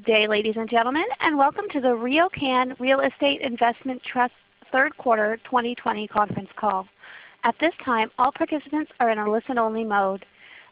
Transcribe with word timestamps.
Good 0.00 0.12
day, 0.12 0.26
ladies 0.26 0.54
and 0.56 0.70
gentlemen, 0.70 1.04
and 1.20 1.36
welcome 1.36 1.66
to 1.72 1.80
the 1.80 1.88
RioCan 1.88 2.78
Real 2.80 3.00
Estate 3.00 3.42
Investment 3.42 4.00
Trust 4.02 4.32
third 4.72 4.96
quarter 4.96 5.38
2020 5.44 6.08
conference 6.08 6.48
call. 6.56 6.88
At 7.44 7.54
this 7.60 7.74
time, 7.84 8.10
all 8.18 8.32
participants 8.32 8.92
are 8.98 9.10
in 9.10 9.18
a 9.18 9.30
listen-only 9.30 9.84
mode. 9.84 10.24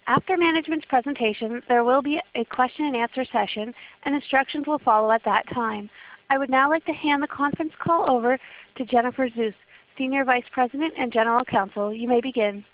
After 0.07 0.39
management's 0.39 0.87
presentation, 0.87 1.61
there 1.69 1.85
will 1.85 2.01
be 2.01 2.19
a 2.37 2.45
question 2.47 2.87
and 2.87 2.97
answer 2.97 3.27
session, 3.31 3.75
and 4.05 4.15
instructions 4.15 4.67
will 4.67 4.79
follow 4.79 5.11
at 5.11 5.25
that 5.25 5.45
time. 5.53 5.91
I 6.31 6.39
would 6.39 6.49
now 6.49 6.71
like 6.71 6.87
to 6.87 6.93
hand 6.93 7.23
the 7.23 7.27
conference 7.27 7.73
call 7.79 8.11
over 8.11 8.39
to 8.77 8.85
Jennifer 8.87 9.29
Suess, 9.35 9.53
Senior 9.99 10.25
Vice 10.25 10.49
President 10.53 10.95
and 10.97 11.13
General 11.13 11.45
Counsel. 11.45 11.93
You 11.93 12.09
may 12.09 12.23
begin. 12.23 12.65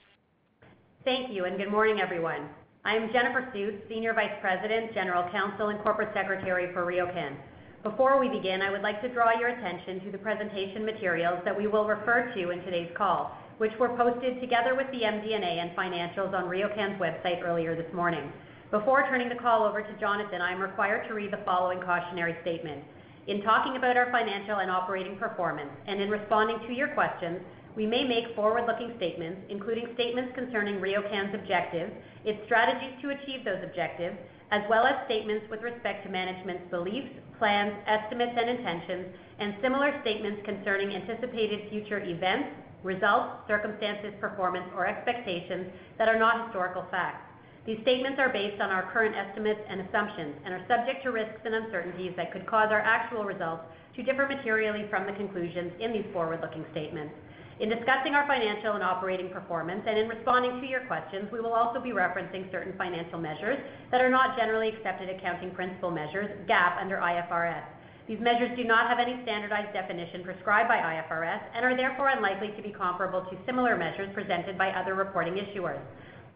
Thank 1.05 1.33
you, 1.33 1.47
and 1.47 1.59
good 1.59 1.73
morning, 1.73 2.01
everyone. 2.01 2.49
I 2.87 2.97
am 2.97 3.11
Jennifer 3.15 3.49
Suess, 3.55 3.81
Senior 3.89 4.13
Vice 4.13 4.37
President, 4.43 4.93
General 4.93 5.25
Counsel, 5.31 5.71
and 5.71 5.81
Corporate 5.81 6.13
Secretary 6.13 6.71
for 6.75 6.85
RioCan. 6.85 7.35
Before 7.83 8.21
we 8.21 8.29
begin, 8.29 8.61
I 8.61 8.71
would 8.71 8.83
like 8.83 9.01
to 9.01 9.09
draw 9.09 9.33
your 9.41 9.49
attention 9.49 10.05
to 10.05 10.13
the 10.13 10.19
presentation 10.19 10.85
materials 10.85 11.41
that 11.47 11.57
we 11.57 11.67
will 11.67 11.87
refer 11.89 12.31
to 12.35 12.51
in 12.51 12.61
today's 12.61 12.91
call, 12.95 13.39
which 13.57 13.73
were 13.81 13.97
posted 13.97 14.39
together 14.39 14.75
with 14.75 14.87
the 14.93 15.01
MD&A 15.01 15.33
and 15.33 15.75
financials 15.75 16.35
on 16.35 16.45
RioCan's 16.45 17.01
website 17.01 17.43
earlier 17.43 17.75
this 17.75 17.91
morning. 17.95 18.31
Before 18.71 19.05
turning 19.09 19.31
the 19.31 19.41
call 19.41 19.65
over 19.65 19.81
to 19.81 19.99
Jonathan, 19.99 20.43
I 20.43 20.53
am 20.53 20.61
required 20.61 21.09
to 21.09 21.15
read 21.15 21.33
the 21.33 21.41
following 21.47 21.81
cautionary 21.81 22.37
statement. 22.43 22.85
In 23.29 23.41
talking 23.41 23.79
about 23.79 23.97
our 23.97 24.13
financial 24.13 24.59
and 24.59 24.71
operating 24.71 25.17
performance, 25.17 25.71
and 25.87 26.03
in 26.03 26.11
responding 26.11 26.59
to 26.67 26.75
your 26.75 26.89
questions, 26.89 27.41
we 27.77 27.87
may 27.87 28.05
make 28.05 28.35
forward-looking 28.37 28.95
statements, 28.97 29.41
including 29.49 29.89
statements 29.95 30.33
concerning 30.35 30.77
RioCan's 30.77 31.35
objectives, 31.35 31.93
its 32.25 32.39
strategies 32.47 32.95
to 33.03 33.11
achieve 33.11 33.45
those 33.45 33.63
objectives, 33.65 34.17
as 34.51 34.63
well 34.71 34.87
as 34.87 35.05
statements 35.07 35.47
with 35.51 35.63
respect 35.63 36.05
to 36.05 36.11
management's 36.11 36.71
beliefs, 36.71 37.11
plans, 37.39 37.75
estimates, 37.87 38.33
and 38.39 38.49
intentions, 38.51 39.07
and 39.41 39.55
similar 39.61 39.99
statements 40.03 40.41
concerning 40.45 40.95
anticipated 40.95 41.69
future 41.71 42.01
events, 42.05 42.49
results, 42.85 43.43
circumstances, 43.49 44.13
performance, 44.21 44.67
or 44.77 44.87
expectations 44.87 45.67
that 45.99 46.09
are 46.09 46.19
not 46.19 46.45
historical 46.47 46.87
facts. 46.91 47.27
These 47.67 47.81
statements 47.81 48.21
are 48.21 48.29
based 48.29 48.61
on 48.61 48.71
our 48.71 48.93
current 48.93 49.17
estimates 49.17 49.61
and 49.69 49.81
assumptions 49.81 50.37
and 50.45 50.53
are 50.55 50.65
subject 50.69 51.03
to 51.05 51.11
risks 51.11 51.41
and 51.45 51.55
uncertainties 51.55 52.13
that 52.17 52.31
could 52.31 52.47
cause 52.47 52.69
our 52.71 52.81
actual 52.81 53.25
results 53.25 53.63
to 53.97 54.03
differ 54.03 54.29
materially 54.29 54.87
from 54.91 55.07
the 55.07 55.13
conclusions 55.13 55.73
in 55.81 55.93
these 55.93 56.05
forward-looking 56.13 56.65
statements. 56.73 57.15
In 57.61 57.69
discussing 57.69 58.17
our 58.17 58.27
financial 58.27 58.73
and 58.73 58.83
operating 58.83 59.31
performance 59.31 59.83
and 59.87 59.97
in 59.97 60.09
responding 60.09 60.61
to 60.61 60.67
your 60.67 60.81
questions, 60.87 61.31
we 61.31 61.39
will 61.39 61.53
also 61.53 61.79
be 61.79 61.91
referencing 61.91 62.51
certain 62.51 62.77
financial 62.77 63.21
measures 63.21 63.59
that 63.93 64.01
are 64.01 64.11
not 64.11 64.37
generally 64.37 64.71
accepted 64.71 65.09
accounting 65.09 65.53
principle 65.53 65.93
measures, 65.93 66.29
GAAP, 66.49 66.81
under 66.81 66.97
IFRS. 66.97 67.63
These 68.09 68.19
measures 68.19 68.51
do 68.57 68.65
not 68.65 68.89
have 68.89 68.99
any 68.99 69.23
standardized 69.23 69.73
definition 69.73 70.25
prescribed 70.25 70.69
by 70.69 70.79
IFRS 70.79 71.41
and 71.55 71.65
are 71.65 71.77
therefore 71.77 72.09
unlikely 72.09 72.53
to 72.57 72.63
be 72.63 72.71
comparable 72.71 73.23
to 73.23 73.39
similar 73.47 73.77
measures 73.77 74.13
presented 74.15 74.59
by 74.59 74.71
other 74.71 74.95
reporting 74.95 75.35
issuers. 75.35 75.81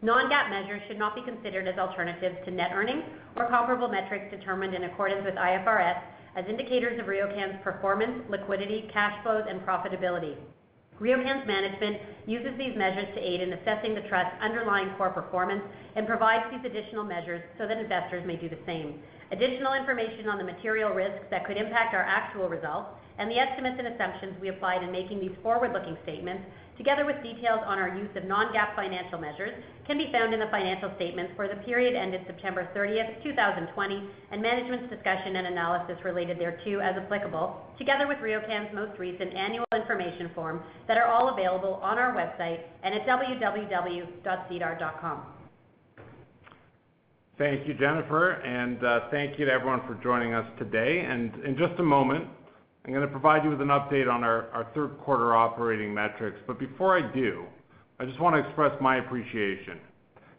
Non-GAAP 0.03 0.51
measures 0.51 0.83
should 0.87 1.01
not 1.01 1.17
be 1.17 1.23
considered 1.23 1.67
as 1.67 1.79
alternatives 1.79 2.37
to 2.45 2.53
net 2.53 2.71
earnings 2.73 3.03
or 3.35 3.49
comparable 3.49 3.89
metrics 3.89 4.31
determined 4.31 4.73
in 4.73 4.85
accordance 4.85 5.25
with 5.25 5.35
IFRS 5.35 6.01
as 6.37 6.45
indicators 6.49 7.01
of 7.01 7.07
RioCan's 7.07 7.61
performance, 7.65 8.23
liquidity, 8.31 8.89
cash 8.93 9.21
flows, 9.25 9.43
and 9.49 9.61
profitability. 9.63 10.37
RioCan's 11.01 11.47
management 11.47 11.99
uses 12.27 12.57
these 12.59 12.77
measures 12.77 13.07
to 13.15 13.21
aid 13.21 13.41
in 13.41 13.53
assessing 13.53 13.95
the 13.95 14.03
trust's 14.03 14.35
underlying 14.41 14.91
core 14.97 15.11
performance 15.11 15.63
and 15.97 16.07
provides 16.07 16.45
these 16.51 16.65
additional 16.65 17.05
measures 17.05 17.43
so 17.57 17.67
that 17.67 17.79
investors 17.79 18.27
may 18.27 18.37
do 18.37 18.49
the 18.49 18.59
same. 18.67 19.01
Additional 19.31 19.75
information 19.75 20.29
on 20.29 20.39
the 20.39 20.45
material 20.45 20.91
risks 20.91 21.25
that 21.31 21.47
could 21.47 21.57
impact 21.57 21.95
our 21.95 22.03
actual 22.03 22.49
results 22.49 22.91
and 23.19 23.31
the 23.31 23.39
estimates 23.39 23.77
and 23.79 23.89
assumptions 23.89 24.35
we 24.41 24.49
applied 24.49 24.83
in 24.83 24.91
making 24.91 25.21
these 25.21 25.35
forward-looking 25.43 25.97
statements 26.03 26.45
together 26.79 27.05
with 27.05 27.23
details 27.23 27.61
on 27.67 27.79
our 27.79 27.95
use 27.95 28.09
of 28.17 28.25
non-GAAP 28.25 28.75
financial 28.75 29.19
measures, 29.19 29.53
can 29.87 29.99
be 29.99 30.11
found 30.13 30.33
in 30.33 30.41
the 30.41 30.47
financial 30.51 30.91
statements 30.97 31.33
for 31.37 31.49
the 31.49 31.57
period 31.67 31.95
ended 31.95 32.23
September 32.27 32.71
30th, 32.75 33.23
2020, 33.23 34.09
and 34.31 34.41
management's 34.41 34.89
discussion 34.89 35.37
and 35.37 35.49
analysis 35.49 35.99
related 36.05 36.39
thereto 36.39 36.79
as 36.79 36.95
applicable, 36.97 37.61
together 37.77 38.07
with 38.07 38.19
RioCan's 38.19 38.73
most 38.75 38.99
recent 38.99 39.35
annual 39.35 39.67
information 39.75 40.31
form 40.35 40.63
that 40.87 40.97
are 40.97 41.07
all 41.07 41.29
available 41.31 41.75
on 41.83 41.99
our 41.99 42.15
website 42.15 42.61
and 42.85 42.95
at 42.95 43.07
www.sedar.com. 43.07 44.19
Thank 47.39 47.69
you, 47.69 47.75
Jennifer, 47.75 48.33
and 48.33 48.85
uh, 48.85 49.01
thank 49.13 49.39
you 49.39 49.45
to 49.45 49.53
everyone 49.53 49.83
for 49.87 49.95
joining 50.03 50.35
us 50.35 50.45
today. 50.59 51.07
And 51.09 51.33
in 51.45 51.57
just 51.57 51.79
a 51.79 51.85
moment, 51.85 52.27
I'm 52.89 52.95
going 52.95 53.07
to 53.07 53.13
provide 53.13 53.45
you 53.45 53.51
with 53.51 53.61
an 53.61 53.69
update 53.69 54.11
on 54.11 54.25
our 54.25 54.67
third 54.75 54.97
quarter 55.01 55.37
operating 55.37 55.93
metrics. 55.93 56.39
But 56.47 56.59
before 56.59 56.97
I 56.97 57.03
do, 57.15 57.45
I 58.01 58.07
just 58.07 58.19
want 58.19 58.35
to 58.35 58.41
express 58.41 58.73
my 58.81 58.97
appreciation. 58.97 59.79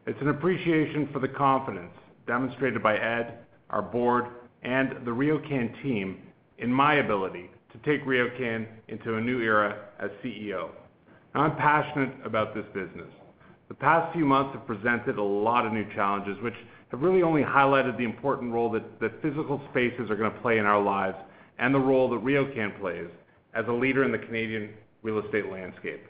It's 0.08 0.20
an 0.20 0.30
appreciation 0.30 1.08
for 1.14 1.20
the 1.20 1.28
confidence 1.28 1.92
demonstrated 2.26 2.82
by 2.82 2.98
Ed, 2.98 3.38
our 3.70 3.84
board, 3.84 4.26
and 4.64 4.94
the 5.06 5.12
RioCan 5.12 5.80
team 5.84 6.24
in 6.58 6.74
my 6.74 6.96
ability 6.96 7.52
to 7.72 7.78
take 7.88 8.04
RioCan 8.08 8.66
into 8.88 9.18
a 9.18 9.22
new 9.22 9.42
era 9.42 9.86
as 10.00 10.10
CEO. 10.26 10.72
I'm 11.36 11.56
passionate 11.56 12.16
about 12.26 12.56
this 12.56 12.66
business. 12.74 13.14
The 13.68 13.76
past 13.76 14.12
few 14.16 14.26
months 14.26 14.56
have 14.56 14.66
presented 14.66 15.20
a 15.20 15.24
lot 15.24 15.68
of 15.68 15.72
new 15.72 15.86
challenges, 15.94 16.36
which 16.42 16.56
have 16.90 17.02
really 17.02 17.22
only 17.22 17.44
highlighted 17.44 17.96
the 18.00 18.06
important 18.06 18.52
role 18.52 18.72
that 18.72 19.22
physical 19.22 19.62
spaces 19.70 20.10
are 20.10 20.16
going 20.16 20.34
to 20.34 20.40
play 20.40 20.58
in 20.58 20.66
our 20.66 20.82
lives 20.82 21.16
and 21.60 21.74
the 21.74 21.80
role 21.80 22.10
that 22.10 22.24
RioCan 22.24 22.80
plays 22.80 23.08
as 23.54 23.66
a 23.68 23.72
leader 23.72 24.04
in 24.04 24.12
the 24.12 24.18
Canadian 24.18 24.70
real 25.02 25.20
estate 25.20 25.52
landscape. 25.52 26.02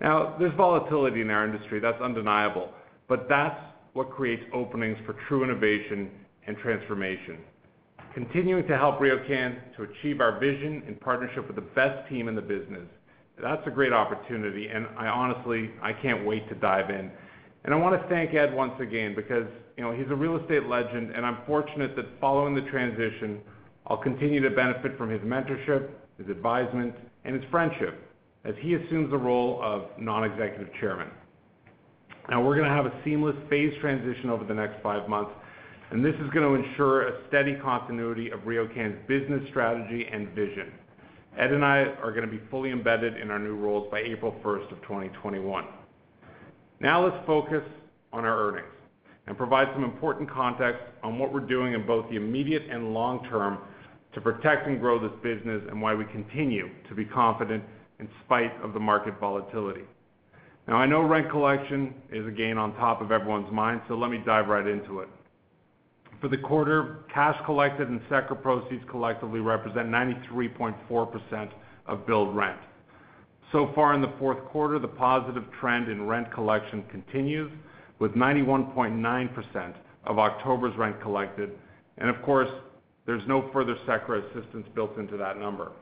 Now, 0.00 0.36
there's 0.38 0.54
volatility 0.54 1.20
in 1.20 1.30
our 1.30 1.44
industry, 1.44 1.80
that's 1.80 2.00
undeniable, 2.00 2.70
but 3.08 3.28
that's 3.28 3.58
what 3.92 4.10
creates 4.10 4.42
openings 4.52 4.98
for 5.06 5.14
true 5.28 5.44
innovation 5.44 6.10
and 6.46 6.56
transformation. 6.58 7.38
Continuing 8.12 8.66
to 8.66 8.76
help 8.76 8.98
RioCan 8.98 9.56
to 9.76 9.84
achieve 9.84 10.20
our 10.20 10.38
vision 10.38 10.82
in 10.86 10.94
partnership 10.96 11.46
with 11.46 11.56
the 11.56 11.62
best 11.62 12.08
team 12.08 12.28
in 12.28 12.34
the 12.34 12.42
business, 12.42 12.86
that's 13.42 13.66
a 13.66 13.70
great 13.70 13.92
opportunity, 13.92 14.68
and 14.68 14.86
I 14.96 15.08
honestly, 15.08 15.70
I 15.82 15.92
can't 15.92 16.24
wait 16.24 16.48
to 16.48 16.54
dive 16.54 16.90
in. 16.90 17.10
And 17.64 17.74
I 17.74 17.76
want 17.76 18.00
to 18.00 18.08
thank 18.08 18.34
Ed 18.34 18.54
once 18.54 18.74
again 18.78 19.14
because 19.14 19.46
you 19.76 19.82
know, 19.82 19.92
he's 19.92 20.10
a 20.10 20.14
real 20.14 20.36
estate 20.36 20.66
legend, 20.66 21.10
and 21.10 21.26
I'm 21.26 21.38
fortunate 21.46 21.96
that 21.96 22.06
following 22.20 22.54
the 22.54 22.62
transition, 22.62 23.40
I'll 23.86 23.96
continue 23.96 24.40
to 24.40 24.50
benefit 24.50 24.96
from 24.96 25.10
his 25.10 25.20
mentorship, 25.20 25.88
his 26.18 26.28
advisement, 26.28 26.94
and 27.24 27.34
his 27.34 27.44
friendship 27.50 28.00
as 28.44 28.54
he 28.60 28.74
assumes 28.74 29.10
the 29.10 29.18
role 29.18 29.60
of 29.62 29.84
non-executive 29.98 30.68
chairman. 30.80 31.08
Now, 32.28 32.42
we're 32.42 32.56
going 32.56 32.68
to 32.68 32.74
have 32.74 32.86
a 32.86 32.92
seamless 33.04 33.36
phase 33.50 33.72
transition 33.80 34.30
over 34.30 34.44
the 34.44 34.54
next 34.54 34.82
five 34.82 35.08
months, 35.08 35.32
and 35.90 36.04
this 36.04 36.14
is 36.14 36.30
going 36.30 36.62
to 36.62 36.68
ensure 36.68 37.08
a 37.08 37.28
steady 37.28 37.56
continuity 37.56 38.30
of 38.30 38.40
RioCan's 38.40 38.96
business 39.06 39.42
strategy 39.50 40.06
and 40.10 40.28
vision. 40.30 40.72
Ed 41.38 41.52
and 41.52 41.64
I 41.64 41.80
are 42.02 42.12
going 42.12 42.24
to 42.24 42.30
be 42.30 42.40
fully 42.50 42.70
embedded 42.70 43.16
in 43.16 43.30
our 43.30 43.38
new 43.38 43.56
roles 43.56 43.90
by 43.90 44.00
April 44.00 44.34
1st 44.42 44.72
of 44.72 44.80
2021. 44.82 45.64
Now 46.80 47.04
Let's 47.04 47.26
focus 47.26 47.62
on 48.12 48.24
our 48.24 48.48
earnings 48.48 48.68
and 49.26 49.36
provide 49.36 49.68
some 49.74 49.84
important 49.84 50.30
context 50.30 50.82
on 51.02 51.18
what 51.18 51.32
we're 51.32 51.40
doing 51.40 51.74
in 51.74 51.86
both 51.86 52.08
the 52.08 52.16
immediate 52.16 52.62
and 52.70 52.94
long 52.94 53.24
term 53.24 53.58
to 54.14 54.20
protect 54.20 54.66
and 54.66 54.80
grow 54.80 54.98
this 54.98 55.16
business 55.22 55.62
and 55.68 55.80
why 55.80 55.94
we 55.94 56.04
continue 56.06 56.70
to 56.88 56.94
be 56.94 57.04
confident 57.04 57.62
in 57.98 58.08
spite 58.24 58.52
of 58.62 58.72
the 58.72 58.80
market 58.80 59.18
volatility. 59.20 59.82
Now, 60.66 60.76
I 60.76 60.86
know 60.86 61.02
rent 61.02 61.30
collection 61.30 61.94
is 62.10 62.26
again 62.26 62.56
on 62.56 62.74
top 62.76 63.02
of 63.02 63.12
everyone's 63.12 63.52
mind, 63.52 63.82
so 63.86 63.94
let 63.94 64.10
me 64.10 64.22
dive 64.24 64.48
right 64.48 64.66
into 64.66 65.00
it. 65.00 65.08
For 66.20 66.28
the 66.28 66.38
quarter, 66.38 67.04
cash 67.12 67.36
collected 67.44 67.88
and 67.88 68.00
CECRA 68.08 68.40
proceeds 68.40 68.82
collectively 68.88 69.40
represent 69.40 69.88
93.4% 69.88 71.50
of 71.86 72.06
billed 72.06 72.34
rent. 72.34 72.58
So 73.52 73.70
far 73.74 73.94
in 73.94 74.00
the 74.00 74.12
fourth 74.18 74.42
quarter, 74.46 74.78
the 74.78 74.88
positive 74.88 75.44
trend 75.60 75.88
in 75.88 76.06
rent 76.06 76.32
collection 76.32 76.82
continues 76.90 77.52
with 77.98 78.12
91.9% 78.12 79.74
of 80.06 80.18
October's 80.18 80.76
rent 80.76 81.00
collected. 81.02 81.50
And 81.98 82.08
of 82.08 82.20
course, 82.22 82.50
there's 83.06 83.22
no 83.28 83.50
further 83.52 83.76
CECRA 83.86 84.22
assistance 84.30 84.66
built 84.74 84.96
into 84.98 85.16
that 85.16 85.38
number. 85.38 85.72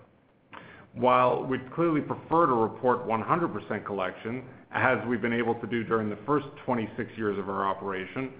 While 0.94 1.44
we'd 1.44 1.72
clearly 1.72 2.00
prefer 2.00 2.46
to 2.46 2.52
report 2.52 3.06
100% 3.06 3.84
collection, 3.86 4.44
as 4.72 4.98
we've 5.08 5.22
been 5.22 5.32
able 5.32 5.54
to 5.56 5.66
do 5.66 5.84
during 5.84 6.10
the 6.10 6.18
first 6.26 6.46
26 6.64 7.10
years 7.16 7.38
of 7.38 7.48
our 7.48 7.66
operation, 7.66 8.30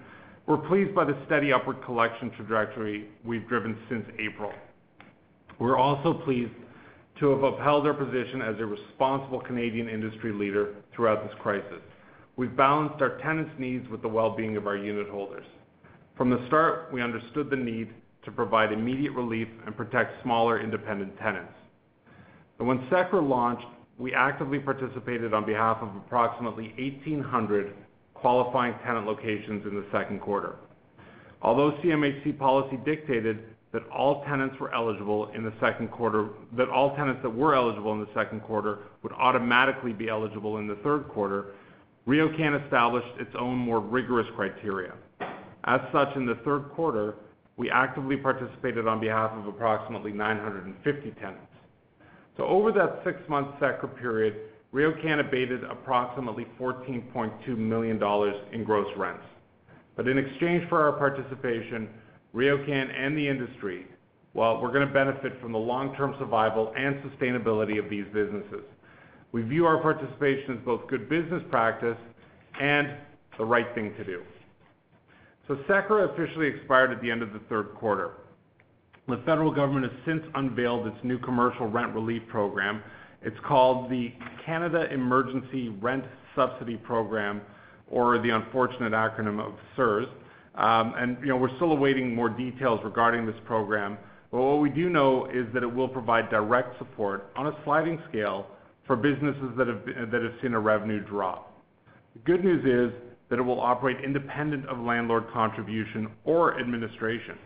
we're 0.45 0.57
pleased 0.57 0.93
by 0.93 1.05
the 1.05 1.17
steady 1.25 1.53
upward 1.53 1.83
collection 1.83 2.29
trajectory 2.31 3.07
we've 3.23 3.47
driven 3.47 3.77
since 3.89 4.05
April. 4.19 4.51
We're 5.57 5.77
also 5.77 6.13
pleased 6.13 6.51
to 7.19 7.29
have 7.29 7.43
upheld 7.43 7.87
our 7.87 7.93
position 7.93 8.41
as 8.41 8.55
a 8.59 8.65
responsible 8.65 9.39
Canadian 9.39 9.87
industry 9.87 10.33
leader 10.33 10.75
throughout 10.95 11.23
this 11.23 11.33
crisis. 11.39 11.81
We've 12.35 12.55
balanced 12.55 13.01
our 13.01 13.17
tenants' 13.19 13.51
needs 13.57 13.87
with 13.89 14.01
the 14.01 14.07
well-being 14.07 14.57
of 14.57 14.67
our 14.67 14.75
unitholders. 14.75 15.45
From 16.17 16.29
the 16.29 16.43
start, 16.47 16.91
we 16.91 17.01
understood 17.01 17.49
the 17.49 17.55
need 17.55 17.93
to 18.25 18.31
provide 18.31 18.71
immediate 18.71 19.11
relief 19.13 19.47
and 19.65 19.75
protect 19.75 20.21
smaller 20.23 20.59
independent 20.61 21.17
tenants. 21.19 21.53
When 22.57 22.79
CECRA 22.89 23.27
launched, 23.27 23.65
we 23.97 24.13
actively 24.13 24.59
participated 24.59 25.33
on 25.33 25.45
behalf 25.45 25.77
of 25.81 25.95
approximately 25.95 26.73
1,800 26.77 27.73
qualifying 28.13 28.73
tenant 28.85 29.05
locations 29.05 29.65
in 29.65 29.75
the 29.75 29.85
second 29.91 30.21
quarter. 30.21 30.55
Although 31.41 31.73
CMHC 31.83 32.39
policy 32.39 32.77
dictated 32.85 33.43
that 33.73 33.85
all 33.89 34.23
tenants 34.23 34.55
were 34.59 34.73
eligible 34.73 35.29
in 35.35 35.43
the 35.43 35.51
second 35.59 35.91
quarter, 35.91 36.29
that 36.55 36.69
all 36.69 36.95
tenants 36.95 37.21
that 37.23 37.29
were 37.29 37.53
eligible 37.53 37.91
in 37.91 37.99
the 37.99 38.09
second 38.13 38.41
quarter 38.41 38.79
would 39.01 39.11
automatically 39.13 39.91
be 39.91 40.07
eligible 40.07 40.57
in 40.57 40.67
the 40.67 40.75
third 40.75 41.07
quarter, 41.09 41.47
RioCan 42.07 42.63
established 42.63 43.19
its 43.19 43.31
own 43.37 43.57
more 43.57 43.79
rigorous 43.79 44.27
criteria. 44.35 44.93
As 45.65 45.81
such, 45.91 46.15
in 46.15 46.25
the 46.25 46.35
third 46.45 46.69
quarter, 46.75 47.15
we 47.57 47.69
actively 47.69 48.17
participated 48.17 48.87
on 48.87 48.99
behalf 48.99 49.31
of 49.31 49.47
approximately 49.47 50.11
950 50.11 51.11
tenants. 51.19 51.41
So 52.37 52.45
over 52.45 52.71
that 52.71 53.01
six-month 53.03 53.59
CECRA 53.59 53.99
period, 53.99 54.35
RioCan 54.73 55.19
abated 55.19 55.63
approximately 55.63 56.47
14.2 56.59 57.57
million 57.57 57.99
dollars 57.99 58.35
in 58.51 58.63
gross 58.63 58.87
rents. 58.97 59.23
But 59.95 60.07
in 60.07 60.17
exchange 60.17 60.67
for 60.67 60.81
our 60.81 60.93
participation, 60.93 61.89
RioCan 62.33 62.91
and 62.97 63.15
the 63.15 63.27
industry, 63.27 63.85
well, 64.33 64.59
we're 64.59 64.71
going 64.71 64.87
to 64.87 64.93
benefit 64.93 65.39
from 65.39 65.51
the 65.51 65.59
long-term 65.59 66.15
survival 66.17 66.73
and 66.75 66.95
sustainability 67.03 67.77
of 67.77 67.87
these 67.87 68.05
businesses. 68.11 68.63
We 69.31 69.43
view 69.43 69.67
our 69.67 69.79
participation 69.79 70.57
as 70.57 70.65
both 70.65 70.87
good 70.87 71.07
business 71.07 71.43
practice 71.51 71.97
and 72.59 72.95
the 73.37 73.45
right 73.45 73.67
thing 73.75 73.93
to 73.97 74.03
do. 74.03 74.23
CECRA 75.49 76.13
officially 76.13 76.47
expired 76.47 76.91
at 76.91 77.01
the 77.01 77.11
end 77.11 77.21
of 77.21 77.33
the 77.33 77.39
third 77.49 77.73
quarter. 77.75 78.11
The 79.07 79.21
federal 79.25 79.51
government 79.51 79.91
has 79.91 80.01
since 80.05 80.23
unveiled 80.35 80.87
its 80.87 80.97
new 81.03 81.19
commercial 81.19 81.67
rent 81.67 81.93
relief 81.93 82.21
program. 82.29 82.81
It's 83.21 83.37
called 83.45 83.91
the 83.91 84.13
Canada 84.45 84.91
Emergency 84.93 85.69
Rent 85.81 86.05
Subsidy 86.35 86.77
Program, 86.77 87.41
or 87.89 88.17
the 88.19 88.29
unfortunate 88.29 88.93
acronym 88.93 89.45
of 89.45 89.53
CERS. 89.77 90.07
Um, 90.55 90.93
and 90.97 91.17
you 91.19 91.27
know, 91.27 91.37
we're 91.37 91.55
still 91.57 91.73
awaiting 91.73 92.15
more 92.15 92.29
details 92.29 92.79
regarding 92.83 93.25
this 93.25 93.35
program. 93.45 93.97
But 94.31 94.41
what 94.41 94.61
we 94.61 94.69
do 94.69 94.89
know 94.89 95.25
is 95.25 95.45
that 95.53 95.63
it 95.63 95.73
will 95.73 95.89
provide 95.89 96.29
direct 96.29 96.77
support 96.77 97.31
on 97.35 97.47
a 97.47 97.51
sliding 97.65 98.01
scale 98.09 98.47
for 98.87 98.95
businesses 98.95 99.51
that 99.57 99.67
have 99.67 100.33
seen 100.41 100.53
a 100.53 100.59
revenue 100.59 101.03
drop. 101.05 101.61
The 102.13 102.19
good 102.19 102.43
news 102.43 102.63
is 102.65 102.99
that 103.29 103.39
it 103.39 103.41
will 103.41 103.59
operate 103.59 103.97
independent 104.03 104.67
of 104.67 104.79
landlord 104.79 105.25
contribution 105.31 106.09
or 106.23 106.59
administration. 106.59 107.37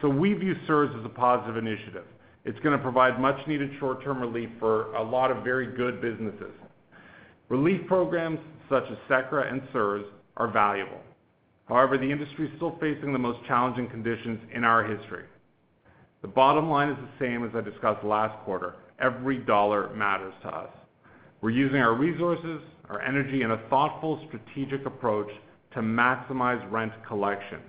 So 0.00 0.08
we 0.08 0.34
view 0.34 0.54
CERS 0.66 0.98
as 0.98 1.04
a 1.04 1.08
positive 1.08 1.56
initiative. 1.56 2.04
It's 2.44 2.58
going 2.60 2.76
to 2.76 2.82
provide 2.82 3.20
much 3.20 3.36
needed 3.46 3.70
short-term 3.78 4.20
relief 4.20 4.48
for 4.58 4.94
a 4.94 5.02
lot 5.02 5.30
of 5.30 5.44
very 5.44 5.76
good 5.76 6.00
businesses. 6.00 6.52
Relief 7.48 7.86
programs 7.86 8.38
such 8.68 8.84
as 8.90 8.96
CECRA 9.08 9.50
and 9.50 9.60
CERS 9.72 10.04
are 10.36 10.48
valuable. 10.48 11.00
However, 11.68 11.98
the 11.98 12.10
industry 12.10 12.48
is 12.48 12.52
still 12.56 12.76
facing 12.80 13.12
the 13.12 13.18
most 13.18 13.38
challenging 13.46 13.88
conditions 13.88 14.40
in 14.54 14.64
our 14.64 14.84
history. 14.84 15.24
The 16.22 16.28
bottom 16.28 16.70
line 16.70 16.90
is 16.90 16.96
the 16.96 17.24
same 17.24 17.44
as 17.44 17.50
I 17.54 17.60
discussed 17.60 18.04
last 18.04 18.36
quarter. 18.44 18.76
Every 18.98 19.38
dollar 19.38 19.94
matters 19.94 20.34
to 20.42 20.48
us. 20.48 20.70
We're 21.40 21.50
using 21.50 21.78
our 21.78 21.94
resources, 21.94 22.60
our 22.90 23.00
energy, 23.02 23.42
in 23.42 23.52
a 23.52 23.68
thoughtful, 23.68 24.20
strategic 24.26 24.84
approach 24.84 25.30
to 25.74 25.80
maximize 25.80 26.60
rent 26.72 26.92
collection. 27.06 27.60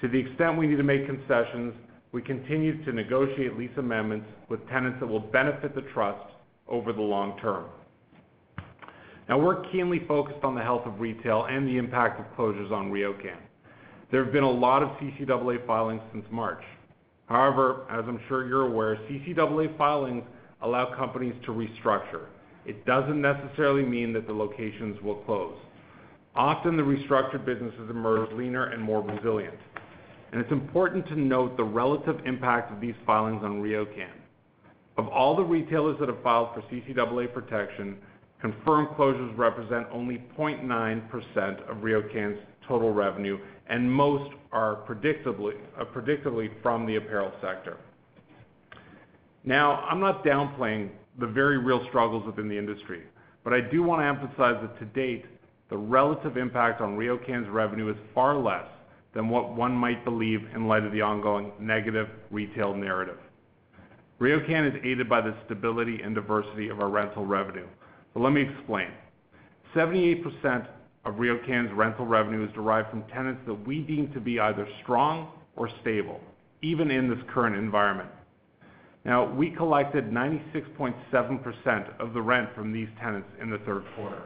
To 0.00 0.08
the 0.08 0.18
extent 0.18 0.58
we 0.58 0.66
need 0.66 0.76
to 0.76 0.82
make 0.82 1.06
concessions, 1.06 1.72
we 2.12 2.20
continue 2.20 2.84
to 2.84 2.92
negotiate 2.92 3.56
lease 3.56 3.70
amendments 3.76 4.26
with 4.48 4.66
tenants 4.68 4.98
that 5.00 5.06
will 5.06 5.20
benefit 5.20 5.74
the 5.76 5.82
trust 5.94 6.32
over 6.66 6.92
the 6.92 7.00
long 7.00 7.38
term. 7.38 7.66
Now, 9.28 9.38
we're 9.38 9.62
keenly 9.70 10.02
focused 10.08 10.42
on 10.42 10.56
the 10.56 10.62
health 10.62 10.84
of 10.86 10.98
retail 10.98 11.46
and 11.48 11.68
the 11.68 11.76
impact 11.76 12.18
of 12.18 12.26
closures 12.36 12.72
on 12.72 12.90
RioCan. 12.90 13.38
There 14.10 14.24
have 14.24 14.32
been 14.32 14.42
a 14.42 14.50
lot 14.50 14.82
of 14.82 14.88
CCAA 14.98 15.64
filings 15.68 16.00
since 16.12 16.24
March. 16.32 16.64
However, 17.26 17.86
as 17.88 18.04
I'm 18.08 18.18
sure 18.26 18.48
you're 18.48 18.66
aware, 18.66 18.96
CCAA 19.08 19.78
filings 19.78 20.24
allow 20.62 20.92
companies 20.96 21.34
to 21.44 21.52
restructure. 21.52 22.26
It 22.66 22.84
doesn't 22.86 23.20
necessarily 23.20 23.82
mean 23.82 24.12
that 24.12 24.26
the 24.26 24.32
locations 24.32 25.00
will 25.02 25.16
close. 25.16 25.56
Often, 26.34 26.76
the 26.76 26.82
restructured 26.82 27.44
businesses 27.44 27.90
emerge 27.90 28.30
leaner 28.32 28.66
and 28.66 28.82
more 28.82 29.02
resilient. 29.02 29.58
And 30.32 30.40
it's 30.40 30.52
important 30.52 31.06
to 31.08 31.16
note 31.16 31.56
the 31.56 31.64
relative 31.64 32.20
impact 32.24 32.72
of 32.72 32.80
these 32.80 32.94
filings 33.04 33.42
on 33.42 33.60
RioCan. 33.62 34.12
Of 34.96 35.08
all 35.08 35.34
the 35.34 35.42
retailers 35.42 35.98
that 35.98 36.08
have 36.08 36.22
filed 36.22 36.50
for 36.54 36.62
CCAA 36.62 37.32
protection, 37.32 37.96
confirmed 38.40 38.88
closures 38.96 39.36
represent 39.36 39.86
only 39.90 40.22
0.9% 40.38 41.70
of 41.70 41.76
RioCan's 41.78 42.38
total 42.66 42.92
revenue, 42.92 43.38
and 43.68 43.90
most 43.90 44.32
are 44.52 44.82
uh, 44.82 45.84
predictably 45.84 46.50
from 46.62 46.86
the 46.86 46.96
apparel 46.96 47.32
sector. 47.40 47.76
Now, 49.44 49.76
I'm 49.88 50.00
not 50.00 50.24
downplaying 50.24 50.90
the 51.20 51.26
very 51.26 51.58
real 51.58 51.84
struggles 51.88 52.26
within 52.26 52.48
the 52.48 52.58
industry, 52.58 53.02
but 53.44 53.52
I 53.52 53.60
do 53.60 53.82
want 53.82 54.00
to 54.02 54.06
emphasize 54.06 54.56
that 54.62 54.78
to 54.78 54.84
date, 54.86 55.26
the 55.68 55.76
relative 55.76 56.36
impact 56.36 56.80
on 56.80 56.96
RioCan's 56.96 57.48
revenue 57.48 57.90
is 57.90 57.96
far 58.14 58.36
less 58.36 58.66
than 59.14 59.28
what 59.28 59.54
one 59.54 59.72
might 59.72 60.04
believe 60.04 60.40
in 60.54 60.66
light 60.66 60.84
of 60.84 60.92
the 60.92 61.00
ongoing 61.00 61.52
negative 61.60 62.08
retail 62.30 62.74
narrative. 62.74 63.18
RioCan 64.20 64.68
is 64.68 64.80
aided 64.84 65.08
by 65.08 65.20
the 65.20 65.34
stability 65.46 66.00
and 66.02 66.14
diversity 66.14 66.68
of 66.68 66.80
our 66.80 66.90
rental 66.90 67.24
revenue. 67.24 67.66
Let 68.14 68.32
me 68.32 68.42
explain. 68.42 68.88
78% 69.74 70.66
of 71.04 71.14
RioCan's 71.14 71.72
rental 71.72 72.06
revenue 72.06 72.46
is 72.46 72.52
derived 72.52 72.90
from 72.90 73.04
tenants 73.04 73.40
that 73.46 73.66
we 73.66 73.80
deem 73.80 74.12
to 74.12 74.20
be 74.20 74.38
either 74.38 74.68
strong 74.82 75.32
or 75.56 75.70
stable, 75.80 76.20
even 76.62 76.90
in 76.90 77.08
this 77.08 77.18
current 77.32 77.56
environment. 77.56 78.10
Now, 79.04 79.32
we 79.32 79.50
collected 79.50 80.10
96.7% 80.10 82.00
of 82.00 82.12
the 82.12 82.20
rent 82.20 82.50
from 82.54 82.72
these 82.72 82.88
tenants 83.00 83.28
in 83.40 83.50
the 83.50 83.58
third 83.58 83.84
quarter. 83.96 84.22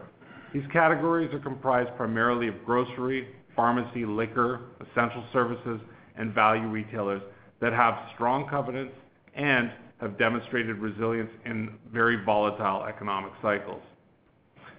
These 0.52 0.64
categories 0.73 1.33
are 1.33 1.38
comprised 1.38 1.90
primarily 1.97 2.49
of 2.49 2.64
grocery, 2.64 3.28
pharmacy, 3.54 4.04
liquor, 4.04 4.61
essential 4.81 5.25
services, 5.33 5.81
and 6.16 6.33
value 6.33 6.69
retailers 6.69 7.23
that 7.61 7.73
have 7.73 7.95
strong 8.14 8.49
covenants 8.49 8.95
and 9.35 9.71
have 10.00 10.19
demonstrated 10.19 10.78
resilience 10.78 11.31
in 11.45 11.75
very 11.93 12.23
volatile 12.25 12.85
economic 12.85 13.33
cycles. 13.43 13.83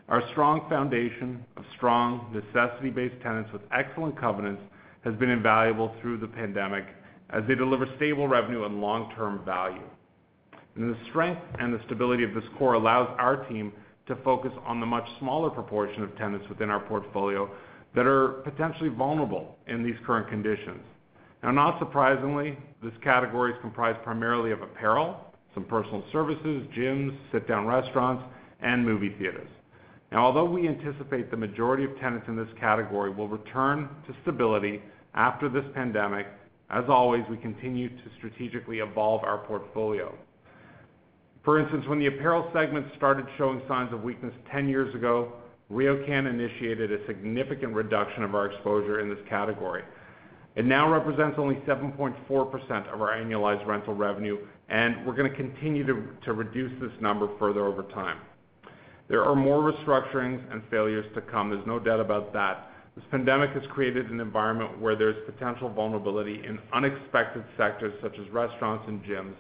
Our 0.08 0.22
strong 0.32 0.68
foundation 0.70 1.44
of 1.58 1.64
strong, 1.76 2.32
necessity-based 2.32 3.22
tenants 3.24 3.52
with 3.52 3.64
excellent 3.72 4.20
covenants 4.20 4.62
has 5.04 5.16
been 5.16 5.30
invaluable 5.30 5.96
through 6.02 6.18
the 6.20 6.28
pandemic 6.28 6.86
as 7.32 7.44
they 7.48 7.56
deliver 7.56 7.88
stable 7.96 8.28
revenue 8.28 8.66
and 8.66 8.82
long-term 8.82 9.44
value. 9.46 9.88
And 10.76 10.94
the 10.94 10.98
strength 11.10 11.42
and 11.60 11.74
the 11.74 11.82
stability 11.86 12.24
of 12.24 12.34
this 12.34 12.44
core 12.58 12.74
allows 12.74 13.14
our 13.18 13.46
team 13.48 13.72
to 14.08 14.16
focus 14.18 14.52
on 14.66 14.80
the 14.80 14.86
much 14.86 15.08
smaller 15.20 15.50
proportion 15.50 16.04
of 16.04 16.16
tenants 16.18 16.48
within 16.50 16.70
our 16.70 16.80
portfolio 16.82 17.50
that 17.96 18.06
are 18.06 18.42
potentially 18.44 18.90
vulnerable 18.90 19.58
in 19.68 19.84
these 19.84 19.96
current 20.06 20.28
conditions. 20.30 20.82
Now, 21.42 21.52
not 21.52 21.80
surprisingly, 21.80 22.58
this 22.84 22.94
category 23.04 23.54
is 23.54 23.58
comprised 23.62 24.04
primarily 24.04 24.52
of 24.52 24.62
apparel, 24.62 25.34
some 25.54 25.64
personal 25.64 26.04
services, 26.12 26.68
gyms, 26.78 27.16
sit-down 27.32 27.66
restaurants, 27.66 28.24
and 28.62 28.86
movie 28.86 29.16
theaters. 29.18 29.48
Now, 30.12 30.26
although 30.26 30.46
we 30.46 30.68
anticipate 30.68 31.32
the 31.32 31.38
majority 31.38 31.84
of 31.84 31.98
tenants 32.00 32.28
in 32.28 32.36
this 32.36 32.48
category 32.60 33.12
will 33.12 33.28
return 33.28 33.90
to 34.08 34.16
stability 34.22 34.82
after 35.14 35.50
this 35.50 35.66
pandemic, 35.74 36.28
as 36.70 36.86
always, 36.90 37.24
we 37.30 37.38
continue 37.38 37.90
to 37.90 38.04
strategically 38.18 38.80
evolve 38.80 39.24
our 39.24 39.40
portfolio. 39.40 40.16
For 41.44 41.60
instance, 41.60 41.86
when 41.88 42.00
the 42.00 42.08
apparel 42.08 42.50
segment 42.54 42.88
started 42.98 43.28
showing 43.38 43.62
signs 43.68 43.94
of 43.94 44.02
weakness 44.02 44.34
10 44.52 44.68
years 44.68 44.94
ago, 44.96 45.34
RioCan 45.72 46.28
initiated 46.28 46.92
a 46.92 47.06
significant 47.06 47.74
reduction 47.74 48.24
of 48.24 48.34
our 48.34 48.48
exposure 48.48 49.00
in 49.00 49.10
this 49.10 49.20
category. 49.30 49.84
It 50.56 50.66
now 50.66 50.92
represents 50.92 51.38
only 51.38 51.56
7.4% 51.68 52.94
of 52.94 53.02
our 53.02 53.16
annualized 53.16 53.66
rental 53.68 53.94
revenue, 53.94 54.38
and 54.70 55.06
we're 55.06 55.16
gonna 55.16 55.30
continue 55.30 55.86
to 56.24 56.34
reduce 56.34 56.72
this 56.80 56.92
number 57.02 57.28
further 57.38 57.66
over 57.66 57.84
time. 57.84 58.20
There 59.08 59.24
are 59.24 59.36
more 59.36 59.72
restructurings 59.72 60.42
and 60.52 60.64
failures 60.72 61.06
to 61.14 61.22
come. 61.22 61.50
There's 61.52 61.68
no 61.68 61.78
doubt 61.78 62.00
about 62.00 62.34
that. 62.34 62.72
This 62.96 63.04
pandemic 63.12 63.50
has 63.52 63.64
created 63.72 64.10
an 64.10 64.22
environment 64.22 64.80
where 64.80 64.96
there's 64.96 65.18
potential 65.26 65.70
vulnerability 65.70 66.42
in 66.46 66.60
unexpected 66.74 67.44
sectors 67.58 67.94
such 68.02 68.18
as 68.18 68.30
restaurants 68.30 68.86
and 68.88 69.04
gyms. 69.04 69.36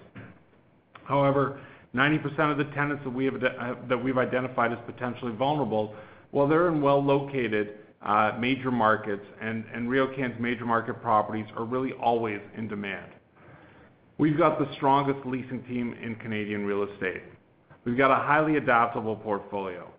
However, 1.06 1.62
90% 1.96 2.52
of 2.52 2.58
the 2.58 2.66
tenants 2.76 3.04
uh, 3.06 3.76
that 3.88 4.04
we've 4.04 4.18
identified 4.18 4.74
as 4.74 4.80
potentially 4.86 5.32
vulnerable, 5.32 5.96
well, 6.34 6.48
they're 6.48 6.68
in 6.68 6.82
well-located 6.82 7.76
uh, 8.02 8.34
major 8.38 8.72
markets, 8.72 9.26
and 9.42 9.64
RioCan's 9.74 10.38
major 10.40 10.66
market 10.66 11.02
properties 11.02 11.46
are 11.56 11.64
really 11.64 11.94
always 11.94 12.42
in 12.58 12.68
demand. 12.68 13.12
We've 14.18 14.38
got 14.38 14.60
the 14.60 14.68
strongest 14.76 15.26
leasing 15.26 15.64
team 15.64 15.96
in 16.02 16.16
Canadian 16.16 16.66
real 16.66 16.84
estate. 16.84 17.24
We've 17.86 17.98
got 17.98 18.12
a 18.12 18.16
highly 18.16 18.58
adaptable 18.58 19.16
portfolio. 19.16 19.90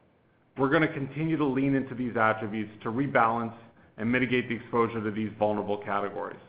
We're 0.59 0.71
gonna 0.71 0.89
continue 0.89 1.37
to 1.37 1.45
lean 1.45 1.75
into 1.75 1.95
these 1.95 2.17
attributes 2.17 2.73
to 2.83 2.91
rebalance 2.91 3.55
and 3.99 4.11
mitigate 4.11 4.49
the 4.49 4.55
exposure 4.57 5.03
to 5.03 5.11
these 5.11 5.31
vulnerable 5.39 5.77
categories. 5.77 6.41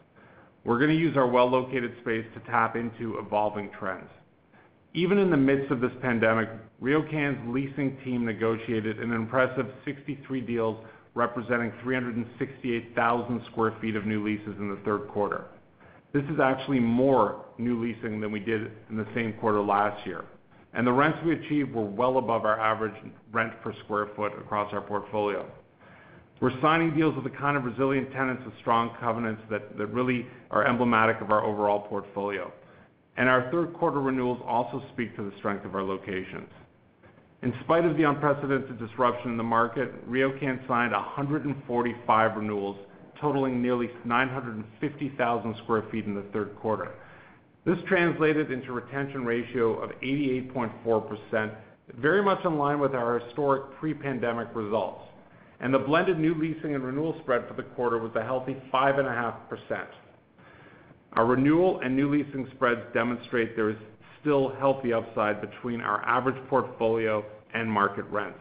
We're 0.64 0.80
gonna 0.80 0.94
use 0.94 1.18
our 1.18 1.28
well-located 1.28 1.94
space 2.02 2.26
to 2.34 2.40
tap 2.52 2.76
into 2.76 3.18
evolving 3.20 3.70
trends. 3.78 4.10
Even 4.94 5.18
in 5.18 5.30
the 5.30 5.38
midst 5.38 5.72
of 5.72 5.82
this 5.82 5.92
pandemic, 6.02 6.50
RioCan's 6.82 7.54
leasing 7.54 7.98
team 8.04 8.26
negotiated 8.26 9.00
an 9.00 9.12
impressive 9.12 9.68
63 9.84 10.42
deals 10.42 10.78
representing 11.14 11.74
368,000 11.84 13.42
sq 13.46 13.56
ft 13.56 13.98
of 13.98 14.06
new 14.06 14.24
leases 14.24 14.56
in 14.60 14.70
the 14.70 14.80
third 14.86 15.08
quarter. 15.10 15.46
This 16.14 16.24
is 16.26 16.40
actually 16.40 16.80
more 16.80 17.46
new 17.58 17.82
leasing 17.82 18.22
than 18.22 18.32
we 18.32 18.40
did 18.40 18.72
in 18.90 18.96
the 18.98 19.08
same 19.14 19.34
quarter 19.34 19.62
last 19.62 20.06
year, 20.06 20.24
and 20.78 20.86
the 20.86 20.92
rents 20.92 21.18
we 21.26 21.34
achieved 21.34 21.74
were 21.74 21.84
well 21.84 22.20
above 22.20 22.46
our 22.46 22.60
average 22.60 22.94
rent 23.32 23.52
per 23.64 23.74
square 23.84 24.10
foot 24.16 24.32
across 24.38 24.72
our 24.72 24.82
portfolio. 24.82 25.50
We're 26.40 26.62
signing 26.62 26.96
deals 26.96 27.16
with 27.16 27.24
the 27.24 27.36
kind 27.36 27.58
of 27.58 27.64
resilient 27.64 28.12
tenants 28.12 28.44
with 28.46 28.54
strong 28.62 28.96
covenants 29.00 29.42
that 29.50 29.76
really 29.92 30.28
are 30.52 30.68
emblematic 30.68 31.20
of 31.20 31.32
our 31.32 31.44
overall 31.44 31.80
portfolio. 31.80 32.54
And 33.18 33.28
our 33.28 33.50
third 33.50 33.74
quarter 33.74 34.00
renewals 34.00 34.40
also 34.46 34.84
speak 34.94 35.16
to 35.16 35.24
the 35.24 35.36
strength 35.40 35.66
of 35.66 35.74
our 35.74 35.82
locations. 35.82 36.48
In 37.42 37.54
spite 37.64 37.84
of 37.86 37.98
the 37.98 38.04
unprecedented 38.04 38.78
disruption 38.78 39.32
in 39.32 39.38
the 39.38 39.44
market, 39.44 40.08
RioCan 40.08 40.68
signed 40.68 40.92
145 40.92 42.38
renewals 42.38 42.78
totaling 43.20 43.64
nearly 43.64 43.90
950,000 44.06 45.56
sq 45.56 45.68
ft 45.68 46.06
in 46.06 46.14
the 46.14 46.26
third 46.32 46.56
quarter. 46.56 46.92
This 47.68 47.80
translated 47.86 48.50
into 48.50 48.72
retention 48.72 49.26
ratio 49.26 49.74
of 49.80 49.90
88.4%, 50.00 51.54
very 51.96 52.24
much 52.24 52.46
in 52.46 52.58
line 52.58 52.80
with 52.80 52.96
our 52.96 53.20
historic 53.20 53.78
pre-pandemic 53.78 54.48
results. 54.56 55.02
And 55.60 55.74
the 55.74 55.80
blended 55.80 56.18
new 56.18 56.34
leasing 56.34 56.76
and 56.76 56.84
renewal 56.84 57.18
spread 57.24 57.46
for 57.46 57.56
the 57.56 57.64
quarter 57.64 57.98
was 57.98 58.14
a 58.16 58.24
healthy 58.24 58.56
5.5%. 58.74 59.86
Our 61.12 61.26
renewal 61.26 61.82
and 61.84 61.94
new 61.94 62.10
leasing 62.10 62.48
spreads 62.56 62.80
demonstrate 62.94 63.58
there 63.58 63.70
is 63.70 63.78
still 64.22 64.56
healthy 64.60 64.94
upside 64.94 65.42
between 65.42 65.82
our 65.82 66.02
average 66.06 66.42
portfolio 66.48 67.26
and 67.54 67.70
market 67.70 68.06
rents. 68.06 68.40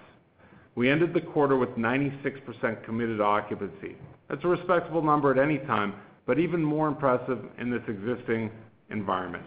We 0.76 0.88
ended 0.88 1.12
the 1.12 1.21
quarter 1.21 1.56
with 1.56 1.71
96% 1.71 2.85
committed 2.85 3.21
occupancy. 3.21 3.97
That's 4.28 4.45
a 4.45 4.49
respectable 4.49 5.02
number 5.02 5.33
at 5.33 5.38
any 5.45 5.59
time, 5.59 5.95
but 6.26 6.38
even 6.38 6.62
more 6.62 6.87
impressive 6.87 7.40
in 7.59 7.71
this 7.73 7.83
existing 7.88 8.52
environment. 8.90 9.44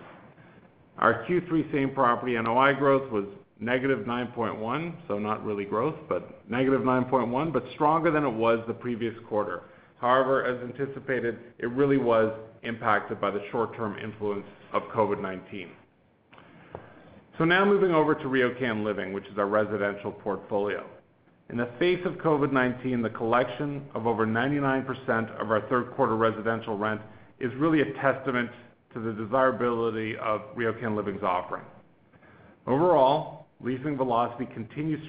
Our 0.98 1.26
Q3 1.26 1.72
same 1.72 1.92
property 1.92 2.34
NOI 2.34 2.74
growth 2.74 3.10
was 3.12 3.26
-9.1%, 3.62 4.94
so 5.08 5.18
not 5.20 5.46
really 5.46 5.66
growth, 5.66 5.96
but 6.08 6.50
-9.1%, 6.50 7.54
but 7.54 7.64
stronger 7.74 8.12
than 8.12 8.24
it 8.26 8.34
was 8.34 8.60
the 8.68 8.74
previous 8.74 9.16
quarter. 9.28 9.64
However, 10.00 10.46
as 10.46 10.62
anticipated, 10.64 11.40
it 11.58 11.70
really 11.70 11.98
was 11.98 12.32
impacted 12.64 13.20
by 13.20 13.32
the 13.32 13.42
short-term 13.52 13.98
influence 13.98 14.46
of 14.74 14.84
COVID-19. 14.94 15.70
Now 17.40 17.64
moving 17.64 17.92
over 17.92 18.14
to 18.16 18.26
RioCan 18.26 18.84
Living, 18.84 19.14
which 19.14 19.26
is 19.28 19.38
our 19.38 19.48
residential 19.48 20.12
portfolio. 20.12 20.86
In 21.50 21.58
the 21.58 21.70
face 21.80 22.06
of 22.06 22.14
COVID-19, 22.16 23.02
the 23.02 23.10
collection 23.10 23.86
of 23.96 24.06
over 24.06 24.28
99% 24.28 25.42
of 25.42 25.50
our 25.50 25.62
third 25.70 25.92
quarter 25.94 26.16
residential 26.16 26.78
rent 26.78 27.02
is 27.40 27.52
really 27.56 27.82
a 27.82 27.94
testament 27.94 28.52
to 28.94 29.00
the 29.00 29.14
desirability 29.14 30.18
of 30.18 30.42
RioCan 30.56 30.96
Living's 30.96 31.24
offering. 31.24 31.64
Overall, 32.68 33.48
leasing 33.62 33.98
velocity 33.98 34.46
continues 34.54 35.00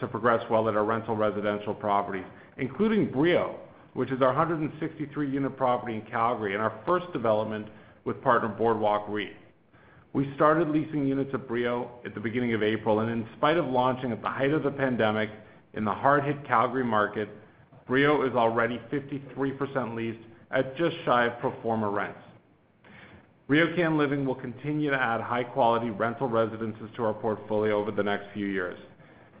to 0.00 0.08
progress 0.08 0.42
well 0.50 0.68
at 0.68 0.76
our 0.76 0.84
rental 0.84 1.16
residential 1.16 1.74
properties, 1.74 2.24
including 2.56 3.10
Brio, 3.10 3.56
which 3.94 4.10
is 4.10 4.22
our 4.22 4.34
163-unit 4.34 5.56
property 5.56 5.94
in 5.94 6.02
Calgary 6.02 6.54
and 6.54 6.62
our 6.62 6.80
first 6.86 7.12
development 7.12 7.68
with 8.04 8.22
partner 8.22 8.48
Boardwalk 8.48 9.06
REIT. 9.08 9.36
We 10.12 10.32
started 10.34 10.70
leasing 10.70 11.06
units 11.06 11.30
at 11.34 11.46
Brio 11.46 11.90
at 12.04 12.14
the 12.14 12.20
beginning 12.20 12.54
of 12.54 12.62
April, 12.62 13.00
and 13.00 13.10
in 13.10 13.26
spite 13.36 13.56
of 13.56 13.66
launching 13.66 14.10
at 14.10 14.22
the 14.22 14.28
height 14.28 14.52
of 14.52 14.62
the 14.64 14.70
pandemic 14.70 15.30
in 15.74 15.84
the 15.84 15.92
hard-hit 15.92 16.44
Calgary 16.46 16.84
market, 16.84 17.28
Brio 17.86 18.26
is 18.26 18.34
already 18.34 18.80
53% 18.92 19.94
leased 19.94 20.18
at 20.50 20.76
just 20.76 20.96
shy 21.04 21.26
of 21.26 21.38
pro 21.38 21.52
forma 21.62 21.88
rents. 21.88 22.18
RioCan 23.50 23.98
Living 23.98 24.24
will 24.24 24.36
continue 24.36 24.90
to 24.90 24.96
add 24.96 25.20
high-quality 25.20 25.90
rental 25.90 26.28
residences 26.28 26.88
to 26.94 27.04
our 27.04 27.12
portfolio 27.12 27.80
over 27.80 27.90
the 27.90 28.02
next 28.02 28.26
few 28.32 28.46
years. 28.46 28.78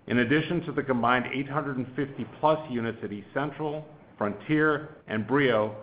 In 0.08 0.18
addition 0.18 0.62
to 0.62 0.72
the 0.72 0.82
combined 0.82 1.26
850+ 1.26 2.72
units 2.72 2.98
at 3.04 3.10
eCentral, 3.10 3.84
Frontier, 4.18 4.96
and 5.06 5.28
Brio, 5.28 5.76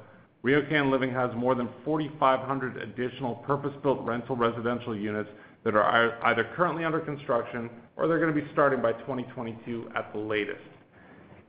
RioCan 0.43 0.91
Living 0.91 1.09
has 1.09 1.33
more 1.37 1.55
than 1.55 1.69
4,500 1.85 2.75
additional 2.81 3.35
purpose-built 3.35 4.01
rental 4.01 4.35
residential 4.35 4.93
units 4.93 5.29
that 5.63 5.77
are 5.77 6.21
either 6.25 6.49
currently 6.53 6.83
under 6.83 6.99
construction 6.99 7.69
or 7.95 8.09
they're 8.09 8.19
gonna 8.19 8.33
be 8.33 8.47
starting 8.51 8.81
by 8.81 8.91
2022 8.91 9.89
at 9.95 10.11
the 10.11 10.19
latest. 10.19 10.59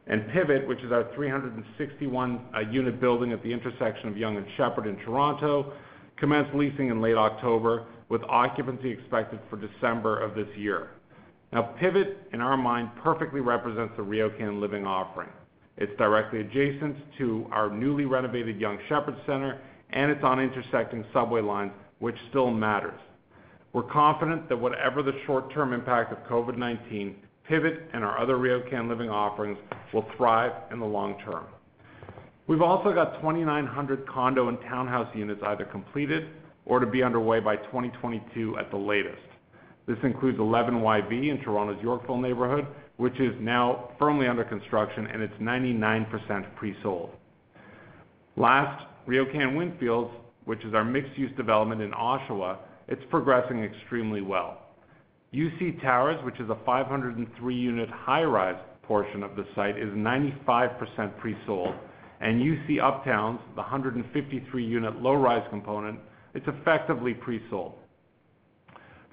And 0.06 0.28
Pivot, 0.28 0.68
which 0.68 0.80
is 0.82 0.92
our 0.92 1.02
361-unit 1.18 2.94
uh, 2.94 2.97
building 2.99 3.32
at 3.32 3.42
the 3.42 3.52
intersection 3.52 4.08
of 4.08 4.16
Yonge 4.16 4.37
and 4.37 4.47
Sheppard 4.56 4.87
in 4.87 4.97
Toronto, 4.99 5.73
commenced 6.20 6.54
leasing 6.54 6.88
in 6.88 7.00
late 7.00 7.16
October, 7.16 7.87
with 8.08 8.22
occupancy 8.25 8.90
expected 8.90 9.38
for 9.50 9.56
December 9.56 10.18
of 10.18 10.34
this 10.34 10.48
year. 10.56 10.90
Now, 11.52 11.62
Pivot, 11.80 12.28
in 12.32 12.40
our 12.40 12.56
mind, 12.56 12.90
perfectly 13.02 13.40
represents 13.40 13.94
the 13.96 14.02
RioCan 14.02 14.60
Living 14.60 14.87
offering. 14.87 15.30
It's 15.76 15.96
directly 15.96 16.40
adjacent 16.40 16.96
to 17.18 17.46
our 17.52 17.70
newly 17.70 18.04
renovated 18.04 18.60
Yonge 18.60 18.80
Sheppard 18.88 19.16
Centre, 19.26 19.60
and 19.90 20.10
it's 20.10 20.25
on 20.25 20.40
intersecting 20.40 21.04
subway 21.12 21.40
lines, 21.40 21.72
which 22.00 22.16
still 22.30 22.50
matters. 22.50 22.98
We're 23.72 23.84
confident 23.84 24.48
that 24.48 24.56
whatever 24.56 25.02
the 25.02 25.12
short-term 25.26 25.72
impact 25.72 26.12
of 26.12 26.18
COVID-19, 26.28 27.14
Pivot 27.48 27.88
and 27.94 28.04
our 28.04 28.18
other 28.18 28.37
RioCan 28.37 28.88
Living 28.88 29.08
offerings 29.08 29.58
will 29.92 30.06
thrive 30.16 30.52
in 30.70 30.80
the 30.80 30.87
long 30.87 31.18
term. 31.25 31.44
We've 32.49 32.62
also 32.62 32.95
got 32.95 33.17
2,900 33.17 34.09
condo 34.09 34.49
and 34.49 34.59
townhouse 34.62 35.14
units 35.14 35.43
either 35.47 35.67
completed 35.67 36.31
or 36.64 36.81
to 36.81 36.87
be 36.87 37.02
underway 37.02 37.40
by 37.40 37.57
2022 37.57 38.57
at 38.59 38.71
the 38.71 38.76
latest. 38.76 39.21
This 39.87 39.99
includes 40.02 40.38
11YV 40.38 41.31
in 41.31 41.40
Toronto's 41.45 41.83
Yorkville 41.83 42.17
neighborhood, 42.17 42.67
which 42.97 43.21
is 43.21 43.35
now 43.40 43.90
firmly 43.99 44.26
under 44.26 44.45
construction, 44.45 45.07
and 45.07 45.23
it's 45.23 45.35
99% 45.35 46.57
pre-sold. 46.57 47.11
Last, 48.37 48.87
RioCan 49.07 49.55
Windfields, 49.55 50.11
which 50.45 50.64
is 50.64 50.73
our 50.73 50.85
mixed-use 50.85 51.35
development 51.37 51.83
in 51.83 51.90
Oshawa, 51.93 52.59
it's 52.88 53.02
progressing 53.11 53.62
extremely 53.62 54.23
well. 54.23 54.62
U.C. 55.33 55.78
Towers, 55.83 56.23
which 56.25 56.40
is 56.40 56.49
a 56.49 56.55
503-unit 56.67 57.90
high-rise 57.90 58.61
portion 58.83 59.23
of 59.23 59.37
the 59.37 59.45
site, 59.55 59.78
is 59.78 59.90
95% 59.90 61.19
pre-sold. 61.19 61.75
U.C. 62.20 62.78
Uptowns, 62.78 63.40
the 63.54 63.62
153-unit 63.62 65.00
low-rise 65.00 65.46
component, 65.50 66.00
it's 66.34 66.46
effectively 66.48 67.14
pre-sold. 67.14 67.75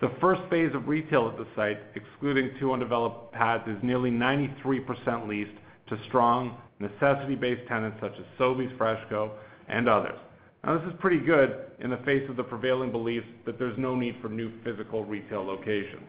The 0.02 0.12
first 0.20 0.42
phase 0.50 0.72
of 0.76 0.88
retail 0.88 1.30
at 1.30 1.38
the 1.38 1.48
site, 1.56 1.80
excluding 1.96 2.52
two 2.60 2.74
undeveloped 2.74 3.34
pads, 3.34 3.64
is 3.68 3.78
nearly 3.82 4.12
93% 4.12 5.28
leased 5.28 5.52
to 5.88 5.98
strong 6.08 6.58
necessity-based 6.80 7.68
tenants 7.68 7.98
such 8.02 8.14
as 8.20 8.26
Sobeys, 8.38 8.76
FreshCo, 8.78 9.32
and 9.70 9.88
others. 9.88 10.18
Now, 10.64 10.78
this 10.78 10.88
is 10.88 11.00
pretty 11.00 11.20
good 11.20 11.56
in 11.80 11.92
the 11.92 11.98
face 11.98 12.28
of 12.30 12.36
the 12.36 12.44
prevailing 12.44 12.92
belief 12.92 13.24
that 13.46 13.58
there's 13.60 13.78
no 13.78 13.96
need 13.96 14.16
for 14.22 14.30
new 14.30 14.52
physical 14.64 15.06
retail 15.06 15.44
locations. 15.46 16.08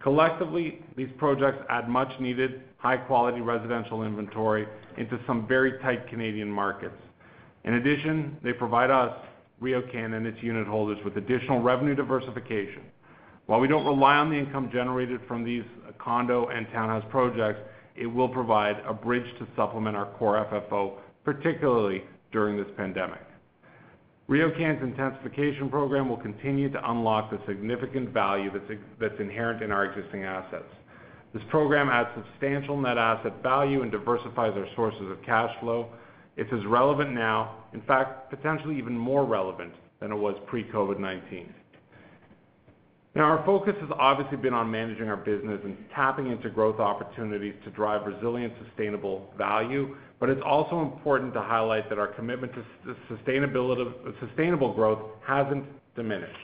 Collectively, 0.00 0.80
these 0.96 1.08
projects 1.18 1.64
add 1.68 1.88
much-needed, 1.88 2.62
high-quality 2.78 3.40
residential 3.40 4.04
inventory 4.04 4.66
into 4.96 5.18
some 5.26 5.46
very 5.46 5.78
tight 5.80 6.08
Canadian 6.08 6.50
markets. 6.50 6.94
In 7.64 7.74
addition, 7.74 8.36
they 8.42 8.52
provide 8.52 8.90
us, 8.90 9.12
RioCan, 9.60 10.16
and 10.16 10.26
its 10.26 10.38
unitholders 10.38 11.02
with 11.04 11.16
additional 11.16 11.60
revenue 11.60 11.96
diversification. 11.96 12.82
While 13.46 13.60
we 13.60 13.66
don't 13.66 13.84
rely 13.84 14.16
on 14.16 14.30
the 14.30 14.36
income 14.36 14.70
generated 14.72 15.20
from 15.26 15.42
these 15.42 15.64
condo 15.98 16.48
and 16.48 16.66
townhouse 16.72 17.04
projects, 17.10 17.60
it 17.96 18.06
will 18.06 18.28
provide 18.28 18.76
a 18.86 18.94
bridge 18.94 19.26
to 19.40 19.46
supplement 19.56 19.96
our 19.96 20.06
core 20.18 20.46
FFO, 20.52 20.98
particularly 21.24 22.04
during 22.30 22.56
this 22.56 22.68
pandemic. 22.76 23.20
RioCan's 24.28 24.82
intensification 24.82 25.70
program 25.70 26.08
will 26.08 26.18
continue 26.18 26.70
to 26.70 26.90
unlock 26.90 27.30
the 27.30 27.38
significant 27.46 28.10
value 28.10 28.50
that's 29.00 29.20
inherent 29.20 29.62
in 29.62 29.72
our 29.72 29.86
existing 29.86 30.24
assets. 30.24 30.68
This 31.32 31.42
program 31.50 31.88
adds 31.88 32.10
substantial 32.14 32.78
net 32.78 32.98
asset 32.98 33.42
value 33.42 33.82
and 33.82 33.90
diversifies 33.90 34.52
our 34.54 34.66
sources 34.76 35.10
of 35.10 35.22
cash 35.24 35.50
flow. 35.60 35.88
It's 36.36 36.52
as 36.52 36.64
relevant 36.66 37.12
now, 37.12 37.64
in 37.72 37.80
fact, 37.82 38.28
potentially 38.30 38.76
even 38.76 38.96
more 38.96 39.24
relevant 39.24 39.72
than 39.98 40.12
it 40.12 40.16
was 40.16 40.36
pre-COVID-19. 40.46 41.46
Now, 43.14 43.24
our 43.24 43.44
focus 43.44 43.74
has 43.80 43.90
obviously 43.98 44.36
been 44.36 44.54
on 44.54 44.70
managing 44.70 45.08
our 45.08 45.16
business 45.16 45.60
and 45.64 45.76
tapping 45.94 46.30
into 46.30 46.50
growth 46.50 46.78
opportunities 46.78 47.54
to 47.64 47.70
drive 47.70 48.06
resilient, 48.06 48.52
sustainable 48.66 49.32
value. 49.36 49.96
But 50.20 50.28
it's 50.28 50.42
also 50.44 50.82
important 50.82 51.32
to 51.34 51.40
highlight 51.40 51.88
that 51.88 51.98
our 51.98 52.08
commitment 52.08 52.52
to 52.54 52.96
sustainable 53.08 54.74
growth 54.74 55.00
hasn't 55.26 55.64
diminished. 55.96 56.36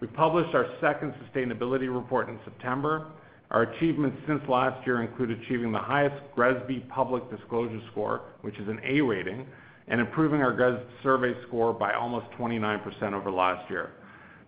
We 0.00 0.08
published 0.08 0.54
our 0.54 0.66
second 0.80 1.14
sustainability 1.24 1.92
report 1.92 2.28
in 2.28 2.38
September. 2.44 3.06
Our 3.50 3.62
achievements 3.62 4.18
since 4.26 4.42
last 4.48 4.86
year 4.86 5.02
include 5.02 5.30
achieving 5.30 5.72
the 5.72 5.78
highest 5.78 6.16
GRESB 6.36 6.88
public 6.88 7.30
disclosure 7.30 7.80
score, 7.90 8.22
which 8.42 8.58
is 8.58 8.68
an 8.68 8.78
A 8.84 9.00
rating, 9.00 9.46
and 9.88 10.00
improving 10.00 10.42
our 10.42 10.52
GRESB 10.52 10.84
survey 11.02 11.34
score 11.46 11.72
by 11.72 11.94
almost 11.94 12.26
29% 12.38 13.12
over 13.14 13.30
last 13.30 13.70
year. 13.70 13.92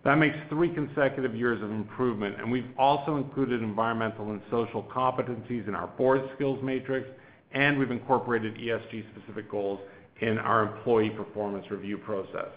That 0.03 0.15
makes 0.15 0.35
three 0.49 0.73
consecutive 0.73 1.35
years 1.35 1.61
of 1.61 1.69
improvement, 1.69 2.37
and 2.39 2.51
we've 2.51 2.69
also 2.77 3.17
included 3.17 3.61
environmental 3.61 4.31
and 4.31 4.41
social 4.49 4.81
competencies 4.83 5.67
in 5.67 5.75
our 5.75 5.87
board 5.87 6.27
skills 6.35 6.59
matrix, 6.63 7.07
and 7.51 7.77
we've 7.77 7.91
incorporated 7.91 8.55
ESG-specific 8.55 9.49
goals 9.49 9.79
in 10.21 10.39
our 10.39 10.63
employee 10.63 11.11
performance 11.11 11.69
review 11.69 11.99
process. 11.99 12.49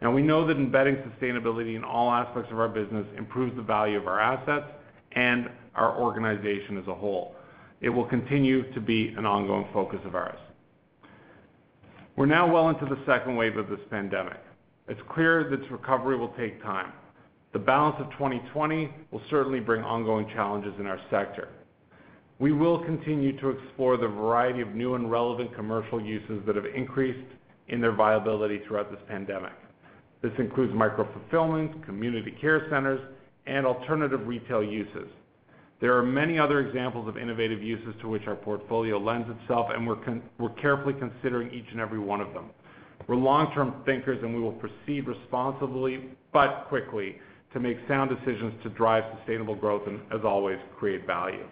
Now, 0.00 0.12
we 0.12 0.22
know 0.22 0.46
that 0.46 0.56
embedding 0.56 0.96
sustainability 0.96 1.76
in 1.76 1.84
all 1.84 2.10
aspects 2.10 2.50
of 2.50 2.58
our 2.58 2.68
business 2.68 3.06
improves 3.16 3.54
the 3.54 3.62
value 3.62 3.98
of 3.98 4.06
our 4.06 4.18
assets 4.18 4.66
and 5.12 5.50
our 5.74 5.96
organization 5.96 6.78
as 6.78 6.86
a 6.88 6.94
whole. 6.94 7.36
It 7.82 7.90
will 7.90 8.06
continue 8.06 8.72
to 8.72 8.80
be 8.80 9.08
an 9.16 9.26
ongoing 9.26 9.68
focus 9.72 10.00
of 10.04 10.14
ours. 10.14 10.38
We're 12.16 12.26
now 12.26 12.50
well 12.50 12.68
into 12.68 12.84
the 12.84 12.98
second 13.06 13.36
wave 13.36 13.56
of 13.56 13.68
this 13.68 13.80
pandemic. 13.90 14.40
It's 14.88 15.00
clear 15.10 15.48
this 15.48 15.70
recovery 15.70 16.16
will 16.18 16.34
take 16.38 16.60
time. 16.62 16.92
The 17.52 17.58
balance 17.58 17.96
of 18.00 18.10
2020 18.12 18.90
will 19.10 19.22
certainly 19.30 19.60
bring 19.60 19.82
ongoing 19.82 20.26
challenges 20.34 20.74
in 20.80 20.86
our 20.86 20.98
sector. 21.10 21.48
We 22.38 22.52
will 22.52 22.82
continue 22.82 23.38
to 23.40 23.50
explore 23.50 23.96
the 23.96 24.08
variety 24.08 24.60
of 24.60 24.74
new 24.74 24.94
and 24.94 25.10
relevant 25.10 25.54
commercial 25.54 26.00
uses 26.00 26.42
that 26.46 26.56
have 26.56 26.66
increased 26.66 27.28
in 27.68 27.80
their 27.80 27.92
viability 27.92 28.62
throughout 28.66 28.90
this 28.90 29.00
pandemic. 29.06 29.52
This 30.22 30.32
includes 30.38 30.74
micro-fulfillment, 30.74 31.84
community 31.84 32.32
care 32.40 32.66
centers, 32.70 33.00
and 33.46 33.66
alternative 33.66 34.26
retail 34.26 34.62
uses. 34.62 35.08
There 35.80 35.96
are 35.96 36.02
many 36.02 36.38
other 36.38 36.60
examples 36.60 37.08
of 37.08 37.16
innovative 37.16 37.62
uses 37.62 37.94
to 38.00 38.08
which 38.08 38.26
our 38.26 38.36
portfolio 38.36 38.98
lends 38.98 39.28
itself, 39.40 39.68
and 39.72 39.86
we're 39.86 40.48
carefully 40.60 40.94
considering 40.94 41.52
each 41.52 41.66
and 41.70 41.80
every 41.80 41.98
one 41.98 42.20
of 42.20 42.32
them. 42.32 42.50
We're 43.06 43.16
long-term 43.16 43.82
thinkers, 43.84 44.22
and 44.22 44.34
we 44.34 44.40
will 44.40 44.52
proceed 44.52 45.06
responsibly 45.06 46.10
but 46.32 46.66
quickly 46.68 47.16
to 47.52 47.60
make 47.60 47.76
sound 47.88 48.10
decisions 48.10 48.54
to 48.62 48.70
drive 48.70 49.04
sustainable 49.18 49.54
growth 49.54 49.82
and, 49.86 50.00
as 50.12 50.24
always, 50.24 50.58
create 50.78 51.06
value. 51.06 51.44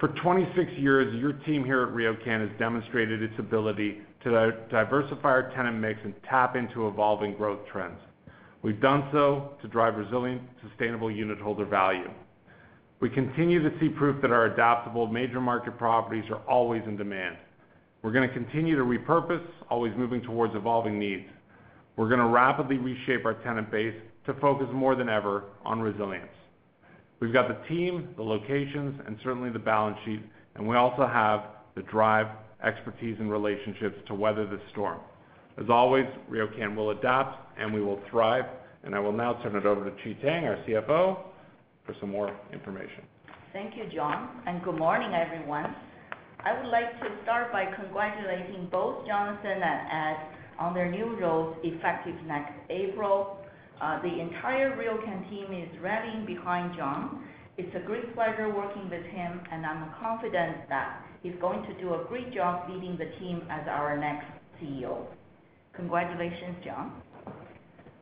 For 0.00 0.08
26 0.08 0.72
years, 0.78 1.14
your 1.14 1.32
team 1.32 1.64
here 1.64 1.82
at 1.82 1.88
RioCan 1.88 2.48
has 2.48 2.58
demonstrated 2.58 3.22
its 3.22 3.34
ability 3.38 3.98
to 4.24 4.52
diversify 4.70 5.28
our 5.28 5.50
tenant 5.54 5.78
mix 5.78 6.00
and 6.04 6.14
tap 6.28 6.56
into 6.56 6.88
evolving 6.88 7.34
growth 7.34 7.60
trends. 7.70 7.98
We've 8.62 8.80
done 8.80 9.08
so 9.12 9.56
to 9.62 9.68
drive 9.68 9.96
resilient, 9.96 10.42
sustainable 10.68 11.08
unitholder 11.08 11.68
value. 11.68 12.10
We 13.00 13.08
continue 13.10 13.62
to 13.62 13.78
see 13.78 13.88
proof 13.88 14.20
that 14.22 14.32
our 14.32 14.46
adaptable 14.46 15.06
major 15.06 15.40
market 15.40 15.78
properties 15.78 16.24
are 16.30 16.40
always 16.48 16.82
in 16.86 16.96
demand. 16.96 17.36
We're 18.02 18.12
going 18.12 18.28
to 18.28 18.34
continue 18.34 18.76
to 18.76 18.84
repurpose, 18.84 19.44
always 19.70 19.92
moving 19.96 20.22
towards 20.22 20.54
evolving 20.54 20.98
needs. 20.98 21.26
We're 21.96 22.08
going 22.08 22.20
to 22.20 22.26
rapidly 22.26 22.78
reshape 22.78 23.24
our 23.24 23.34
tenant 23.42 23.70
base 23.70 23.94
to 24.26 24.34
focus 24.34 24.68
more 24.72 24.94
than 24.94 25.08
ever 25.08 25.44
on 25.64 25.80
resilience. 25.80 26.28
We've 27.20 27.32
got 27.32 27.48
the 27.48 27.66
team, 27.68 28.10
the 28.16 28.22
locations, 28.22 29.00
and 29.06 29.18
certainly 29.24 29.50
the 29.50 29.58
balance 29.58 29.98
sheet, 30.04 30.22
and 30.54 30.66
we 30.66 30.76
also 30.76 31.06
have 31.06 31.42
the 31.74 31.82
drive, 31.82 32.28
expertise, 32.62 33.16
and 33.18 33.30
relationships 33.30 33.96
to 34.06 34.14
weather 34.14 34.46
this 34.46 34.60
storm. 34.70 35.00
As 35.60 35.66
always, 35.68 36.06
RioCan 36.30 36.76
will 36.76 36.90
adapt, 36.90 37.58
and 37.58 37.74
we 37.74 37.80
will 37.80 38.00
thrive. 38.10 38.44
And 38.84 38.94
I 38.94 39.00
will 39.00 39.12
now 39.12 39.34
turn 39.42 39.56
it 39.56 39.66
over 39.66 39.84
to 39.84 39.90
Qi 39.90 40.22
Tang, 40.22 40.44
our 40.44 40.56
CFO, 40.68 41.18
for 41.84 41.96
some 42.00 42.10
more 42.10 42.34
information. 42.52 43.02
Thank 43.52 43.76
you, 43.76 43.86
John, 43.92 44.40
and 44.46 44.62
good 44.62 44.78
morning, 44.78 45.12
everyone. 45.14 45.74
I 46.44 46.52
would 46.54 46.70
like 46.70 47.00
to 47.00 47.08
start 47.24 47.50
by 47.50 47.66
congratulating 47.74 48.68
both 48.70 49.04
Jonathan 49.06 49.60
and 49.60 49.88
Ed 49.90 50.18
on 50.58 50.72
their 50.72 50.88
new 50.90 51.18
roles 51.18 51.56
effective 51.64 52.14
next 52.26 52.52
April. 52.70 53.38
Uh, 53.80 54.00
the 54.02 54.20
entire 54.20 54.76
RioCan 54.76 55.28
team 55.28 55.52
is 55.52 55.68
rallying 55.82 56.24
behind 56.26 56.76
John. 56.76 57.24
It's 57.56 57.74
a 57.74 57.80
great 57.80 58.14
pleasure 58.14 58.54
working 58.54 58.88
with 58.88 59.04
him, 59.06 59.40
and 59.50 59.66
I'm 59.66 59.90
confident 60.00 60.68
that 60.68 61.04
he's 61.24 61.34
going 61.40 61.64
to 61.64 61.74
do 61.80 61.94
a 61.94 62.04
great 62.08 62.32
job 62.32 62.70
leading 62.70 62.96
the 62.96 63.10
team 63.18 63.42
as 63.50 63.66
our 63.68 63.98
next 63.98 64.26
CEO. 64.62 65.06
Congratulations, 65.74 66.56
John. 66.64 67.02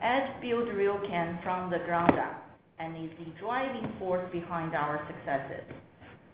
Ed 0.03 0.41
built 0.43 0.69
RioCan 0.69 1.43
from 1.43 1.71
the 1.71 1.79
ground 1.79 2.19
up 2.19 2.43
and 2.79 2.97
is 3.03 3.11
the 3.19 3.33
driving 3.41 3.91
force 3.99 4.29
behind 4.31 4.75
our 4.75 5.07
successes. 5.09 5.65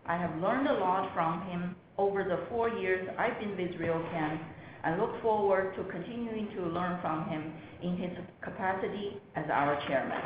I 0.07 0.17
have 0.17 0.37
learned 0.39 0.67
a 0.67 0.75
lot 0.75 1.15
from 1.15 1.43
him 1.43 1.77
over 1.99 2.25
the 2.25 2.47
four 2.49 2.69
years 2.69 3.09
I've 3.19 3.39
been 3.39 3.57
with 3.57 3.81
RioCan 3.81 4.41
I 4.85 4.97
look 4.97 5.23
forward 5.23 5.77
to 5.77 5.85
continuing 5.85 6.49
to 6.57 6.63
learn 6.63 7.01
from 7.01 7.27
him 7.27 7.53
in 7.83 7.97
his 7.97 8.11
capacity 8.41 9.21
as 9.37 9.45
our 9.53 9.81
chairman. 9.87 10.19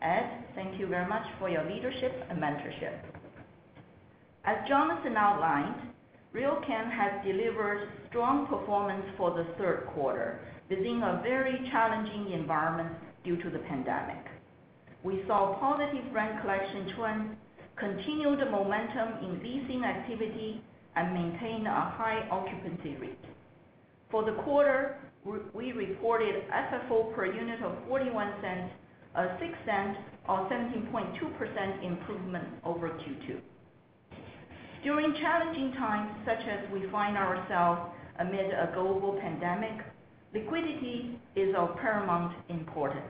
Ed, 0.00 0.44
thank 0.54 0.78
you 0.78 0.86
very 0.86 1.08
much 1.08 1.26
for 1.40 1.48
your 1.48 1.64
leadership 1.64 2.12
and 2.30 2.38
mentorship. 2.38 3.00
As 4.44 4.56
Jonathan 4.68 5.16
outlined, 5.16 5.74
RioCan 6.32 6.90
has 6.92 7.24
delivered 7.24 7.88
strong 8.08 8.46
performance 8.46 9.04
for 9.16 9.32
the 9.32 9.44
third 9.58 9.88
quarter 9.92 10.38
within 10.70 11.02
a 11.02 11.20
very 11.24 11.68
challenging 11.72 12.32
environment 12.32 12.94
due 13.24 13.36
to 13.42 13.50
the 13.50 13.58
pandemic. 13.60 14.24
We 15.02 15.24
saw 15.26 15.58
positive 15.58 16.12
rent 16.12 16.40
collection 16.42 16.92
trends, 16.96 17.36
continued 17.76 18.38
momentum 18.50 19.24
in 19.24 19.42
leasing 19.42 19.84
activity, 19.84 20.62
and 20.96 21.12
maintained 21.12 21.66
a 21.66 21.70
high 21.70 22.26
occupancy 22.30 22.96
rate. 22.96 23.24
For 24.10 24.24
the 24.24 24.32
quarter, 24.42 24.96
we 25.54 25.72
reported 25.72 26.44
FFO 26.50 27.14
per 27.14 27.26
unit 27.26 27.62
of 27.62 27.72
0.41, 27.88 28.70
a 29.14 29.20
0.06 29.20 29.96
or 30.28 30.48
17.2% 30.48 31.84
improvement 31.84 32.48
over 32.64 32.88
Q2. 32.88 33.40
During 34.84 35.14
challenging 35.14 35.72
times 35.72 36.10
such 36.24 36.46
as 36.46 36.70
we 36.72 36.88
find 36.90 37.16
ourselves 37.16 37.90
amid 38.18 38.52
a 38.52 38.70
global 38.74 39.18
pandemic, 39.20 39.84
liquidity 40.32 41.18
is 41.34 41.54
of 41.56 41.76
paramount 41.76 42.34
importance. 42.48 43.04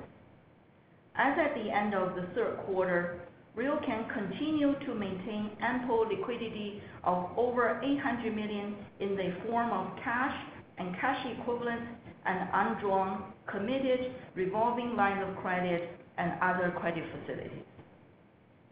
As 1.16 1.38
at 1.38 1.55
the 1.55 1.70
end 1.70 1.94
of 1.94 2.14
the 2.14 2.27
third 2.35 2.59
quarter, 2.66 3.20
RioCan 3.56 4.12
continued 4.12 4.80
to 4.84 4.94
maintain 4.94 5.50
ample 5.60 6.06
liquidity 6.06 6.82
of 7.04 7.30
over 7.38 7.80
800 7.82 8.36
million 8.36 8.76
in 9.00 9.16
the 9.16 9.34
form 9.46 9.70
of 9.70 9.96
cash 10.04 10.36
and 10.76 10.94
cash 11.00 11.26
equivalents 11.38 11.86
and 12.26 12.48
undrawn 12.52 13.32
committed 13.46 14.12
revolving 14.34 14.94
line 14.94 15.22
of 15.22 15.34
credit 15.36 15.90
and 16.18 16.32
other 16.42 16.70
credit 16.78 17.04
facilities. 17.12 17.64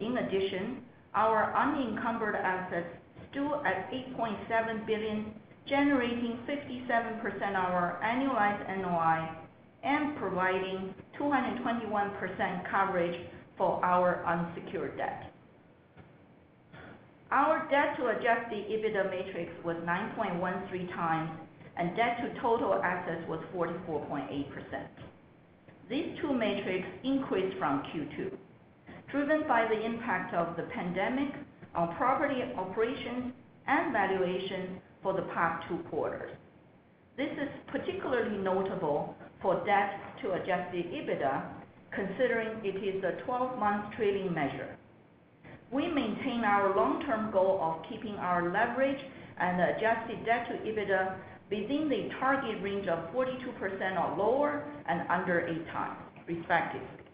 In 0.00 0.18
addition, 0.18 0.82
our 1.14 1.54
unencumbered 1.56 2.36
assets 2.36 2.88
stood 3.30 3.54
at 3.64 3.90
8.7 3.90 4.86
billion, 4.86 5.32
generating 5.66 6.38
57% 6.46 7.48
of 7.48 7.54
our 7.54 7.98
annualized 8.04 8.68
NOI 8.82 9.30
and 9.82 10.16
providing 10.16 10.94
221% 11.18 12.70
coverage 12.70 13.18
for 13.56 13.84
our 13.84 14.24
unsecured 14.26 14.96
debt. 14.96 15.32
Our 17.30 17.68
debt 17.70 17.96
to 17.96 18.08
adjusted 18.08 18.66
EBITDA 18.68 19.10
matrix 19.10 19.52
was 19.64 19.76
9.13x, 19.84 21.30
and 21.76 21.96
debt 21.96 22.18
to 22.22 22.40
total 22.40 22.74
assets 22.74 23.22
was 23.28 23.40
44.8%. 23.54 24.44
These 25.90 26.18
two 26.20 26.32
metrics 26.32 26.86
increased 27.02 27.58
from 27.58 27.82
Q2, 27.92 28.30
driven 29.10 29.48
by 29.48 29.66
the 29.68 29.84
impact 29.84 30.34
of 30.34 30.56
the 30.56 30.62
pandemic 30.74 31.34
on 31.74 31.94
property 31.96 32.42
operations 32.56 33.32
and 33.66 33.92
valuation 33.92 34.80
for 35.02 35.12
the 35.12 35.22
past 35.34 35.66
two 35.68 35.78
quarters. 35.90 36.30
This 37.16 37.30
is 37.32 37.48
particularly 37.68 38.38
notable 38.38 39.14
for 39.42 39.64
debt 39.66 40.00
to 40.22 40.32
adjusted 40.32 40.86
EBITDA, 40.86 41.42
considering 41.94 42.60
it 42.64 42.76
is 42.76 43.02
a 43.04 43.22
12-month 43.28 43.94
trailing 43.96 44.32
measure. 44.32 44.76
We 45.70 45.88
maintain 45.88 46.44
our 46.44 46.76
long-term 46.76 47.32
goal 47.32 47.58
of 47.60 47.88
keeping 47.88 48.14
our 48.16 48.52
leverage 48.52 49.00
and 49.38 49.60
adjusted 49.60 50.24
debt 50.24 50.46
to 50.48 50.70
EBITDA 50.70 51.16
within 51.50 51.88
the 51.88 52.08
target 52.20 52.62
range 52.62 52.86
of 52.88 53.12
42% 53.12 53.24
or 53.98 54.16
lower 54.16 54.64
and 54.86 55.02
under 55.10 55.40
8x, 55.42 55.96
respectively. 56.26 57.04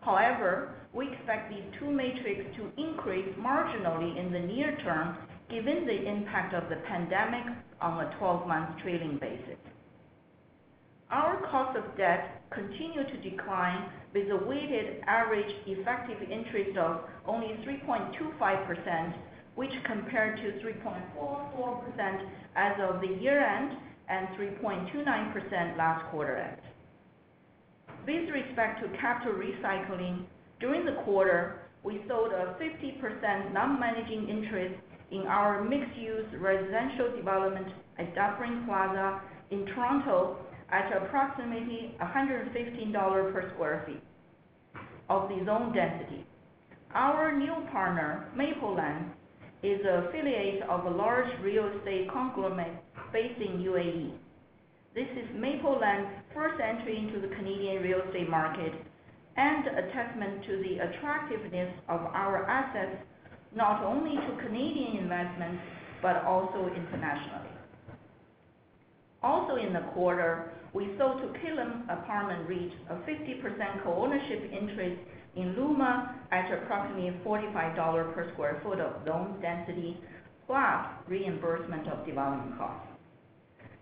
However, 0.00 0.74
we 0.94 1.12
expect 1.12 1.50
these 1.50 1.64
two 1.78 1.90
metrics 1.90 2.56
to 2.56 2.82
increase 2.82 3.28
marginally 3.38 4.18
in 4.18 4.32
the 4.32 4.40
near 4.40 4.76
term, 4.82 5.16
given 5.50 5.86
the 5.86 6.08
impact 6.08 6.54
of 6.54 6.68
the 6.68 6.76
pandemic 6.88 7.44
on 7.80 8.04
a 8.04 8.16
12-month 8.18 8.80
trailing 8.82 9.18
basis. 9.20 9.58
Our 11.10 11.40
cost 11.50 11.76
of 11.76 11.96
debt 11.96 12.40
continued 12.50 13.08
to 13.08 13.30
decline 13.30 13.90
with 14.14 14.30
a 14.30 14.46
weighted 14.46 15.02
average 15.06 15.52
effective 15.66 16.22
interest 16.30 16.76
of 16.78 17.00
only 17.26 17.48
3.25%, 17.66 19.14
which 19.56 19.72
compared 19.84 20.36
to 20.38 20.64
3.44% 20.64 22.28
as 22.54 22.72
of 22.80 23.00
the 23.00 23.08
year-end 23.20 23.76
and 24.08 24.28
3.29% 24.38 25.76
last 25.76 26.08
quarter 26.10 26.36
end. 26.36 26.60
With 28.06 28.30
respect 28.30 28.82
to 28.82 28.98
capital 28.98 29.34
recycling, 29.34 30.24
during 30.60 30.84
the 30.84 31.02
quarter, 31.04 31.60
we 31.82 32.02
sold 32.08 32.32
a 32.32 32.56
50% 32.60 33.52
non-managing 33.52 34.28
interest 34.28 34.74
in 35.10 35.22
our 35.22 35.64
mixed-use 35.64 36.26
residential 36.38 37.16
development 37.16 37.66
at 37.98 38.14
Dufferin 38.14 38.64
Plaza 38.64 39.20
in 39.50 39.66
Toronto 39.66 40.38
at 40.72 40.96
approximately 40.96 41.94
$115 42.00 43.32
per 43.32 43.42
sq 43.50 43.60
ft 43.60 43.96
of 45.08 45.28
the 45.28 45.44
zone 45.44 45.72
density. 45.74 46.24
Our 46.94 47.36
new 47.36 47.54
partner, 47.72 48.28
Maplelands, 48.36 49.10
is 49.62 49.80
an 49.84 50.04
affiliate 50.04 50.62
of 50.68 50.86
a 50.86 50.90
large 50.90 51.28
real 51.42 51.66
estate 51.76 52.08
conglomerate 52.12 52.78
based 53.12 53.40
in 53.40 53.58
UAE. 53.62 54.12
This 54.94 55.08
is 55.16 55.28
Maplelands' 55.36 56.10
first 56.34 56.60
entry 56.60 56.96
into 56.98 57.20
the 57.20 57.34
Canadian 57.34 57.82
real 57.82 58.00
estate 58.08 58.30
market 58.30 58.72
and 59.36 59.66
a 59.66 59.82
testament 59.92 60.44
to 60.46 60.56
the 60.62 60.78
attractiveness 60.78 61.72
of 61.88 62.00
our 62.00 62.44
assets, 62.46 63.02
not 63.54 63.84
only 63.84 64.16
to 64.16 64.46
Canadian 64.46 64.98
investments, 64.98 65.62
but 66.02 66.24
also 66.24 66.66
internationally. 66.74 67.50
Also 69.22 69.56
in 69.56 69.72
the 69.72 69.80
quarter, 69.92 70.52
we 70.72 70.94
sold 70.98 71.20
to 71.20 71.28
Killam 71.40 71.84
Apartment 71.90 72.48
REIT 72.48 72.72
a 72.90 72.94
50% 72.94 73.82
co-ownership 73.82 74.50
interest 74.52 75.00
in 75.36 75.54
Luma 75.56 76.14
at 76.30 76.52
approximately 76.52 77.12
$45 77.24 78.14
per 78.14 78.30
sq 78.30 78.38
ft 78.38 78.80
of 78.80 79.04
zoned 79.04 79.42
density, 79.42 79.96
plus 80.46 80.86
reimbursement 81.08 81.88
of 81.88 82.06
development 82.06 82.56
costs. 82.58 82.86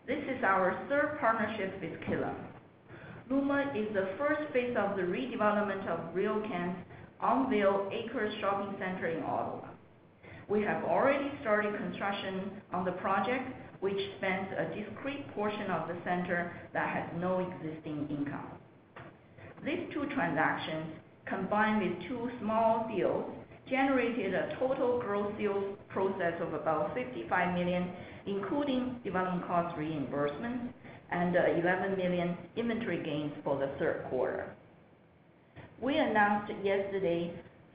This 0.07 0.23
is 0.25 0.43
our 0.43 0.87
third 0.89 1.19
partnership 1.21 1.81
with 1.83 2.01
Killam. 2.09 2.35
Luma 3.31 3.73
is 3.77 3.93
the 3.93 4.09
first 4.17 4.51
phase 4.55 4.75
of 4.79 4.97
the 4.97 5.03
redevelopment 5.03 5.87
of 5.89 6.15
RioCan's 6.15 6.77
Elmvale 7.23 7.91
Acres 7.93 8.33
Shopping 8.41 8.75
Center 8.79 9.09
in 9.09 9.23
Ottawa. 9.23 9.69
We 10.49 10.63
have 10.63 10.85
already 10.85 11.31
started 11.43 11.77
construction 11.77 12.53
on 12.73 12.87
the 12.87 12.93
project, 12.93 13.53
which 13.81 13.99
spans 14.19 14.49
a 14.59 14.75
discrete 14.75 15.33
portion 15.35 15.71
of 15.71 15.89
the 15.89 15.97
center 16.05 16.53
that 16.73 16.89
has 16.89 17.09
no 17.21 17.39
existing 17.41 18.09
income. 18.11 18.51
These 19.65 19.89
two 19.93 20.07
transactions, 20.15 20.87
combined 21.27 21.83
with 21.83 22.09
two 22.09 22.31
small 22.41 22.89
deals, 22.95 23.25
generated 23.69 24.35
a 24.35 24.57
total 24.59 24.99
gross 25.01 25.33
sales 25.39 25.77
proceeds 25.89 26.41
of 26.41 26.55
about 26.55 26.95
55 26.95 27.55
million, 27.55 27.91
including 28.27 29.01
development 29.05 29.47
cost 29.47 29.77
reimbursement 29.77 30.73
and 31.11 31.37
uh, 31.37 31.41
11 31.61 31.97
million 31.97 32.37
inventory 32.57 33.03
gains 33.03 33.33
for 33.45 33.59
the 33.59 33.69
third 33.79 34.05
quarter. 34.09 34.55
We 35.81 35.97
announced 35.97 36.53
yesterday 36.65 37.33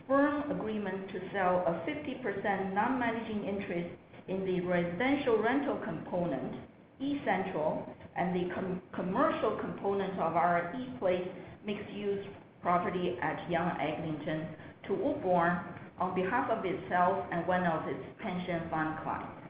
firm 0.08 0.52
agreement 0.52 1.08
to 1.10 1.20
sell 1.32 1.63
a 1.66 1.89
50% 1.89 2.74
non-managing 2.74 3.46
interest 3.46 3.89
in 4.28 4.46
the 4.46 4.62
residential 4.62 5.38
rental 5.42 5.78
component, 5.84 6.54
eCentral, 7.02 7.88
and 8.16 8.36
the 8.36 8.54
commercial 8.94 9.58
component 9.58 10.14
of 10.14 10.36
our 10.36 10.74
ePlace 10.76 11.28
mixed-use 11.66 12.26
property 12.62 13.18
at 13.22 13.50
Yonge-Eglinton 13.50 14.48
to 14.88 14.94
Woodbourne 14.94 15.60
on 16.00 16.16
behalf 16.16 16.50
of 16.50 16.64
itself 16.66 17.26
and 17.32 17.46
one 17.48 17.66
of 17.66 17.88
its 17.88 18.04
pension 18.22 18.62
fund 18.70 18.96
clients 19.04 19.44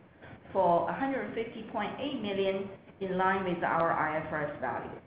for 0.54 0.88
150.8 0.88 2.22
million, 2.22 2.70
in 3.02 3.18
line 3.18 3.44
with 3.44 3.64
our 3.64 3.92
IFRS 3.92 4.62
value. 4.62 5.02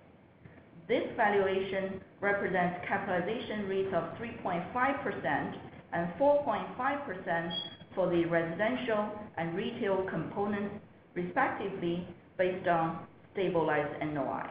This 0.89 1.05
valuation 1.17 2.01
represents 2.21 2.85
capitalization 2.87 3.69
rates 3.69 3.95
of 3.95 4.05
3.5% 4.19 5.55
and 5.93 6.13
4.5% 6.21 7.53
for 7.97 8.09
the 8.11 8.25
residential 8.27 9.11
and 9.39 9.57
retail 9.57 10.07
components, 10.09 10.77
respectively, 11.15 12.07
based 12.39 12.69
on 12.69 13.07
stabilized 13.33 14.01
NOI. 14.15 14.47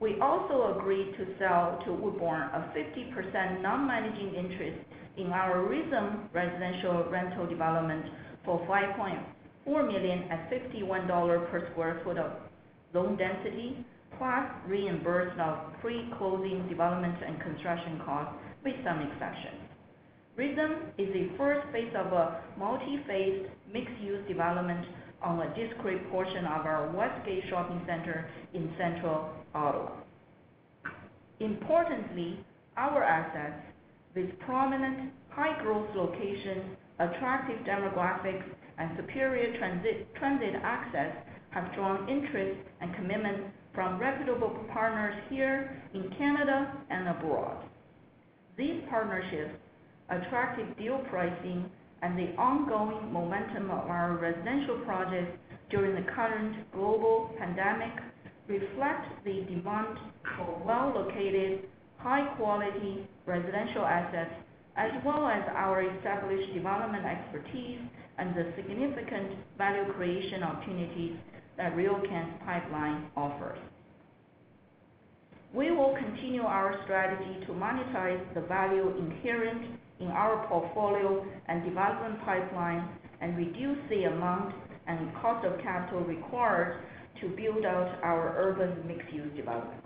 We 0.00 0.18
also 0.22 0.78
agreed 0.78 1.12
to 1.18 1.26
sell 1.38 1.78
to 1.84 1.92
Woodbourne 1.92 2.48
a 2.54 2.72
50% 2.74 3.60
non-managing 3.60 4.34
interest 4.34 4.78
in 5.18 5.26
our 5.26 5.68
Rhythm 5.68 6.30
residential 6.32 7.04
rental 7.10 7.46
development 7.46 8.06
for 8.44 8.60
5.4 8.66 9.86
million 9.86 10.22
at 10.30 10.50
$51 10.50 11.50
per 11.50 11.60
sq 11.68 11.76
ft 11.76 12.18
of 12.18 12.32
zoned 12.94 13.18
density, 13.18 13.84
plus 14.16 14.46
reimbursement 14.66 15.40
of 15.40 15.80
pre-closing 15.82 16.66
development 16.68 17.16
and 17.26 17.40
construction 17.42 18.00
costs 18.04 18.34
with 18.64 18.74
some 18.84 19.00
exceptions. 19.00 19.69
Rhythm 20.36 20.92
is 20.96 21.12
the 21.12 21.30
first 21.36 21.66
phase 21.72 21.92
of 21.96 22.12
a 22.12 22.40
multi-phased 22.58 23.50
mixed-use 23.72 24.26
development 24.28 24.86
on 25.22 25.40
a 25.40 25.54
discrete 25.54 26.10
portion 26.10 26.46
of 26.46 26.64
our 26.64 26.90
Westgate 26.96 27.44
Shopping 27.50 27.82
Center 27.86 28.30
in 28.54 28.72
central 28.78 29.30
Ottawa. 29.54 29.90
Importantly, 31.40 32.38
our 32.76 33.02
assets 33.02 33.62
with 34.14 34.38
prominent 34.40 35.12
high-growth 35.30 35.88
locations, 35.94 36.76
attractive 36.98 37.58
demographics, 37.66 38.44
and 38.78 38.90
superior 38.96 39.58
transit 39.58 40.54
access 40.62 41.14
have 41.50 41.74
drawn 41.74 42.08
interest 42.08 42.58
and 42.80 42.94
commitment 42.94 43.44
from 43.74 43.98
reputable 43.98 44.50
partners 44.72 45.14
here 45.28 45.82
in 45.92 46.10
Canada 46.16 46.72
and 46.88 47.08
abroad. 47.08 47.56
These 48.56 48.82
partnerships, 48.88 49.54
attractive 50.10 50.76
deal 50.76 50.98
pricing, 51.10 51.70
and 52.02 52.18
the 52.18 52.34
ongoing 52.36 53.12
momentum 53.12 53.70
of 53.70 53.88
our 53.88 54.16
residential 54.16 54.78
projects 54.84 55.36
during 55.70 55.94
the 55.94 56.10
current 56.12 56.56
global 56.72 57.30
pandemic 57.38 57.92
reflect 58.48 59.06
the 59.24 59.44
demand 59.48 59.98
for 60.36 60.62
well-located, 60.66 61.68
high-quality 61.98 63.06
residential 63.26 63.84
assets, 63.84 64.34
as 64.76 64.90
well 65.04 65.28
as 65.28 65.42
our 65.54 65.82
established 65.82 66.52
development 66.54 67.04
expertise 67.04 67.80
and 68.18 68.34
the 68.34 68.52
significant 68.56 69.32
value 69.58 69.92
creation 69.92 70.42
opportunities 70.42 71.16
that 71.56 71.74
RioCan's 71.74 72.40
pipeline 72.44 73.06
offers. 73.16 73.58
We 75.52 75.70
will 75.70 75.96
continue 75.96 76.42
our 76.42 76.80
strategy 76.84 77.44
to 77.46 77.52
monetize 77.52 78.22
the 78.34 78.42
value 78.42 78.94
inherent 78.98 79.79
in 80.00 80.08
our 80.08 80.46
portfolio 80.48 81.24
and 81.48 81.64
development 81.64 82.20
pipeline 82.24 82.88
and 83.20 83.36
reduce 83.36 83.78
the 83.88 84.04
amount 84.04 84.54
and 84.86 85.14
cost 85.20 85.46
of 85.46 85.60
capital 85.60 86.00
required 86.00 86.82
to 87.20 87.28
build 87.28 87.64
out 87.64 87.98
our 88.02 88.34
urban 88.38 88.86
mixed-use 88.86 89.36
development. 89.36 89.82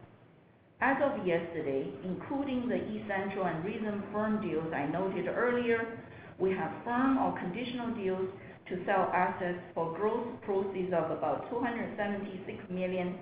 As 0.81 0.97
of 1.03 1.27
yesterday, 1.27 1.89
including 2.05 2.69
the 2.69 2.77
eCentral 2.77 3.47
and 3.47 3.65
Rhythm 3.65 4.03
firm 4.13 4.41
deals 4.47 4.73
I 4.75 4.87
noted 4.87 5.27
earlier, 5.29 5.99
we 6.39 6.51
have 6.51 6.71
firm 6.85 7.19
or 7.19 7.39
conditional 7.39 7.95
deals 7.95 8.29
to 8.69 8.85
sell 8.87 9.11
assets 9.15 9.59
for 9.75 9.95
gross 9.95 10.27
proceeds 10.45 10.93
of 10.93 11.11
about 11.11 11.51
276 11.51 12.59
million. 12.71 13.19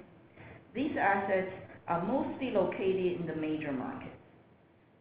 These 0.74 0.92
assets 0.98 1.50
are 1.88 2.04
mostly 2.04 2.50
located 2.50 3.20
in 3.20 3.26
the 3.26 3.34
major 3.36 3.72
markets. 3.72 4.21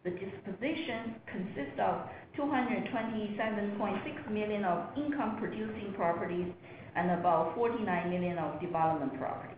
The 0.03 0.11
disposition 0.11 1.15
consists 1.27 1.79
of 1.79 2.09
227.6 2.37 4.31
million 4.31 4.65
of 4.65 4.97
income-producing 4.97 5.93
properties 5.95 6.47
and 6.95 7.11
about 7.11 7.53
49 7.55 8.09
million 8.09 8.37
of 8.39 8.59
development 8.59 9.17
properties. 9.19 9.57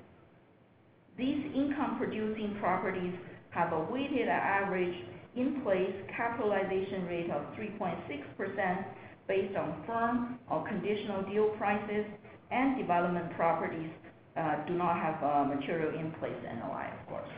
These 1.18 1.46
income-producing 1.56 2.58
properties 2.60 3.14
have 3.52 3.72
a 3.72 3.80
weighted 3.80 4.28
average 4.28 4.96
in-place 5.36 5.96
capitalization 6.16 7.06
rate 7.06 7.30
of 7.32 7.44
3.6% 7.56 8.86
based 9.28 9.56
on 9.56 9.84
firm 9.88 10.40
or 10.50 10.68
conditional 10.68 11.24
deal 11.24 11.50
prices, 11.58 12.06
and 12.52 12.78
development 12.78 13.34
properties 13.36 13.90
uh, 14.38 14.66
do 14.68 14.74
not 14.74 14.98
have 14.98 15.24
uh, 15.24 15.44
material 15.46 15.98
in-place 15.98 16.36
NOI, 16.44 16.90
of 17.00 17.08
course. 17.08 17.30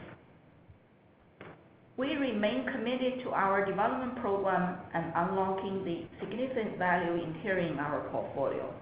We 1.98 2.16
remain 2.16 2.66
committed 2.68 3.24
to 3.24 3.30
our 3.32 3.66
development 3.66 4.18
program 4.20 4.80
and 4.94 5.14
unlocking 5.16 5.86
the 5.86 6.04
significant 6.20 6.78
value 6.78 7.24
inherent 7.24 7.72
in 7.72 7.80
our 7.80 8.10
portfolio. 8.10 8.74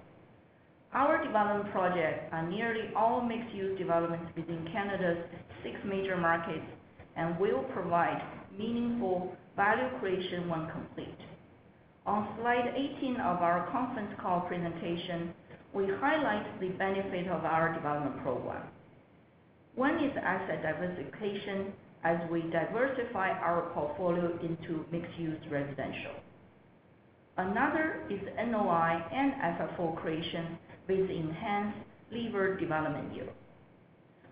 Our 0.92 1.24
development 1.24 1.72
projects 1.72 2.28
are 2.32 2.48
nearly 2.48 2.90
all 2.96 3.20
mixed-use 3.20 3.78
developments 3.78 4.32
within 4.36 4.66
Canada's 4.72 5.18
six 5.62 5.76
major 5.84 6.16
markets 6.16 6.66
and 7.16 7.38
will 7.38 7.62
provide 7.72 8.20
meaningful 8.58 9.36
value 9.56 9.88
creation 10.00 10.48
when 10.48 10.68
complete. 10.70 11.18
On 12.06 12.36
slide 12.40 12.74
18 12.76 13.16
of 13.16 13.42
our 13.42 13.70
conference 13.70 14.10
call 14.20 14.40
presentation, 14.42 15.32
we 15.72 15.86
highlight 16.00 16.60
the 16.60 16.68
benefit 16.70 17.28
of 17.28 17.44
our 17.44 17.72
development 17.74 18.22
program. 18.22 18.66
One 19.74 20.02
is 20.02 20.12
asset 20.22 20.62
diversification 20.62 21.72
as 22.04 22.18
we 22.30 22.42
diversify 22.42 23.30
our 23.30 23.70
portfolio 23.74 24.38
into 24.42 24.84
mixed-use 24.92 25.40
residential. 25.50 26.12
Another 27.36 28.04
is 28.10 28.20
NOI 28.36 29.02
and 29.12 29.32
FFO 29.58 29.96
creation 29.96 30.58
with 30.86 31.10
enhanced 31.10 31.78
levered 32.12 32.60
development 32.60 33.12
yield. 33.14 33.30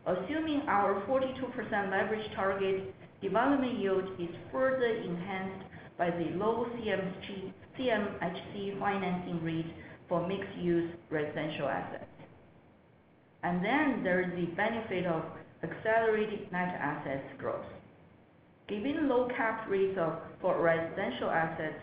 Assuming 0.07 0.63
our 0.69 1.03
42% 1.09 1.91
leverage 1.91 2.33
target, 2.35 2.95
development 3.23 3.79
yield 3.79 4.05
is 4.21 4.29
further 4.53 4.87
enhanced 4.87 5.65
by 5.97 6.11
the 6.11 6.37
low 6.37 6.67
CMHC 6.77 8.79
financing 8.79 9.43
rate 9.43 9.75
for 10.09 10.27
mixed-use 10.27 10.93
residential 11.11 11.69
assets. 11.69 12.05
And 13.43 13.65
then 13.65 14.03
there 14.05 14.21
is 14.21 14.31
the 14.37 14.47
benefit 14.55 15.07
of 15.07 15.25
accelerated 15.63 16.51
net 16.53 16.75
assets 16.81 17.27
growth. 17.39 17.65
Given 18.69 19.09
low 19.09 19.29
cap 19.37 19.69
rates 19.69 19.99
for 20.41 20.61
residential 20.61 21.31
assets, 21.31 21.79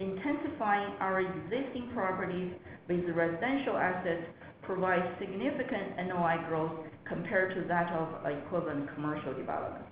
intensifying 0.00 0.94
our 1.00 1.20
existing 1.20 1.90
properties 1.94 2.52
with 2.88 3.04
residential 3.14 3.76
assets 3.76 4.26
provides 4.62 5.06
significant 5.18 5.96
NOI 6.08 6.44
growth 6.48 6.72
compared 7.06 7.54
to 7.54 7.68
that 7.68 7.92
of 7.92 8.08
equivalent 8.26 8.92
commercial 8.94 9.34
development. 9.34 9.86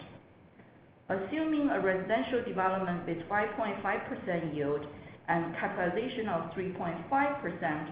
Assuming 1.09 1.70
a 1.70 1.81
residential 1.81 2.42
development 2.44 3.07
with 3.07 3.18
5.5% 3.29 4.55
yield 4.55 4.87
and 5.29 5.55
capitalization 5.57 6.29
of 6.29 6.53
3.5%, 6.53 7.90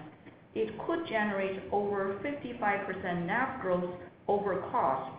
it 0.55 0.69
could 0.85 1.07
generate 1.07 1.61
over 1.71 2.19
55% 2.23 3.25
NAV 3.25 3.61
growth 3.61 3.89
over 4.27 4.57
cost, 4.71 5.18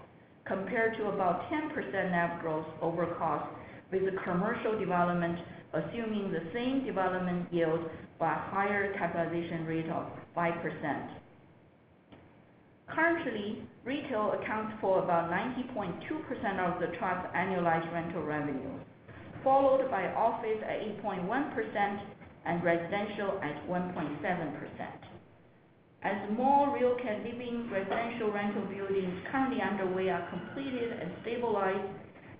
compared 0.50 0.96
to 0.96 1.06
about 1.06 1.48
10% 1.48 2.10
NAV 2.10 2.40
growth 2.42 2.66
over 2.82 3.06
cost 3.18 3.46
with 3.92 4.02
a 4.02 4.16
commercial 4.24 4.78
development, 4.78 5.38
assuming 5.72 6.32
the 6.32 6.42
same 6.52 6.84
development 6.84 7.46
yield 7.52 7.88
but 8.18 8.34
higher 8.50 8.92
capitalization 8.98 9.64
rate 9.64 9.88
of 9.88 10.06
5%. 10.36 11.08
Currently, 12.88 13.62
retail 13.84 14.34
accounts 14.42 14.74
for 14.80 15.02
about 15.04 15.30
90.2% 15.30 16.58
of 16.58 16.80
the 16.80 16.88
trust's 16.98 17.32
annualized 17.36 17.92
rental 17.92 18.22
revenue, 18.24 18.74
followed 19.44 19.88
by 19.90 20.12
office 20.14 20.58
at 20.66 20.80
8.1% 21.04 22.00
and 22.46 22.64
residential 22.64 23.38
at 23.42 23.68
1.7%. 23.68 25.09
As 26.02 26.16
more 26.34 26.68
RioCan 26.68 27.24
Living 27.24 27.68
residential 27.70 28.32
rental 28.32 28.62
buildings 28.62 29.20
currently 29.30 29.60
underway 29.60 30.08
are 30.08 30.26
completed 30.30 30.92
and 30.92 31.10
stabilized, 31.22 31.92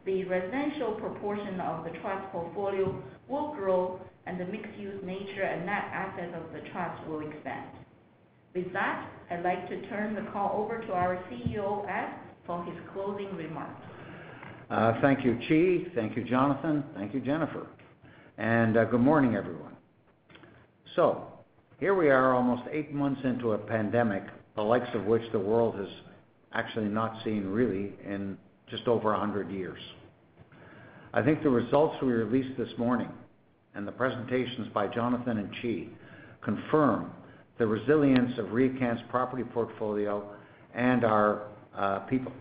the 0.07 0.25
residential 0.25 0.93
proportion 0.93 1.61
of 1.61 1.85
the 1.85 1.91
trust 2.01 2.33
portfolio 2.33 3.03
will 3.29 3.53
grow, 3.55 4.01
and 4.27 4.41
the 4.41 4.47
mixed-use 4.47 5.05
nature 5.05 5.43
and 5.43 5.67
net 5.67 5.85
assets 5.93 6.35
of 6.35 6.53
the 6.55 6.67
trust 6.71 7.07
will 7.07 7.21
expand. 7.21 7.67
With 8.55 8.73
that, 8.73 9.09
I'd 9.31 9.45
like 9.45 9.69
to 9.69 9.89
turn 9.89 10.15
the 10.15 10.31
call 10.33 10.59
over 10.59 10.79
to 10.79 10.93
our 10.93 11.23
CEO, 11.31 11.87
Ed, 11.89 12.15
for 12.47 12.65
his 12.65 12.75
closing 12.95 13.37
remarks. 13.37 13.81
Thank 15.03 15.25
you, 15.25 15.39
Qi. 15.49 15.95
Thank 15.95 16.17
you, 16.17 16.25
Jonathan. 16.25 16.83
Thank 16.95 17.13
you, 17.13 17.21
Jennifer. 17.21 17.67
And 18.39 18.79
uh 18.79 18.85
good 18.85 19.01
morning, 19.01 19.37
everyone. 19.37 19.77
Here 21.81 21.95
we 21.95 22.11
are 22.11 22.35
almost 22.35 22.65
eight 22.71 22.93
months 22.93 23.23
into 23.25 23.53
a 23.53 23.59
pandemic, 23.59 24.23
the 24.55 24.61
likes 24.61 24.91
of 24.93 25.07
which 25.07 25.23
the 25.33 25.39
world 25.39 25.77
has 25.77 25.89
actually 26.53 26.89
not 26.89 27.25
seen 27.25 27.47
really 27.47 27.95
in 28.05 28.37
just 28.69 28.87
over 28.87 29.13
100 29.13 29.51
years. 29.51 29.79
I 31.15 31.23
think 31.23 31.43
the 31.43 31.49
results 31.49 31.97
we 32.03 32.13
released 32.13 32.59
this 32.59 32.69
morning 32.77 33.09
and 33.75 33.89
the 33.89 33.93
presentations 33.93 34.69
by 34.75 34.89
Jonathan 34.89 35.39
and 35.39 35.49
Qi 35.55 35.89
confirm 36.43 37.13
the 37.57 37.67
resilience 37.67 38.39
of 38.39 38.49
RioCan's 38.49 39.01
property 39.09 39.45
portfolio 39.45 40.23
and 40.75 41.03
our 41.03 41.45
uh, 41.75 42.01
people. 42.01 42.33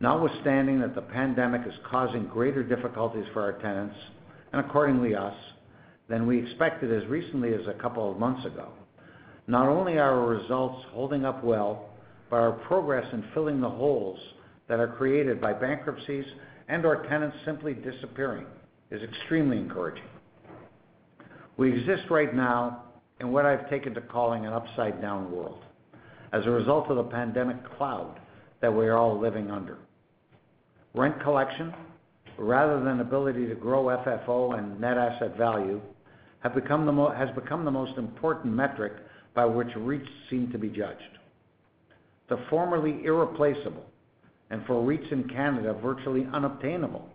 Notwithstanding 0.00 0.80
that 0.80 0.94
the 0.94 1.02
pandemic 1.02 1.66
is 1.66 1.74
causing 1.90 2.24
greater 2.28 2.62
difficulties 2.62 3.26
for 3.34 3.42
our 3.42 3.60
tenants, 3.60 3.96
and 4.54 4.64
accordingly 4.64 5.14
us, 5.14 5.36
than 6.12 6.26
we 6.26 6.38
expected 6.38 6.92
as 6.92 7.08
recently 7.08 7.54
as 7.54 7.66
a 7.66 7.80
couple 7.80 8.12
of 8.12 8.18
months 8.18 8.44
ago, 8.44 8.68
not 9.46 9.66
only 9.66 9.94
are 9.94 10.20
our 10.20 10.26
results 10.26 10.84
holding 10.90 11.24
up 11.24 11.42
well, 11.42 11.88
but 12.28 12.36
our 12.36 12.52
progress 12.52 13.06
in 13.14 13.24
filling 13.32 13.62
the 13.62 13.70
holes 13.70 14.20
that 14.68 14.78
are 14.78 14.88
created 14.88 15.40
by 15.40 15.54
bankruptcies 15.54 16.26
and/or 16.68 17.06
tenants 17.08 17.34
simply 17.46 17.72
disappearing 17.72 18.44
is 18.90 19.02
extremely 19.02 19.56
encouraging. 19.56 20.04
We 21.56 21.72
exist 21.72 22.10
right 22.10 22.34
now 22.34 22.82
in 23.20 23.32
what 23.32 23.46
I've 23.46 23.70
taken 23.70 23.94
to 23.94 24.02
calling 24.02 24.44
an 24.44 24.52
upside-down 24.52 25.32
world 25.32 25.64
as 26.34 26.44
a 26.44 26.50
result 26.50 26.90
of 26.90 26.96
the 26.96 27.04
pandemic 27.04 27.56
cloud 27.78 28.20
that 28.60 28.70
we're 28.70 28.96
all 28.96 29.18
living 29.18 29.50
under. 29.50 29.78
Rent 30.92 31.22
collection, 31.22 31.72
rather 32.36 32.84
than 32.84 33.00
ability 33.00 33.46
to 33.46 33.54
grow 33.54 33.84
FFO 33.84 34.58
and 34.58 34.78
net 34.78 34.98
asset 34.98 35.38
value, 35.38 35.80
has 36.42 36.52
become 36.52 36.84
the 36.86 37.70
most 37.70 37.98
important 37.98 38.54
metric 38.54 38.92
by 39.34 39.44
which 39.44 39.68
REITs 39.68 40.08
seem 40.28 40.50
to 40.52 40.58
be 40.58 40.68
judged. 40.68 41.18
The 42.28 42.38
formerly 42.50 43.04
irreplaceable, 43.04 43.84
and 44.50 44.64
for 44.66 44.74
REITs 44.74 45.12
in 45.12 45.28
Canada, 45.28 45.74
virtually 45.82 46.26
unobtainable, 46.32 47.08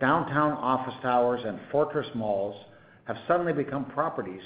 downtown 0.00 0.52
office 0.52 0.94
towers 1.02 1.40
and 1.44 1.58
fortress 1.72 2.06
malls 2.14 2.56
have 3.04 3.16
suddenly 3.26 3.52
become 3.52 3.84
properties 3.86 4.42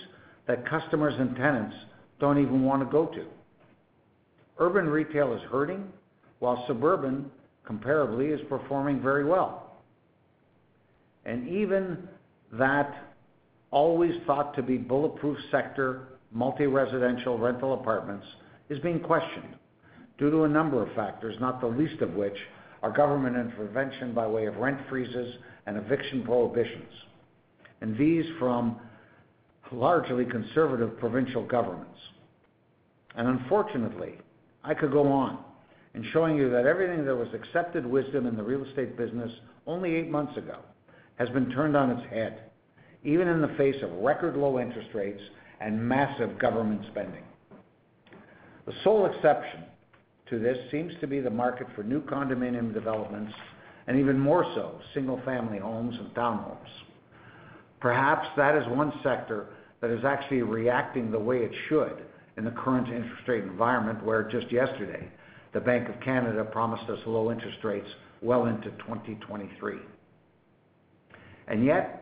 that 0.46 0.68
customers 0.68 1.14
and 1.18 1.36
tenants 1.36 1.76
don't 2.20 2.38
even 2.38 2.62
want 2.62 2.80
to 2.82 2.90
go 2.90 3.06
to. 3.06 3.26
Urban 4.58 4.88
retail 4.88 5.34
is 5.34 5.42
hurting, 5.50 5.84
while 6.38 6.64
suburban, 6.66 7.30
comparably, 7.68 8.32
is 8.32 8.40
performing 8.48 9.00
very 9.02 9.24
well. 9.24 9.76
And 11.24 11.48
even 11.48 12.08
that 12.52 13.11
always 13.72 14.14
thought 14.26 14.54
to 14.54 14.62
be 14.62 14.76
bulletproof 14.76 15.36
sector, 15.50 16.08
multi-residential 16.30 17.38
rental 17.38 17.74
apartments, 17.74 18.26
is 18.68 18.78
being 18.78 19.00
questioned 19.00 19.56
due 20.18 20.30
to 20.30 20.44
a 20.44 20.48
number 20.48 20.82
of 20.82 20.94
factors, 20.94 21.34
not 21.40 21.60
the 21.60 21.66
least 21.66 22.00
of 22.02 22.14
which 22.14 22.36
are 22.82 22.92
government 22.92 23.36
intervention 23.36 24.14
by 24.14 24.26
way 24.26 24.46
of 24.46 24.56
rent 24.56 24.78
freezes 24.88 25.34
and 25.66 25.76
eviction 25.76 26.22
prohibitions, 26.22 26.92
and 27.80 27.96
these 27.96 28.24
from 28.38 28.78
largely 29.72 30.24
conservative 30.26 30.98
provincial 30.98 31.44
governments. 31.44 31.98
And 33.16 33.26
unfortunately, 33.26 34.18
I 34.64 34.74
could 34.74 34.92
go 34.92 35.10
on 35.10 35.38
in 35.94 36.04
showing 36.12 36.36
you 36.36 36.50
that 36.50 36.66
everything 36.66 37.04
that 37.04 37.14
was 37.14 37.28
accepted 37.34 37.86
wisdom 37.86 38.26
in 38.26 38.36
the 38.36 38.42
real 38.42 38.64
estate 38.64 38.96
business 38.96 39.30
only 39.66 39.94
eight 39.94 40.10
months 40.10 40.36
ago 40.36 40.58
has 41.16 41.28
been 41.30 41.50
turned 41.50 41.76
on 41.76 41.90
its 41.90 42.10
head, 42.10 42.50
even 43.04 43.28
in 43.28 43.40
the 43.40 43.54
face 43.56 43.82
of 43.82 43.90
record 43.92 44.36
low 44.36 44.58
interest 44.58 44.90
rates 44.94 45.22
and 45.60 45.80
massive 45.80 46.38
government 46.38 46.82
spending. 46.90 47.22
The 48.66 48.72
sole 48.84 49.06
exception 49.06 49.64
to 50.30 50.38
this 50.38 50.56
seems 50.70 50.92
to 51.00 51.06
be 51.06 51.20
the 51.20 51.30
market 51.30 51.66
for 51.74 51.82
new 51.82 52.00
condominium 52.00 52.72
developments, 52.72 53.32
and 53.86 53.98
even 53.98 54.18
more 54.18 54.44
so, 54.54 54.80
single-family 54.94 55.58
homes 55.58 55.96
and 55.98 56.14
townhomes. 56.14 56.56
Perhaps 57.80 58.28
that 58.36 58.54
is 58.56 58.66
one 58.68 58.92
sector 59.02 59.48
that 59.80 59.90
is 59.90 60.04
actually 60.04 60.42
reacting 60.42 61.10
the 61.10 61.18
way 61.18 61.38
it 61.38 61.50
should 61.68 62.04
in 62.36 62.44
the 62.44 62.52
current 62.52 62.86
interest 62.86 63.26
rate 63.26 63.42
environment, 63.42 64.02
where 64.04 64.22
just 64.22 64.50
yesterday, 64.52 65.08
the 65.52 65.60
Bank 65.60 65.88
of 65.88 66.00
Canada 66.00 66.44
promised 66.44 66.88
us 66.88 67.00
low 67.04 67.30
interest 67.30 67.58
rates 67.64 67.88
well 68.22 68.46
into 68.46 68.70
2023. 68.70 69.74
Yet, 71.58 72.01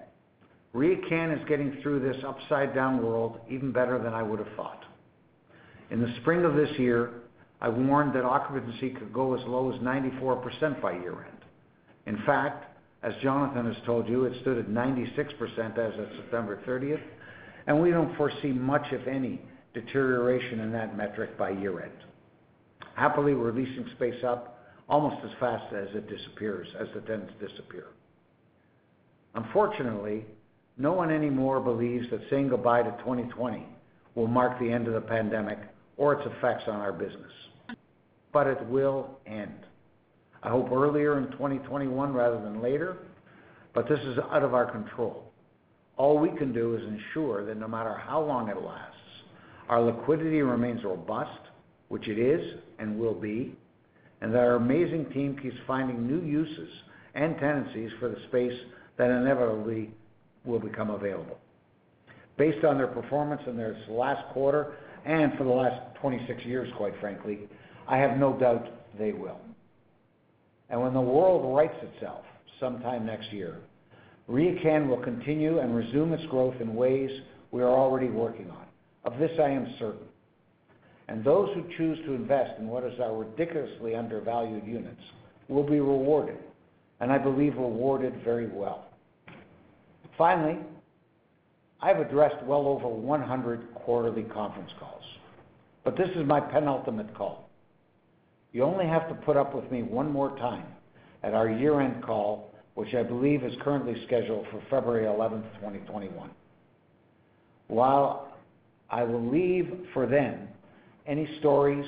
RioCan 0.74 1.36
is 1.36 1.48
getting 1.48 1.78
through 1.82 2.00
this 2.00 2.22
upside-down 2.24 3.04
world 3.04 3.40
even 3.48 3.72
better 3.72 3.98
than 3.98 4.14
I 4.14 4.22
would 4.22 4.38
have 4.38 4.54
thought. 4.56 4.84
In 5.90 6.00
the 6.00 6.14
spring 6.20 6.44
of 6.44 6.54
this 6.54 6.70
year, 6.78 7.10
I 7.60 7.68
warned 7.68 8.14
that 8.14 8.24
occupancy 8.24 8.90
could 8.90 9.12
go 9.12 9.34
as 9.34 9.44
low 9.46 9.72
as 9.72 9.80
94% 9.80 10.80
by 10.80 10.92
year-end. 10.92 11.38
In 12.06 12.18
fact, 12.24 12.66
as 13.02 13.12
Jonathan 13.22 13.66
has 13.72 13.82
told 13.84 14.08
you, 14.08 14.24
it 14.24 14.40
stood 14.42 14.58
at 14.58 14.68
96% 14.68 15.78
as 15.78 15.98
of 15.98 16.06
September 16.16 16.60
30th, 16.66 17.02
and 17.66 17.80
we 17.80 17.90
don't 17.90 18.16
foresee 18.16 18.52
much, 18.52 18.86
if 18.92 19.06
any, 19.08 19.40
deterioration 19.74 20.60
in 20.60 20.72
that 20.72 20.96
metric 20.96 21.36
by 21.36 21.50
year-end. 21.50 21.92
Happily, 22.94 23.34
we're 23.34 23.52
leasing 23.52 23.86
space 23.96 24.22
up 24.24 24.58
almost 24.88 25.24
as 25.24 25.30
fast 25.40 25.72
as 25.74 25.88
it 25.94 26.08
disappears, 26.08 26.68
as 26.78 26.88
the 26.94 27.00
tenants 27.02 27.32
disappear. 27.40 27.86
Unfortunately, 29.34 30.24
no 30.80 30.94
one 30.94 31.10
anymore 31.10 31.60
believes 31.60 32.08
that 32.10 32.20
saying 32.30 32.48
goodbye 32.48 32.82
to 32.82 32.90
2020 33.00 33.66
will 34.14 34.26
mark 34.26 34.58
the 34.58 34.72
end 34.72 34.88
of 34.88 34.94
the 34.94 35.00
pandemic 35.00 35.58
or 35.98 36.14
its 36.14 36.26
effects 36.34 36.64
on 36.68 36.76
our 36.76 36.92
business. 36.92 37.32
But 38.32 38.46
it 38.46 38.64
will 38.66 39.18
end. 39.26 39.66
I 40.42 40.48
hope 40.48 40.72
earlier 40.72 41.18
in 41.18 41.30
2021 41.32 42.14
rather 42.14 42.40
than 42.40 42.62
later, 42.62 42.96
but 43.74 43.90
this 43.90 44.00
is 44.00 44.18
out 44.30 44.42
of 44.42 44.54
our 44.54 44.70
control. 44.70 45.30
All 45.98 46.16
we 46.16 46.30
can 46.30 46.50
do 46.50 46.74
is 46.74 46.82
ensure 46.82 47.44
that 47.44 47.58
no 47.58 47.68
matter 47.68 47.94
how 47.94 48.22
long 48.22 48.48
it 48.48 48.62
lasts, 48.62 48.96
our 49.68 49.82
liquidity 49.82 50.40
remains 50.40 50.82
robust, 50.82 51.40
which 51.88 52.08
it 52.08 52.18
is 52.18 52.58
and 52.78 52.98
will 52.98 53.14
be, 53.14 53.54
and 54.22 54.32
that 54.32 54.38
our 54.38 54.54
amazing 54.54 55.10
team 55.12 55.38
keeps 55.42 55.56
finding 55.66 56.06
new 56.06 56.22
uses 56.26 56.70
and 57.14 57.36
tenancies 57.38 57.90
for 58.00 58.08
the 58.08 58.16
space 58.28 58.58
that 58.96 59.10
inevitably 59.10 59.90
will 60.44 60.58
become 60.58 60.90
available. 60.90 61.38
Based 62.36 62.64
on 62.64 62.78
their 62.78 62.86
performance 62.86 63.42
in 63.46 63.56
this 63.56 63.76
last 63.88 64.26
quarter, 64.32 64.74
and 65.04 65.32
for 65.36 65.44
the 65.44 65.50
last 65.50 65.80
26 66.00 66.44
years, 66.44 66.68
quite 66.76 66.94
frankly, 67.00 67.40
I 67.86 67.96
have 67.98 68.18
no 68.18 68.38
doubt 68.38 68.68
they 68.98 69.12
will. 69.12 69.40
And 70.68 70.80
when 70.80 70.94
the 70.94 71.00
world 71.00 71.54
rights 71.54 71.76
itself 71.82 72.24
sometime 72.58 73.04
next 73.04 73.32
year, 73.32 73.58
RioCan 74.28 74.86
will 74.86 75.02
continue 75.02 75.58
and 75.58 75.74
resume 75.74 76.12
its 76.12 76.24
growth 76.26 76.54
in 76.60 76.74
ways 76.74 77.10
we 77.50 77.62
are 77.62 77.68
already 77.68 78.08
working 78.08 78.48
on. 78.50 78.64
Of 79.04 79.18
this, 79.18 79.32
I 79.40 79.48
am 79.48 79.74
certain. 79.78 80.06
And 81.08 81.24
those 81.24 81.48
who 81.54 81.64
choose 81.76 81.98
to 82.06 82.12
invest 82.12 82.60
in 82.60 82.68
what 82.68 82.84
is 82.84 83.00
our 83.00 83.16
ridiculously 83.16 83.96
undervalued 83.96 84.64
units 84.64 85.02
will 85.48 85.64
be 85.64 85.80
rewarded, 85.80 86.38
and 87.00 87.10
I 87.10 87.18
believe 87.18 87.56
rewarded 87.56 88.22
very 88.22 88.46
well. 88.46 88.86
Finally, 90.20 90.58
I've 91.80 91.98
addressed 91.98 92.44
well 92.44 92.66
over 92.66 92.86
100 92.86 93.74
quarterly 93.74 94.24
conference 94.24 94.70
calls, 94.78 95.02
but 95.82 95.96
this 95.96 96.10
is 96.10 96.26
my 96.26 96.38
penultimate 96.38 97.14
call. 97.14 97.48
You 98.52 98.64
only 98.64 98.84
have 98.84 99.08
to 99.08 99.14
put 99.14 99.38
up 99.38 99.54
with 99.54 99.72
me 99.72 99.82
one 99.82 100.12
more 100.12 100.36
time 100.36 100.66
at 101.22 101.32
our 101.32 101.48
year-end 101.48 102.02
call, 102.04 102.52
which 102.74 102.92
I 102.94 103.02
believe 103.02 103.42
is 103.44 103.54
currently 103.62 103.94
scheduled 104.04 104.44
for 104.50 104.60
February 104.68 105.06
11th, 105.06 105.54
2021. 105.54 106.28
While 107.68 108.34
I 108.90 109.04
will 109.04 109.26
leave 109.26 109.72
for 109.94 110.06
then 110.06 110.48
any 111.06 111.26
stories, 111.38 111.86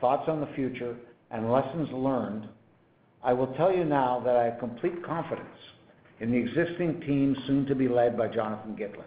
thoughts 0.00 0.28
on 0.28 0.40
the 0.40 0.54
future, 0.54 0.94
and 1.32 1.50
lessons 1.50 1.88
learned, 1.90 2.46
I 3.24 3.32
will 3.32 3.52
tell 3.54 3.74
you 3.74 3.84
now 3.84 4.22
that 4.24 4.36
I 4.36 4.44
have 4.44 4.60
complete 4.60 5.04
confidence 5.04 5.58
in 6.20 6.30
the 6.30 6.36
existing 6.36 7.00
team, 7.00 7.36
soon 7.46 7.66
to 7.66 7.74
be 7.74 7.88
led 7.88 8.16
by 8.16 8.28
Jonathan 8.28 8.76
Gitlin. 8.76 9.04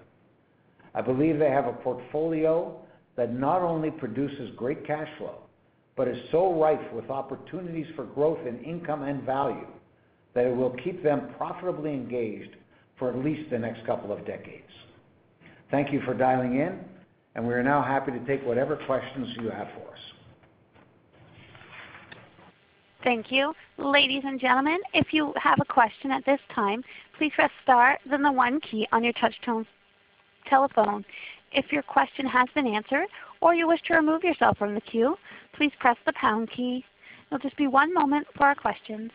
I 0.94 1.02
believe 1.02 1.40
they 1.40 1.50
have 1.50 1.68
a 1.68 1.74
portfolio 1.74 2.80
that 3.16 3.34
not 3.34 3.62
only 3.62 3.92
produces 3.92 4.52
great 4.56 4.86
cash 4.86 5.10
flow, 5.18 5.40
but 5.96 6.08
is 6.08 6.18
so 6.32 6.54
rife 6.54 6.94
with 6.94 7.10
opportunities 7.10 7.88
for 7.96 8.06
growth 8.06 8.46
in 8.46 8.64
income 8.64 9.04
and 9.04 9.24
value 9.24 9.68
that 10.34 10.46
it 10.46 10.56
will 10.56 10.76
keep 10.84 11.02
them 11.02 11.30
profitably 11.38 11.92
engaged 11.92 12.56
for 13.00 13.10
at 13.10 13.18
least 13.24 13.50
the 13.50 13.58
next 13.58 13.86
couple 13.86 14.12
of 14.12 14.26
decades. 14.26 14.72
Thank 15.72 15.92
you 15.92 16.02
for 16.02 16.14
dialing 16.14 16.56
in, 16.56 16.80
and 17.36 17.46
we 17.46 17.54
are 17.54 17.64
now 17.64 17.82
happy 17.82 18.12
to 18.12 18.20
take 18.26 18.46
whatever 18.46 18.76
questions 18.86 19.28
you 19.40 19.50
have 19.50 19.68
for 19.76 19.92
us. 19.94 20.00
Thank 23.08 23.32
you. 23.32 23.54
Ladies 23.78 24.24
and 24.26 24.38
gentlemen, 24.38 24.80
if 24.94 25.14
you 25.14 25.34
have 25.42 25.60
a 25.62 25.74
question 25.74 26.12
at 26.12 26.26
this 26.26 26.42
time, 26.54 26.84
please 27.18 27.32
press 27.34 27.52
star, 27.64 27.98
then 28.06 28.22
the 28.22 28.30
one 28.30 28.60
key 28.60 28.86
on 28.92 29.02
your 29.02 29.14
touch-tone 29.14 29.66
telephone. 30.46 31.06
If 31.54 31.72
your 31.72 31.84
question 31.84 32.26
has 32.26 32.50
been 32.54 32.68
answered 32.68 33.08
or 33.40 33.56
you 33.56 33.66
wish 33.66 33.82
to 33.84 33.94
remove 33.94 34.26
yourself 34.26 34.58
from 34.58 34.76
the 34.76 34.82
queue, 34.82 35.16
please 35.56 35.72
press 35.80 35.96
the 36.06 36.12
pound 36.20 36.52
key. 36.52 36.84
It'll 37.28 37.40
just 37.40 37.56
be 37.56 37.68
one 37.68 37.94
moment 37.94 38.28
for 38.36 38.46
our 38.46 38.56
questions. 38.56 39.10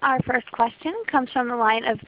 Our 0.00 0.20
first 0.24 0.48
question 0.52 0.94
comes 1.10 1.28
from 1.32 1.48
the 1.48 1.56
line 1.56 1.84
of 1.84 1.98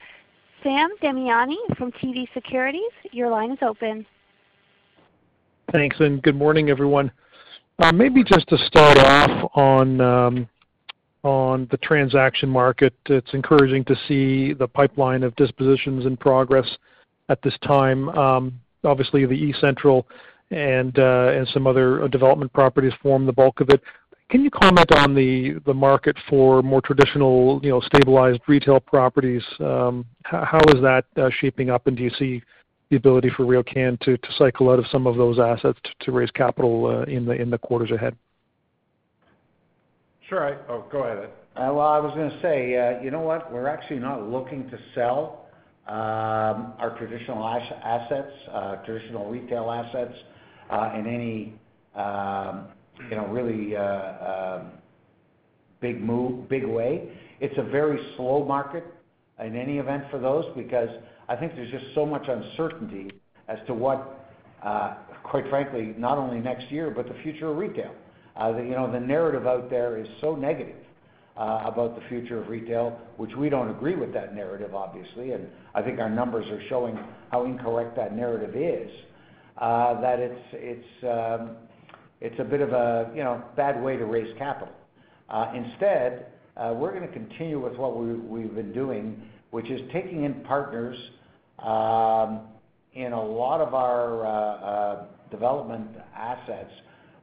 Sam 0.63 0.91
Damiani 1.03 1.57
from 1.77 1.91
TD 1.91 2.27
Securities. 2.33 2.93
Your 3.11 3.29
line 3.29 3.51
is 3.51 3.59
open. 3.61 4.05
Thanks, 5.71 5.97
and 5.99 6.21
good 6.23 6.35
morning, 6.35 6.71
everyone. 6.71 7.11
Uh, 7.77 7.91
maybe 7.91 8.23
just 8.23 8.47
to 8.47 8.57
start 8.65 8.97
off 8.97 9.51
on 9.55 10.01
um, 10.01 10.49
on 11.23 11.67
the 11.69 11.77
transaction 11.77 12.49
market, 12.49 12.93
it's 13.05 13.33
encouraging 13.33 13.83
to 13.85 13.95
see 14.07 14.53
the 14.53 14.67
pipeline 14.67 15.21
of 15.21 15.35
dispositions 15.35 16.05
in 16.05 16.17
progress 16.17 16.65
at 17.27 17.39
this 17.43 17.53
time. 17.61 18.09
Um, 18.09 18.59
obviously, 18.83 19.25
the 19.25 19.53
eCentral 19.53 20.05
and 20.51 20.97
uh 20.97 21.31
and 21.35 21.47
some 21.49 21.67
other 21.67 22.07
development 22.07 22.51
properties 22.53 22.93
form 23.03 23.27
the 23.27 23.33
bulk 23.33 23.61
of 23.61 23.69
it. 23.69 23.81
Can 24.31 24.43
you 24.43 24.49
comment 24.49 24.91
on 24.95 25.13
the 25.13 25.59
market 25.73 26.17
for 26.27 26.63
more 26.63 26.81
traditional, 26.81 27.59
you 27.61 27.69
know, 27.69 27.81
stabilized 27.81 28.41
retail 28.47 28.79
properties? 28.79 29.43
Um, 29.59 30.05
how 30.23 30.61
is 30.69 30.81
that 30.81 31.05
uh, 31.17 31.29
shaping 31.39 31.69
up, 31.69 31.85
and 31.85 31.95
do 31.95 32.03
you 32.03 32.11
see 32.17 32.41
the 32.89 32.97
ability 32.97 33.29
for 33.35 33.45
RioCan 33.45 33.99
to 34.01 34.17
to 34.17 34.27
cycle 34.37 34.69
out 34.69 34.79
of 34.79 34.85
some 34.91 35.07
of 35.07 35.15
those 35.15 35.39
assets 35.39 35.79
to 36.01 36.11
raise 36.11 36.31
capital 36.31 36.85
uh, 36.85 37.03
in 37.03 37.25
the 37.25 37.33
in 37.33 37.49
the 37.49 37.57
quarters 37.57 37.91
ahead? 37.91 38.15
Sure. 40.27 40.59
Oh, 40.69 40.85
go 40.91 41.03
ahead. 41.03 41.29
Uh, 41.55 41.73
well, 41.73 41.87
I 41.87 41.99
was 41.99 42.13
going 42.15 42.29
to 42.29 42.41
say, 42.41 42.77
uh, 42.77 43.01
you 43.01 43.09
know 43.09 43.21
what? 43.21 43.51
We're 43.51 43.67
actually 43.67 43.99
not 43.99 44.29
looking 44.29 44.69
to 44.69 44.77
sell 44.93 45.47
um, 45.87 46.73
our 46.77 46.95
traditional 46.97 47.43
assets, 47.45 48.31
traditional 48.85 49.29
retail 49.29 49.71
assets, 49.71 50.15
in 50.95 51.07
any 51.07 51.55
um, 51.95 52.67
you 53.09 53.15
know, 53.15 53.25
really 53.27 53.75
um, 53.75 54.71
big 55.81 56.01
move, 56.01 56.47
big 56.49 56.65
way. 56.65 57.09
It's 57.39 57.57
a 57.57 57.63
very 57.63 57.99
slow 58.15 58.45
market 58.45 58.85
in 59.43 59.55
any 59.55 59.77
event 59.77 60.03
for 60.11 60.19
those, 60.19 60.45
because 60.55 60.89
I 61.29 61.35
think 61.35 61.55
there's 61.55 61.69
just 61.69 61.85
so 61.93 62.07
much 62.07 62.27
uncertainty 62.27 63.11
as 63.47 63.59
to 63.67 63.73
what, 63.75 64.27
uh, 64.63 64.95
quite 65.23 65.47
frankly, 65.47 65.93
not 65.95 66.17
only 66.17 66.39
next 66.39 66.71
year, 66.71 66.89
but 66.89 67.07
the 67.07 67.13
future 67.21 67.51
of 67.51 67.57
retail. 67.57 67.91
Uh, 68.35 68.57
you 68.57 68.71
know, 68.71 68.91
The 68.91 68.99
narrative 68.99 69.45
out 69.45 69.69
there 69.69 69.97
is 69.97 70.07
so 70.21 70.35
negative 70.35 70.75
uh, 71.37 71.61
about 71.65 71.95
the 71.95 72.01
future 72.09 72.41
of 72.41 72.49
retail, 72.49 72.99
which 73.17 73.35
we 73.37 73.47
don't 73.47 73.69
agree 73.69 73.95
with 73.95 74.11
that 74.13 74.35
narrative, 74.35 74.73
obviously, 74.73 75.33
and 75.33 75.47
I 75.75 75.83
think 75.83 75.99
our 75.99 76.09
numbers 76.09 76.47
are 76.49 76.61
showing 76.67 76.97
how 77.31 77.45
incorrect 77.45 77.95
that 77.95 78.15
narrative 78.15 78.55
is, 78.55 78.91
that 79.59 80.19
um, 81.03 81.57
it's 82.21 82.39
a 82.39 82.43
bit 82.43 82.61
of 82.61 82.73
a 82.73 83.11
you 83.13 83.23
know, 83.23 83.43
bad 83.55 83.81
way 83.81 83.97
to 83.97 84.05
raise 84.05 84.35
capital. 84.37 84.73
Instead, 85.53 86.25
we're 86.57 86.91
going 86.91 87.07
to 87.07 87.13
continue 87.13 87.63
with 87.63 87.77
what 87.77 87.95
we've 87.95 88.55
been 88.55 88.73
doing, 88.73 89.21
which 89.51 89.69
is 89.69 89.81
taking 89.91 90.23
in 90.23 90.33
partners 90.41 90.97
um, 91.59 92.41
in 92.93 93.13
a 93.13 93.23
lot 93.23 93.61
of 93.61 93.73
our 93.73 94.25
uh, 94.25 95.05
development 95.31 95.87
assets 96.15 96.71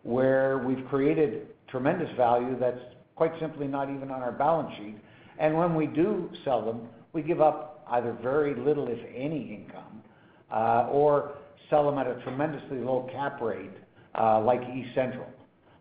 where 0.03 0.59
we've 0.59 0.87
created 0.89 1.49
tremendous 1.69 2.15
value 2.17 2.57
that's 2.59 2.81
quite 3.17 3.33
simply 3.41 3.67
not 3.67 3.91
even 3.91 4.11
on 4.11 4.23
our 4.23 4.33
balance 4.33 4.73
sheet, 4.77 4.97
And 5.39 5.57
When 5.57 5.75
we 5.75 5.87
do 5.87 6.31
sell 6.45 6.65
them, 6.65 6.89
we 7.13 7.23
give 7.23 7.41
up 7.41 7.85
either 7.91 8.17
very 8.23 8.55
little, 8.55 8.89
if 8.89 8.99
any, 9.15 9.55
income, 9.55 10.03
uh, 10.51 10.89
or 10.91 11.33
sell 11.71 11.89
them 11.91 11.99
at 11.99 12.07
a 12.07 12.21
tremendously 12.23 12.79
low 12.79 13.09
cap 13.13 13.41
rate, 13.41 13.71
uh, 14.19 14.41
like 14.41 14.61
eCentral. 14.63 15.27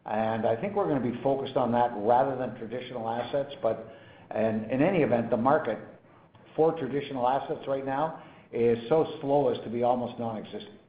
I 0.06 0.56
think 0.62 0.76
we're 0.76 0.88
gonna 0.88 1.00
be 1.00 1.20
focused 1.24 1.58
on 1.58 1.72
that 1.74 1.91
rather 1.96 2.36
than 2.36 2.56
traditional 2.58 3.10
assets. 3.10 3.54
In 4.36 4.82
any 4.82 5.00
event, 5.00 5.30
the 5.30 5.38
market 5.38 5.80
for 6.56 6.72
traditional 6.74 7.28
assets 7.28 7.68
right 7.68 7.86
now 7.86 8.22
is 8.51 8.78
so 8.89 9.08
slow 9.22 9.49
as 9.49 9.62
to 9.64 9.70
be 9.70 9.84
almost 9.84 10.18
nonexistent. 10.20 10.80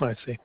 I 0.00 0.14
see. 0.26 0.38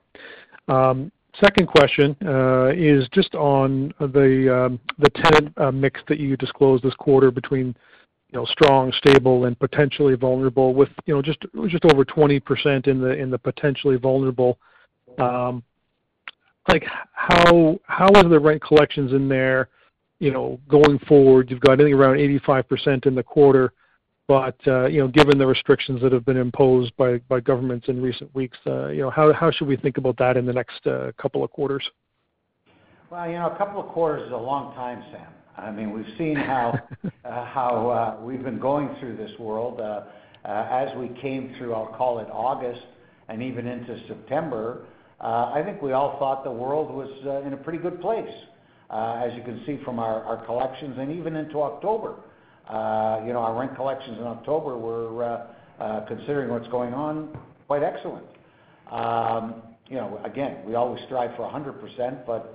Um, 0.68 1.10
second 1.42 1.66
question 1.68 2.16
uh, 2.24 2.72
is 2.74 3.08
just 3.12 3.34
on 3.34 3.92
the 3.98 4.54
um, 4.54 4.80
tenant 5.14 5.52
uh, 5.58 5.70
mix 5.70 6.00
that 6.08 6.18
you 6.18 6.36
disclosed 6.36 6.84
this 6.84 6.94
quarter 6.94 7.30
between, 7.30 7.74
you 8.30 8.38
know, 8.38 8.44
strong, 8.46 8.92
stable, 8.92 9.44
and 9.44 9.58
potentially 9.58 10.14
vulnerable 10.14 10.74
with, 10.74 10.90
you 11.06 11.14
know, 11.14 11.22
just 11.22 11.44
over 11.92 12.04
20% 12.04 12.86
in 12.86 13.30
the 13.30 13.38
potentially 13.38 13.96
vulnerable. 13.96 14.58
Um, 15.18 15.62
like, 16.68 16.84
how 17.12 17.68
are 17.96 18.28
the 18.28 18.38
rent 18.38 18.62
collections 18.62 19.12
in 19.12 19.28
there, 19.28 19.68
you 20.18 20.32
know, 20.32 20.60
going 20.68 20.98
forward? 21.00 21.50
You've 21.50 21.60
got, 21.60 21.80
I 21.80 21.84
think, 21.84 21.94
around 21.94 22.16
85% 22.16 23.06
in 23.06 23.14
the 23.14 23.22
quarter, 23.22 23.72
but, 24.26 24.56
uh, 24.66 24.86
you 24.86 25.00
know, 25.00 25.08
given 25.08 25.38
the 25.38 25.46
restrictions 25.46 26.02
that 26.02 26.12
have 26.12 26.24
been 26.24 26.36
imposed 26.36 26.92
by 26.96 27.20
governments 27.40 27.88
in 27.88 28.02
recent 28.02 28.34
weeks, 28.34 28.58
uh, 28.66 28.88
you 28.88 29.02
know, 29.02 29.10
how 29.10 29.32
how 29.32 29.50
should 29.50 29.68
we 29.68 29.76
think 29.76 29.96
about 29.96 30.16
that 30.18 30.36
in 30.36 30.44
the 30.44 30.52
next 30.52 30.86
uh, 30.86 31.12
couple 31.20 31.42
of 31.42 31.50
quarters? 31.50 31.88
Well, 33.10 33.26
you 33.26 33.38
know, 33.38 33.50
a 33.50 33.56
couple 33.56 33.80
of 33.80 33.88
quarters 33.88 34.26
is 34.26 34.32
a 34.32 34.36
long 34.36 34.74
time, 34.74 35.02
Sam. 35.10 35.32
I 35.56 35.70
mean, 35.70 35.92
we've 35.92 36.16
seen 36.18 36.36
how 36.36 36.78
how 37.24 38.20
we've 38.22 38.42
been 38.42 38.58
going 38.60 38.94
through 39.00 39.16
this 39.16 39.32
world. 39.38 39.80
As 40.44 40.88
we 40.96 41.08
came 41.20 41.54
through, 41.58 41.74
I'll 41.74 41.94
call 41.96 42.20
it 42.20 42.28
August 42.30 42.82
and 43.28 43.42
even 43.42 43.66
into 43.66 43.98
September, 44.08 44.86
I 45.20 45.62
think 45.64 45.82
we 45.82 45.92
all 45.92 46.18
thought 46.18 46.44
the 46.44 46.50
world 46.50 46.92
was 46.92 47.10
in 47.46 47.52
a 47.52 47.56
pretty 47.56 47.78
good 47.78 48.00
place, 48.00 48.32
Uh, 48.90 49.20
as 49.22 49.34
you 49.36 49.42
can 49.42 49.62
see 49.66 49.78
from 49.84 49.98
our 49.98 50.42
collections 50.46 50.96
and 50.98 51.12
even 51.12 51.36
into 51.36 51.60
October. 51.60 52.14
Uh, 52.66 53.20
you 53.26 53.34
know, 53.34 53.40
our 53.40 53.58
rent 53.58 53.76
collections 53.76 54.16
in 54.18 54.24
October 54.24 54.78
were, 54.78 55.46
uh, 55.78 56.00
considering 56.08 56.50
what's 56.50 56.68
going 56.68 56.94
on, 56.94 57.28
quite 57.66 57.82
excellent. 57.82 58.24
Um, 58.90 59.62
you 59.88 59.96
know, 59.96 60.18
again, 60.24 60.64
we 60.64 60.74
always 60.74 61.02
strive 61.04 61.36
for 61.36 61.42
100%, 61.42 62.24
but 62.26 62.54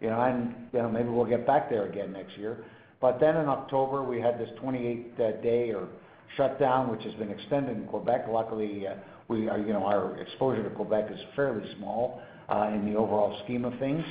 you 0.00 0.10
know, 0.10 0.20
and, 0.20 0.52
you 0.72 0.80
know, 0.80 0.90
maybe 0.90 1.08
we'll 1.08 1.26
get 1.26 1.46
back 1.46 1.70
there 1.70 1.86
again 1.86 2.12
next 2.12 2.36
year. 2.36 2.64
But 3.00 3.20
then 3.20 3.36
in 3.36 3.48
October, 3.48 4.02
we 4.02 4.20
had 4.20 4.40
this 4.40 4.50
28-day 4.60 5.70
or 5.70 5.86
shutdown, 6.36 6.90
which 6.90 7.04
has 7.04 7.14
been 7.14 7.30
extended 7.30 7.76
in 7.76 7.84
Quebec. 7.84 8.26
Luckily, 8.28 8.88
we 9.28 9.48
are, 9.48 9.58
you 9.58 9.72
know, 9.72 9.84
our 9.84 10.18
exposure 10.18 10.64
to 10.64 10.70
Quebec 10.70 11.06
is 11.12 11.20
fairly 11.36 11.64
small 11.78 12.20
in 12.50 12.84
the 12.84 12.98
overall 12.98 13.40
scheme 13.44 13.64
of 13.64 13.78
things. 13.78 14.04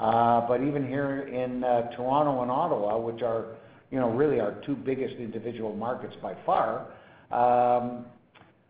Uh, 0.00 0.40
but 0.48 0.62
even 0.62 0.86
here 0.88 1.28
in 1.28 1.62
uh, 1.62 1.90
Toronto 1.94 2.40
and 2.40 2.50
Ottawa, 2.50 2.98
which 2.98 3.22
are, 3.22 3.56
you 3.90 4.00
know, 4.00 4.08
really 4.08 4.40
our 4.40 4.54
two 4.64 4.74
biggest 4.74 5.14
individual 5.16 5.76
markets 5.76 6.14
by 6.22 6.34
far, 6.46 6.86
um, 7.30 8.06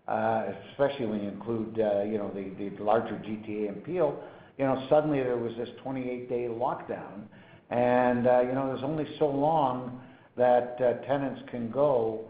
uh, 0.08 0.52
especially 0.72 1.06
when 1.06 1.22
you 1.22 1.28
include, 1.28 1.76
you 1.76 2.18
know, 2.18 2.32
the 2.34 2.82
larger 2.82 3.14
GTA 3.24 3.68
and 3.68 3.84
Peel, 3.84 4.20
you 4.58 4.64
know, 4.64 4.84
suddenly 4.90 5.20
there 5.20 5.36
was 5.36 5.52
this 5.56 5.68
28-day 5.84 6.48
lockdown. 6.50 7.22
And 7.70 8.26
uh 8.26 8.40
you 8.40 8.52
know, 8.52 8.66
there's 8.66 8.82
only 8.82 9.06
so 9.20 9.26
long 9.26 10.00
that 10.36 10.76
tenants 11.06 11.40
can 11.52 11.70
go 11.70 12.24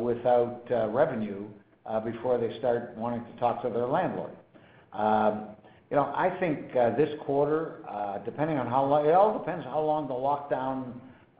without 0.00 0.62
revenue 0.94 1.48
before 2.04 2.38
they 2.38 2.56
start 2.58 2.94
wanting 2.96 3.24
to 3.24 3.40
talk 3.40 3.60
to 3.62 3.70
their 3.70 3.86
landlord. 3.86 4.30
Um, 4.92 5.48
You 5.90 5.96
know, 5.96 6.12
I 6.14 6.30
think 6.38 6.76
uh, 6.76 6.96
this 6.96 7.08
quarter, 7.26 7.84
uh, 7.88 8.18
depending 8.18 8.58
on 8.58 8.68
how 8.68 8.84
long. 8.84 9.06
It 9.06 9.12
all 9.12 9.36
depends 9.36 9.64
how 9.64 9.80
long 9.80 10.06
the 10.06 10.14
lockdown 10.14 10.92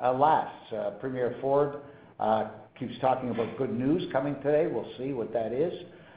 uh, 0.02 0.12
lasts. 0.12 0.74
Premier 1.00 1.36
Ford 1.40 1.76
keeps 2.76 2.98
talking 3.00 3.30
about 3.30 3.56
good 3.58 3.72
news 3.72 4.10
coming 4.10 4.34
today. 4.42 4.66
We'll 4.66 4.90
see 4.98 5.12
what 5.12 5.32
that 5.32 5.52
is. 5.52 5.72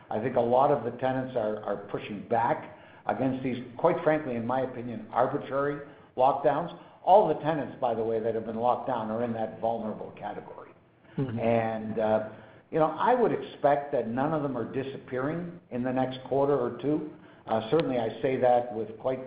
I 0.10 0.20
think 0.20 0.36
a 0.36 0.42
lot 0.42 0.72
of 0.72 0.84
the 0.84 0.98
tenants 1.00 1.36
are 1.38 1.86
pushing 1.92 2.22
back 2.30 2.76
against 3.06 3.44
these, 3.44 3.64
quite 3.78 4.02
frankly, 4.04 4.36
in 4.36 4.48
my 4.48 4.62
opinion, 4.62 5.06
arbitrary 5.12 5.82
lockdowns. 6.18 6.76
All 7.06 7.28
the 7.28 7.36
tenants, 7.36 7.76
by 7.80 7.94
the 7.94 8.04
way, 8.04 8.20
that 8.20 8.34
have 8.34 8.48
been 8.48 8.58
locked 8.58 8.88
down 8.88 9.12
are 9.12 9.24
in 9.24 9.34
that 9.34 9.60
vulnerable 9.62 10.12
category. 10.18 10.72
Mm-hmm. 11.20 12.30
You 12.72 12.80
know, 12.80 12.96
I 12.98 13.14
would 13.14 13.32
expect 13.32 13.92
that 13.92 14.08
none 14.08 14.34
of 14.34 14.42
them 14.42 14.58
are 14.58 14.66
disappearing 14.66 15.52
in 15.70 15.84
the 15.84 15.92
next 15.94 16.18
quarter 16.28 16.58
or 16.58 16.80
two. 16.82 17.12
Uh, 17.48 17.70
certainly, 17.70 17.98
I 17.98 18.10
say 18.22 18.38
that 18.38 18.74
with 18.74 18.98
quite 19.00 19.20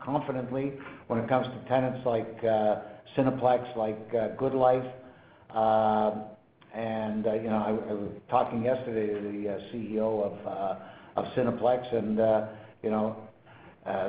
confidently 0.00 0.72
when 1.06 1.20
it 1.20 1.28
comes 1.28 1.46
to 1.46 1.68
tenants 1.68 2.04
like 2.04 2.42
uh, 2.42 2.80
Cineplex, 3.16 3.76
like 3.76 3.98
uh, 4.10 4.36
GoodLife. 4.36 4.90
Um, 5.54 6.24
you 6.74 7.50
know, 7.50 7.64
I 7.66 7.72
was 7.92 8.10
talking 8.30 8.64
yesterday 8.64 9.06
to 9.14 9.20
the 9.20 9.60
CEO 9.72 10.22
of 11.16 11.26
Cineplex, 11.36 11.94
and 11.94 12.16
you 12.82 12.90
know, 12.90 13.16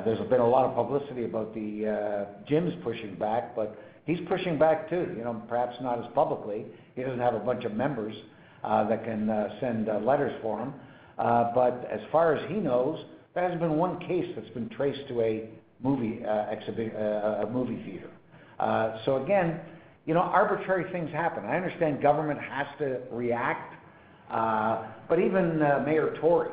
there's 0.04 0.28
been 0.28 0.40
a 0.40 0.48
lot 0.48 0.66
of 0.66 0.74
publicity 0.74 1.24
about 1.24 1.54
the 1.54 2.26
gyms 2.48 2.82
pushing 2.82 3.14
back, 3.14 3.54
but 3.54 3.78
he's 4.06 4.18
pushing 4.28 4.58
back 4.58 4.88
too, 4.90 5.14
you 5.16 5.24
know, 5.24 5.42
perhaps 5.48 5.76
not 5.80 5.98
as 5.98 6.04
publicly. 6.14 6.66
He 6.96 7.02
doesn't 7.02 7.20
have 7.20 7.34
a 7.34 7.40
bunch 7.40 7.64
of 7.64 7.72
members 7.74 8.14
that 8.62 9.04
can 9.04 9.50
send 9.60 9.88
letters 10.04 10.36
for 10.42 10.58
him. 10.60 10.74
But 11.16 11.88
as 11.90 12.00
far 12.12 12.34
as 12.34 12.48
he 12.50 12.56
knows, 12.56 13.04
there 13.40 13.48
hasn't 13.48 13.62
been 13.62 13.78
one 13.78 13.98
case 14.00 14.30
that's 14.36 14.50
been 14.50 14.68
traced 14.68 15.08
to 15.08 15.22
a 15.22 15.48
movie 15.82 16.20
uh, 16.26 16.28
uh, 16.28 17.46
a 17.46 17.50
movie 17.50 17.82
theater. 17.84 18.10
Uh 18.58 18.98
so 19.06 19.24
again, 19.24 19.60
you 20.04 20.12
know, 20.12 20.20
arbitrary 20.20 20.90
things 20.92 21.10
happen. 21.10 21.46
I 21.46 21.56
understand 21.56 22.02
government 22.02 22.38
has 22.38 22.66
to 22.80 23.00
react, 23.10 23.74
uh, 24.30 24.84
but 25.08 25.18
even 25.18 25.58
Mayor 25.86 26.14
Tory, 26.20 26.50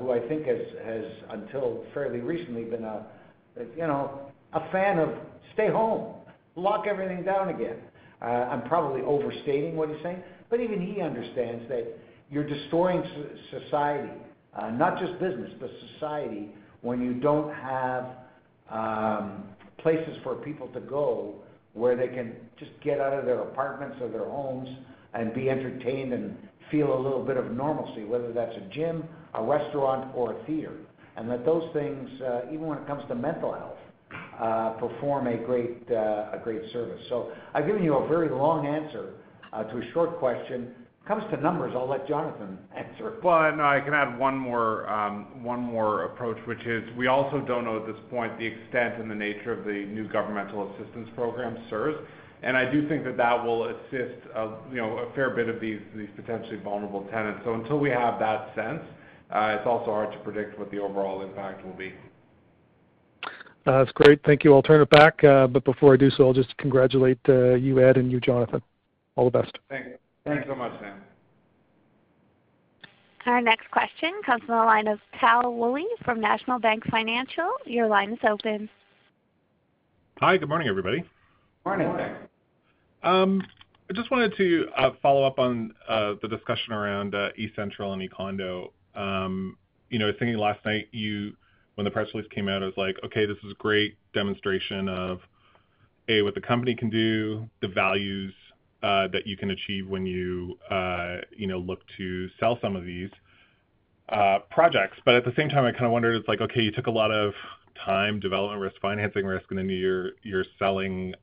who 0.00 0.10
I 0.10 0.18
think 0.28 0.46
has 0.46 1.04
until 1.28 1.84
fairly 1.94 2.18
recently 2.18 2.64
been 2.64 2.82
a, 2.82 3.06
you 3.76 3.86
know, 3.86 4.20
a 4.52 4.68
fan 4.72 4.98
of 4.98 5.10
stay 5.54 5.68
home, 5.68 6.14
lock 6.56 6.86
everything 6.88 7.22
down 7.22 7.50
again. 7.50 7.76
I'm 8.20 8.62
probably 8.62 9.02
overstating 9.02 9.76
what 9.76 9.90
he's 9.90 10.02
saying, 10.02 10.22
but 10.48 10.58
even 10.58 10.80
he 10.80 11.00
understands 11.00 11.68
that 11.68 11.86
you're 12.30 12.48
destroying 12.48 13.04
society, 13.50 14.10
Uh, 14.56 14.70
not 14.70 14.98
just 14.98 15.12
business, 15.20 15.50
but 15.60 15.70
society, 15.94 16.48
when 16.82 17.00
you 17.00 17.14
don't 17.14 17.52
have 17.54 18.06
um, 18.70 19.44
places 19.78 20.16
for 20.22 20.34
people 20.36 20.68
to 20.68 20.80
go 20.80 21.34
where 21.72 21.96
they 21.96 22.08
can 22.08 22.34
just 22.58 22.72
get 22.82 23.00
out 23.00 23.12
of 23.12 23.24
their 23.24 23.40
apartments 23.42 23.96
or 24.00 24.08
their 24.08 24.28
homes 24.28 24.68
and 25.14 25.32
be 25.34 25.48
entertained 25.48 26.12
and 26.12 26.36
feel 26.70 26.96
a 26.96 27.00
little 27.00 27.24
bit 27.24 27.36
of 27.36 27.50
normalcy, 27.52 28.04
whether 28.04 28.32
that's 28.32 28.56
a 28.56 28.74
gym, 28.74 29.04
a 29.34 29.42
restaurant, 29.42 30.12
or 30.14 30.32
a 30.32 30.44
theater. 30.46 30.74
And 31.16 31.30
that 31.30 31.44
those 31.44 31.68
things, 31.72 32.08
uh, 32.20 32.42
even 32.48 32.66
when 32.66 32.78
it 32.78 32.86
comes 32.86 33.02
to 33.08 33.14
mental 33.14 33.52
health, 33.52 33.76
uh, 34.40 34.70
perform 34.70 35.26
a 35.26 35.36
great 35.36 35.88
uh 35.90 36.30
a 36.32 36.40
great 36.42 36.62
service. 36.72 37.00
So 37.08 37.30
I've 37.54 37.66
given 37.66 37.84
you 37.84 37.94
a 37.96 38.08
very 38.08 38.28
long 38.30 38.66
answer 38.66 39.10
to 39.52 39.76
a 39.76 39.92
short 39.92 40.18
question. 40.18 40.74
Comes 41.10 41.24
to 41.32 41.40
numbers, 41.40 41.72
I'll 41.74 41.88
let 41.88 42.06
Jonathan 42.06 42.56
answer. 42.72 43.14
Well, 43.20 43.56
no, 43.56 43.64
I 43.64 43.80
can 43.80 43.94
add 43.94 44.16
one 44.16 44.38
more 44.38 44.88
um 44.88 45.42
one 45.42 45.58
more 45.58 46.04
approach, 46.04 46.36
which 46.46 46.64
is 46.64 46.84
we 46.96 47.08
also 47.08 47.40
don't 47.40 47.64
know 47.64 47.80
at 47.80 47.86
this 47.88 48.00
point 48.10 48.38
the 48.38 48.46
extent 48.46 49.00
and 49.00 49.10
the 49.10 49.14
nature 49.16 49.52
of 49.52 49.64
the 49.64 49.86
new 49.86 50.06
governmental 50.06 50.72
assistance 50.72 51.08
program, 51.16 51.58
CERS. 51.68 52.00
I 52.44 52.64
do 52.70 52.88
think 52.88 53.02
that 53.02 53.16
that 53.16 53.44
will 53.44 53.64
assist, 53.64 54.24
you 54.70 54.76
know, 54.76 54.98
a 54.98 55.12
fair 55.16 55.30
bit 55.30 55.48
of 55.48 55.60
these 55.60 55.80
these 55.96 56.10
potentially 56.14 56.58
vulnerable 56.58 57.02
tenants. 57.10 57.40
So 57.44 57.54
until 57.54 57.80
we 57.80 57.90
have 57.90 58.20
that 58.20 58.54
sense, 58.54 58.82
it's 59.32 59.66
also 59.66 59.86
hard 59.86 60.12
to 60.12 60.18
predict 60.18 60.60
what 60.60 60.70
the 60.70 60.78
overall 60.78 61.22
impact 61.22 61.66
will 61.66 61.72
be. 61.72 61.92
That's 63.66 63.90
great. 63.90 64.20
Thank 64.24 64.44
you. 64.44 64.54
I'll 64.54 64.62
turn 64.62 64.80
it 64.80 64.90
back. 64.90 65.24
Uh 65.24 65.48
but 65.48 65.64
before 65.64 65.92
I 65.92 65.96
do 65.96 66.08
so, 66.10 66.28
I'll 66.28 66.32
just 66.32 66.56
congratulate 66.58 67.18
you, 67.26 67.80
Ed, 67.80 67.96
and 67.96 68.12
you, 68.12 68.20
Jonathan. 68.20 68.62
All 69.16 69.28
the 69.28 69.36
best. 69.42 69.58
Thank 69.68 69.86
you. 69.86 69.94
Thanks 70.24 70.46
so 70.46 70.54
much, 70.54 70.72
Sam. 70.80 71.00
Our 73.26 73.40
next 73.40 73.70
question 73.70 74.12
comes 74.24 74.42
from 74.44 74.56
the 74.56 74.64
line 74.64 74.86
of 74.86 74.98
Tal 75.18 75.54
Woolley 75.54 75.86
from 76.04 76.20
National 76.20 76.58
Bank 76.58 76.84
Financial. 76.90 77.50
Your 77.66 77.86
line 77.86 78.12
is 78.12 78.18
open. 78.26 78.68
Hi. 80.20 80.36
Good 80.36 80.48
morning, 80.48 80.68
everybody. 80.68 81.04
Morning. 81.64 82.16
Um, 83.02 83.42
I 83.90 83.92
just 83.92 84.10
wanted 84.10 84.34
to 84.36 84.68
uh, 84.76 84.90
follow 85.02 85.24
up 85.24 85.38
on 85.38 85.74
uh, 85.88 86.14
the 86.22 86.28
discussion 86.28 86.72
around 86.72 87.14
uh, 87.14 87.30
eCentral 87.38 87.92
and 87.92 88.08
eCondo. 88.08 88.70
Um, 88.94 89.56
you 89.90 89.98
know, 89.98 90.06
I 90.06 90.08
was 90.08 90.16
thinking 90.18 90.38
last 90.38 90.64
night 90.64 90.88
you 90.92 91.34
when 91.74 91.84
the 91.84 91.90
press 91.90 92.08
release 92.12 92.28
came 92.30 92.48
out, 92.48 92.62
it 92.62 92.66
was 92.66 92.74
like, 92.76 92.96
okay, 93.04 93.26
this 93.26 93.38
is 93.44 93.52
a 93.52 93.54
great 93.54 93.96
demonstration 94.12 94.88
of 94.88 95.20
A, 96.08 96.20
what 96.22 96.34
the 96.34 96.40
company 96.40 96.74
can 96.74 96.90
do, 96.90 97.48
the 97.62 97.68
values 97.68 98.34
Uh, 98.82 99.06
that 99.08 99.26
you 99.26 99.36
can 99.36 99.50
achieve 99.50 99.86
when 99.86 100.06
uh, 100.70 101.18
you 101.36 101.46
know, 101.46 101.58
look 101.58 101.80
to 101.98 102.30
sell 102.40 102.58
some 102.62 102.76
of 102.76 102.82
these 102.82 103.10
uh, 104.08 104.38
projects. 104.50 104.96
But 105.04 105.16
at 105.16 105.26
the 105.26 105.34
same 105.36 105.50
time, 105.50 105.66
I 105.66 105.72
kind 105.72 105.84
of 105.84 105.92
wondered, 105.92 106.16
it's 106.16 106.26
like, 106.26 106.40
okay, 106.40 106.62
you 106.62 106.72
took 106.72 106.86
a 106.86 106.90
lot 106.90 107.10
of 107.10 107.34
time, 107.84 108.20
development 108.20 108.58
risk, 108.58 108.76
financing 108.80 109.26
risk, 109.26 109.44
and 109.50 109.58
then 109.58 109.68
you're 109.68 110.44
selling, 110.58 111.14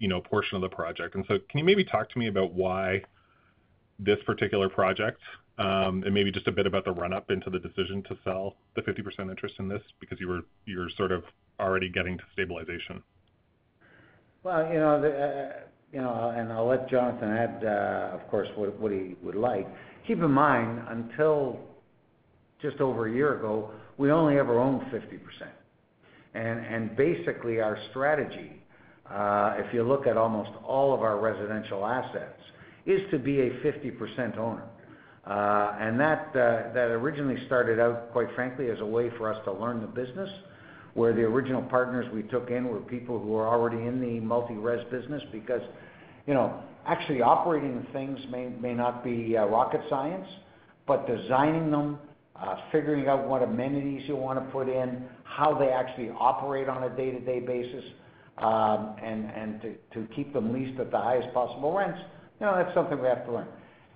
you 0.00 0.08
know, 0.08 0.18
a 0.18 0.20
portion 0.20 0.56
of 0.56 0.60
the 0.60 0.68
project. 0.68 1.14
And 1.14 1.24
so 1.28 1.38
can 1.48 1.60
you 1.60 1.64
maybe 1.64 1.82
talk 1.82 2.10
to 2.10 2.18
me 2.18 2.26
about 2.26 2.52
why 2.52 3.02
this 3.98 4.18
particular 4.26 4.68
project, 4.68 5.20
um, 5.56 6.02
and 6.04 6.12
maybe 6.12 6.30
just 6.30 6.46
a 6.46 6.52
bit 6.52 6.66
about 6.66 6.84
the 6.84 6.92
run-up 6.92 7.30
into 7.30 7.48
the 7.48 7.58
decision 7.58 8.02
to 8.02 8.18
sell 8.22 8.56
the 8.76 8.82
50% 8.82 9.30
interest 9.30 9.54
in 9.58 9.66
this 9.66 9.82
because 9.98 10.18
you're 10.20 10.90
sort 10.90 11.10
of 11.10 11.24
already 11.58 11.88
getting 11.88 12.18
to 12.18 12.24
stabilization? 12.34 13.02
Well, 14.42 14.70
you 14.70 14.78
know, 14.78 14.96
and 14.96 15.62
I'll 16.00 16.30
and 16.30 16.52
I'll 16.52 16.66
let 16.66 16.88
Jonathan 16.88 17.30
add, 17.30 17.64
of 17.64 18.26
course, 18.30 18.48
what 18.56 18.92
he 18.92 19.16
would 19.22 19.34
like. 19.34 19.66
Keep 20.06 20.18
in 20.18 20.30
mind, 20.30 20.82
until 20.88 21.58
just 22.60 22.80
over 22.80 23.08
a 23.08 23.12
year 23.12 23.38
ago, 23.38 23.70
we 23.98 24.10
only 24.10 24.38
ever 24.38 24.58
owned 24.58 24.82
50%. 24.92 25.02
And 26.34 26.60
and 26.60 26.96
basically, 26.96 27.60
our 27.60 27.78
strategy, 27.90 28.62
if 29.10 29.74
you 29.74 29.82
look 29.82 30.06
at 30.06 30.16
almost 30.16 30.50
all 30.64 30.94
of 30.94 31.02
our 31.02 31.20
residential 31.20 31.84
assets, 31.84 32.40
is 32.86 33.02
to 33.10 33.18
be 33.18 33.40
a 33.40 33.50
50% 33.50 34.38
owner. 34.38 34.64
Uh 35.26 35.76
and 35.78 36.00
that 36.00 36.28
uh 36.30 36.72
that 36.72 36.88
originally 36.90 37.44
started 37.46 37.78
out, 37.78 38.10
quite 38.12 38.28
frankly, 38.34 38.70
as 38.70 38.80
a 38.80 38.86
way 38.86 39.10
for 39.18 39.32
us 39.32 39.40
to 39.44 39.52
learn 39.52 39.80
the 39.80 39.86
business, 39.86 40.30
where 40.94 41.12
the 41.12 41.22
original 41.22 41.62
partners 41.62 42.06
we 42.12 42.22
took 42.24 42.50
in 42.50 42.68
were 42.68 42.80
people 42.80 43.18
who 43.18 43.28
were 43.28 43.46
already 43.46 43.86
in 43.86 44.00
the 44.00 44.20
multi-res 44.20 44.84
business. 44.90 45.22
Because, 45.32 45.62
you 46.26 46.34
know, 46.34 46.62
actually 46.86 47.22
operating 47.22 47.86
things 47.92 48.18
may 48.30 48.74
not 48.74 49.02
be 49.02 49.36
uh, 49.36 49.46
rocket 49.46 49.80
science, 49.88 50.26
but 50.86 51.06
designing 51.06 51.70
them, 51.70 51.98
uh, 52.36 52.56
figuring 52.70 53.08
out 53.08 53.26
what 53.26 53.42
amenities 53.42 54.02
you 54.06 54.16
wanna 54.16 54.40
put 54.52 54.68
in, 54.68 55.04
how 55.24 55.54
they 55.54 55.68
actually 55.68 56.10
operate 56.10 56.68
on 56.68 56.82
a 56.84 56.96
day-to-day 56.96 57.40
basis, 57.40 57.84
um, 58.38 58.96
and 59.02 59.60
to 59.92 60.06
keep 60.14 60.32
them 60.32 60.52
leased 60.52 60.78
at 60.80 60.90
the 60.90 60.98
highest 60.98 61.32
possible 61.32 61.72
rents, 61.72 62.00
you 62.40 62.46
know, 62.46 62.56
that's 62.56 62.74
something 62.74 63.00
we 63.00 63.06
have 63.06 63.24
to 63.26 63.32
learn. 63.32 63.46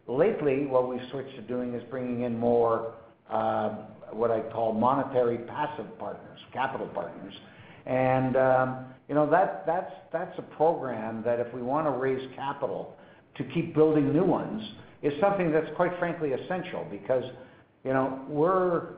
Lately, 0.07 0.67
what 0.67 0.89
we've 0.89 1.01
switched 1.11 1.35
to 1.35 1.43
doing 1.43 1.75
is 1.75 1.83
bringing 1.91 2.23
in 2.23 2.39
more, 2.39 2.95
um, 3.29 3.79
what 4.13 4.31
I 4.31 4.41
call 4.41 4.73
monetary 4.73 5.39
passive 5.39 5.99
partners, 5.99 6.41
capital 6.53 6.87
partners. 6.89 7.35
And, 7.87 8.37
um, 8.37 8.87
you 9.09 9.15
know, 9.15 9.29
that's 9.31 10.39
a 10.39 10.43
program 10.57 11.23
that 11.25 11.41
if 11.41 11.53
we 11.55 11.63
wanna 11.63 11.91
raise 11.91 12.29
capital 12.35 12.97
to 13.37 13.45
keep 13.45 13.75
building 13.75 14.13
new 14.13 14.25
ones, 14.25 14.63
is 15.03 15.13
something 15.21 15.53
that's 15.53 15.69
quite 15.77 15.97
frankly 15.99 16.33
essential 16.33 16.87
because, 16.91 17.25
you 17.85 17.93
know, 17.93 18.21
we're 18.29 18.95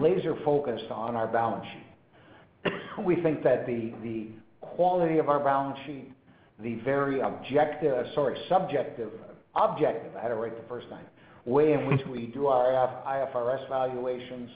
laser 0.00 0.36
focused 0.44 0.90
on 0.90 1.16
our 1.16 1.28
balance 1.28 1.66
sheet. 1.66 2.72
We 3.04 3.22
think 3.22 3.44
that 3.44 3.66
the 3.66 4.28
quality 4.60 5.18
of 5.18 5.28
our 5.28 5.38
balance 5.38 5.78
sheet, 5.86 6.12
the 6.60 6.76
very 6.84 7.20
objective, 7.20 8.06
sorry, 8.14 8.36
subjective, 8.48 9.10
objective, 9.54 10.16
I 10.16 10.22
had 10.22 10.30
it 10.30 10.34
right 10.34 10.56
the 10.56 10.68
first 10.68 10.88
time, 10.88 11.04
way 11.44 11.72
in 11.72 11.86
which 11.86 12.00
we 12.06 12.26
do 12.26 12.46
our 12.46 12.72
IFRS 13.06 13.68
valuations, 13.68 14.50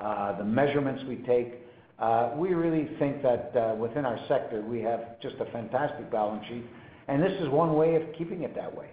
uh, 0.00 0.38
the 0.38 0.44
measurements 0.44 1.02
we 1.08 1.16
take, 1.16 1.54
uh, 1.98 2.30
we 2.36 2.54
really 2.54 2.88
think 2.98 3.22
that 3.22 3.52
uh, 3.54 3.74
within 3.74 4.06
our 4.06 4.18
sector, 4.26 4.62
we 4.62 4.80
have 4.80 5.20
just 5.20 5.36
a 5.40 5.44
fantastic 5.52 6.10
balance 6.10 6.44
sheet, 6.48 6.64
and 7.08 7.22
this 7.22 7.32
is 7.40 7.48
one 7.50 7.74
way 7.74 7.94
of 7.96 8.02
keeping 8.16 8.42
it 8.42 8.54
that 8.54 8.74
way. 8.74 8.88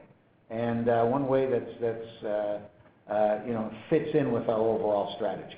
And 0.49 0.85
one 1.11 1.27
way 1.27 1.49
that's 1.49 2.03
you 3.45 3.53
know 3.53 3.71
fits 3.89 4.09
in 4.13 4.31
with 4.31 4.47
our 4.49 4.59
overall 4.59 5.13
strategy. 5.15 5.57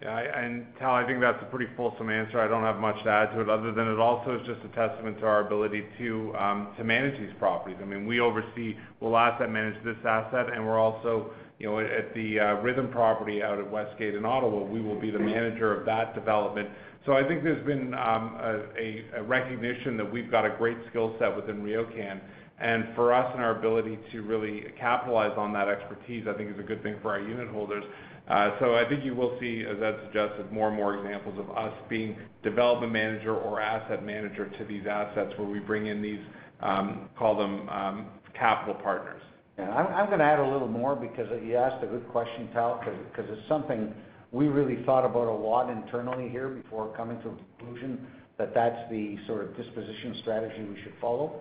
Yeah, 0.00 0.60
Tal, 0.78 0.94
I 0.94 1.04
think 1.04 1.20
that's 1.20 1.42
a 1.42 1.46
pretty 1.46 1.66
fulsome 1.76 2.08
answer. 2.08 2.40
I 2.40 2.46
don't 2.46 2.62
have 2.62 2.76
much 2.78 3.02
to 3.02 3.10
add 3.10 3.34
to 3.34 3.40
it 3.40 3.48
other 3.48 3.72
than 3.72 3.88
it 3.88 3.98
also 3.98 4.38
is 4.38 4.46
just 4.46 4.60
a 4.64 4.68
testament 4.68 5.18
to 5.18 5.26
our 5.26 5.44
ability 5.44 5.84
to 5.98 6.32
um 6.38 6.68
to 6.78 6.84
manage 6.84 7.18
these 7.18 7.34
properties. 7.40 7.78
I 7.82 7.84
mean, 7.84 8.06
we 8.06 8.20
oversee, 8.20 8.76
we'll 9.00 9.16
asset 9.16 9.50
manage 9.50 9.82
this 9.82 9.96
asset, 10.06 10.52
and 10.52 10.64
we're 10.64 10.78
also, 10.78 11.32
you 11.58 11.66
know, 11.66 11.80
at 11.80 12.14
the 12.14 12.38
Rhythm 12.62 12.88
property 12.92 13.42
out 13.42 13.58
at 13.58 13.68
Westgate 13.68 14.14
in 14.14 14.24
Ottawa, 14.24 14.62
we 14.62 14.80
will 14.80 15.00
be 15.00 15.10
the 15.10 15.18
manager 15.18 15.74
of 15.76 15.84
that 15.86 16.14
development. 16.14 16.68
So 17.04 17.14
I 17.14 17.26
think 17.26 17.42
there's 17.42 17.66
been 17.66 17.92
a 17.94 19.22
recognition 19.22 19.96
that 19.96 20.12
we've 20.12 20.30
got 20.30 20.44
a 20.44 20.50
great 20.50 20.76
skill 20.90 21.16
set 21.18 21.34
within 21.34 21.60
RioCan. 21.62 22.20
And 22.60 22.88
for 22.96 23.14
us 23.14 23.30
and 23.34 23.42
our 23.42 23.56
ability 23.56 23.98
to 24.10 24.22
really 24.22 24.64
capitalize 24.78 25.32
on 25.36 25.52
that 25.52 25.68
expertise, 25.68 26.26
I 26.28 26.32
think 26.34 26.52
is 26.52 26.58
a 26.58 26.64
good 26.64 26.82
thing 26.82 26.96
for 27.00 27.12
our 27.12 27.20
unitholders. 27.20 27.84
I 28.30 28.84
think 28.88 29.04
you 29.04 29.14
will 29.14 29.38
see, 29.40 29.64
as 29.68 29.82
Ed 29.82 30.00
suggested, 30.06 30.52
more 30.52 30.68
and 30.68 30.76
more 30.76 30.96
examples 30.96 31.38
of 31.38 31.50
us 31.56 31.72
being 31.88 32.16
development 32.42 32.92
manager 32.92 33.34
or 33.34 33.60
asset 33.60 34.04
manager 34.04 34.48
to 34.58 34.64
these 34.64 34.86
assets 34.86 35.32
where 35.38 35.48
we 35.48 35.60
bring 35.60 35.86
in 35.86 36.02
these, 36.02 36.20
um, 36.60 37.08
call 37.16 37.36
them, 37.36 37.68
um, 37.68 38.06
capital 38.34 38.74
partners. 38.74 39.22
Yeah. 39.58 39.74
I'm 39.74 40.08
gonna 40.08 40.22
add 40.22 40.38
a 40.38 40.46
little 40.46 40.68
more 40.68 40.94
because 40.94 41.26
you 41.42 41.56
asked 41.56 41.82
a 41.82 41.86
good 41.86 42.06
question, 42.10 42.48
Tal, 42.52 42.76
'cause 42.76 43.24
it's 43.28 43.48
something 43.48 43.92
we 44.30 44.48
really 44.48 44.76
thought 44.84 45.04
about 45.04 45.26
a 45.26 45.32
lot 45.32 45.70
internally 45.70 46.28
here 46.28 46.48
before 46.48 46.88
coming 46.88 47.20
to 47.22 47.28
a 47.30 47.32
conclusion 47.58 48.06
that 48.36 48.54
that's 48.54 48.88
the 48.90 49.18
sort 49.26 49.42
of 49.42 49.56
disposition 49.56 50.14
strategy 50.16 50.62
we 50.64 50.80
should 50.82 50.94
follow. 51.00 51.40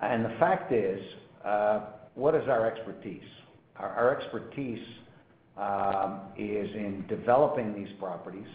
And 0.00 0.24
the 0.24 0.30
fact 0.40 0.72
is, 0.72 1.00
uh, 1.44 1.80
what 2.14 2.34
is 2.34 2.46
our 2.48 2.66
expertise? 2.66 3.22
Our 3.76 4.16
expertise 4.16 4.86
Um, 5.60 6.20
is 6.38 6.70
in 6.74 7.04
developing 7.06 7.74
these 7.74 7.94
properties, 7.98 8.46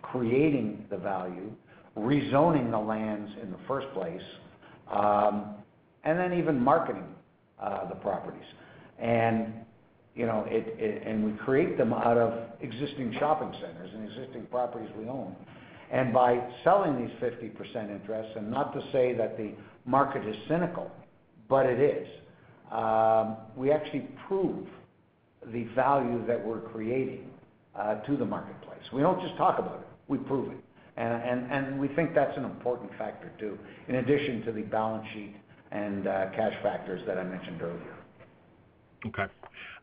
creating 0.00 0.86
the 0.88 0.96
value, 0.96 1.52
rezoning 1.98 2.70
the 2.70 2.78
lands 2.78 3.30
in 3.42 3.50
the 3.50 3.58
first 3.68 3.86
place, 3.92 4.22
um, 4.90 5.54
and 6.04 6.18
then 6.18 6.32
even 6.32 6.58
marketing 6.58 7.04
uh, 7.60 7.86
the 7.90 7.96
properties. 7.96 8.46
And 8.98 9.52
you 10.14 10.24
know, 10.24 10.46
we 10.48 11.32
create 11.44 11.76
them 11.76 11.92
out 11.92 12.16
of 12.16 12.32
existing 12.62 13.14
shopping 13.18 13.52
centers 13.60 13.90
and 13.92 14.10
existing 14.10 14.46
properties 14.46 14.88
we 14.98 15.06
own. 15.10 15.36
And 15.92 16.10
by 16.10 16.42
selling 16.64 16.96
these 16.96 17.14
50% 17.20 17.90
interests, 17.90 18.32
and 18.34 18.50
not 18.50 18.72
to 18.72 18.80
say 18.92 19.12
that 19.12 19.36
the 19.36 19.52
market 19.84 20.26
is 20.26 20.34
cynical, 20.48 20.90
but 21.50 21.66
it 21.66 21.78
is, 21.78 22.08
um, 22.72 23.36
we 23.54 23.70
actually 23.70 24.08
prove 24.26 24.66
the 25.52 25.64
value 25.74 26.26
that 26.26 26.44
we're 26.44 26.60
creating 26.60 27.30
uh, 27.74 27.96
to 27.96 28.16
the 28.16 28.24
marketplace. 28.24 28.82
We 28.92 29.02
don't 29.02 29.20
just 29.20 29.36
talk 29.36 29.58
about 29.58 29.80
it, 29.80 29.88
we 30.08 30.18
prove 30.18 30.52
it. 30.52 30.58
And 30.96 31.78
we 31.78 31.88
think 31.88 32.14
that's 32.14 32.36
an 32.38 32.44
important 32.44 32.90
factor 32.96 33.30
too, 33.38 33.58
in 33.88 33.96
addition 33.96 34.42
to 34.46 34.52
the 34.52 34.62
balance 34.62 35.06
sheet 35.12 35.36
and 35.70 36.06
uh, 36.06 36.30
cash 36.34 36.54
factors 36.62 37.02
that 37.06 37.18
I 37.18 37.24
mentioned 37.24 37.60
earlier. 37.60 37.96
Okay. 39.06 39.26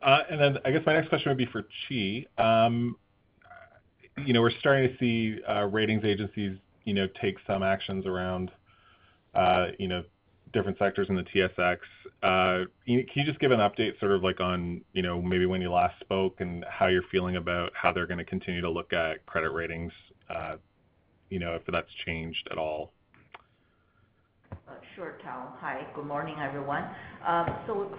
Uh, 0.02 0.20
and 0.32 0.42
then 0.42 0.58
I 0.66 0.72
guess 0.72 0.82
my 0.86 0.94
next 0.94 1.10
question 1.10 1.30
would 1.30 1.38
be 1.38 1.46
for 1.46 1.66
Qi. 1.90 2.26
Um, 2.40 2.96
you 4.26 4.34
know, 4.34 4.42
we're 4.42 4.58
starting 4.60 4.90
to 4.90 4.98
see 4.98 5.40
ratings 5.70 6.04
agencies, 6.04 6.58
you 6.86 6.96
know, 6.96 7.08
take 7.22 7.38
some 7.46 7.62
actions 7.62 8.06
around, 8.08 8.52
you 9.78 9.88
know, 9.88 10.04
different 10.54 10.78
sectors 10.78 11.08
in 11.10 11.16
the 11.16 11.24
TSX. 11.24 11.78
Uh, 12.22 12.66
can 12.86 13.06
you 13.16 13.26
just 13.26 13.40
give 13.40 13.52
an 13.52 13.60
update 13.60 14.00
sort 14.00 14.12
of 14.12 14.24
like 14.24 14.40
on, 14.40 14.82
you 14.94 15.02
know, 15.02 15.22
maybe 15.22 15.46
when 15.46 15.62
you 15.62 15.72
last 15.72 16.00
spoke 16.00 16.40
and 16.40 16.64
how 16.70 16.88
you're 16.88 17.04
feeling 17.12 17.36
about 17.36 17.72
how 17.76 17.92
they're 17.92 18.08
gonna 18.08 18.24
continue 18.24 18.62
to 18.62 18.70
look 18.70 18.94
at 18.94 19.26
credit 19.26 19.52
ratings, 19.52 19.92
uh, 20.30 20.56
you 21.30 21.40
know, 21.40 21.56
if 21.56 21.64
that's 21.68 21.92
changed 22.06 22.48
at 22.52 22.58
all? 22.58 22.94
Uh, 24.52 24.74
sure, 24.96 25.18
Tal. 25.24 25.58
Hi, 25.60 25.86
good 25.96 26.06
morning, 26.06 26.36
everyone. 26.40 26.84
Um, 27.26 27.48
so 27.66 27.90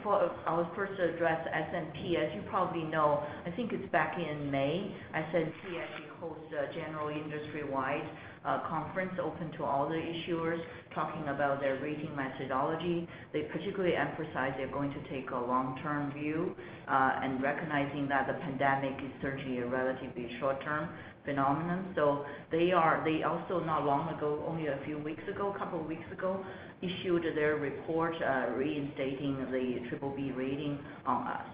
I 0.46 0.55
will 0.55 0.70
first 0.76 0.98
address 1.00 1.46
S&P. 1.52 2.16
As 2.16 2.32
you 2.34 2.42
probably 2.48 2.84
know, 2.84 3.24
I 3.44 3.50
think 3.50 3.72
it's 3.72 3.90
back 3.90 4.16
in 4.18 4.50
May, 4.50 4.94
S&P 5.14 5.78
actually 5.78 6.09
host 6.20 6.40
a 6.55 6.72
general 6.72 7.09
industry-wide 7.09 8.09
Uh, 8.45 8.61
conference 8.68 9.12
open 9.22 9.51
to 9.53 9.64
all 9.64 9.88
the 9.88 9.95
issuers 9.95 10.61
talking 10.95 11.22
about 11.28 11.61
their 11.61 11.80
rating 11.80 12.14
methodology. 12.14 13.09
They 13.32 13.42
particularly 13.51 13.97
emphasize 13.97 14.53
they're 14.59 14.70
going 14.70 14.92
to 14.92 15.01
take 15.09 15.30
a 15.30 15.36
long-term 15.36 16.12
view 16.12 16.55
uh, 16.86 17.20
and 17.22 17.42
recognizing 17.42 18.07
that 18.09 18.26
the 18.26 18.34
pandemic 18.34 19.03
is 19.03 19.11
certainly 19.22 19.61
a 19.61 19.66
relatively 19.66 20.28
short-term 20.40 20.90
phenomenon. 21.24 21.92
So 21.95 22.26
they 22.51 22.72
also 22.74 23.64
not 23.64 23.86
long 23.86 24.14
ago, 24.14 24.45
only 24.47 24.66
a 24.66 24.78
few 24.84 24.99
weeks 24.99 25.22
ago, 25.26 25.55
a 25.57 25.59
couple 25.59 25.80
of 25.80 25.86
weeks 25.86 26.12
ago, 26.12 26.45
issued 26.82 27.24
their 27.34 27.57
report 27.57 28.14
uh, 28.16 28.53
reinstating 28.53 29.38
the 29.51 29.97
BBB 29.97 30.36
rating 30.36 30.78
on 31.07 31.28
us. 31.28 31.47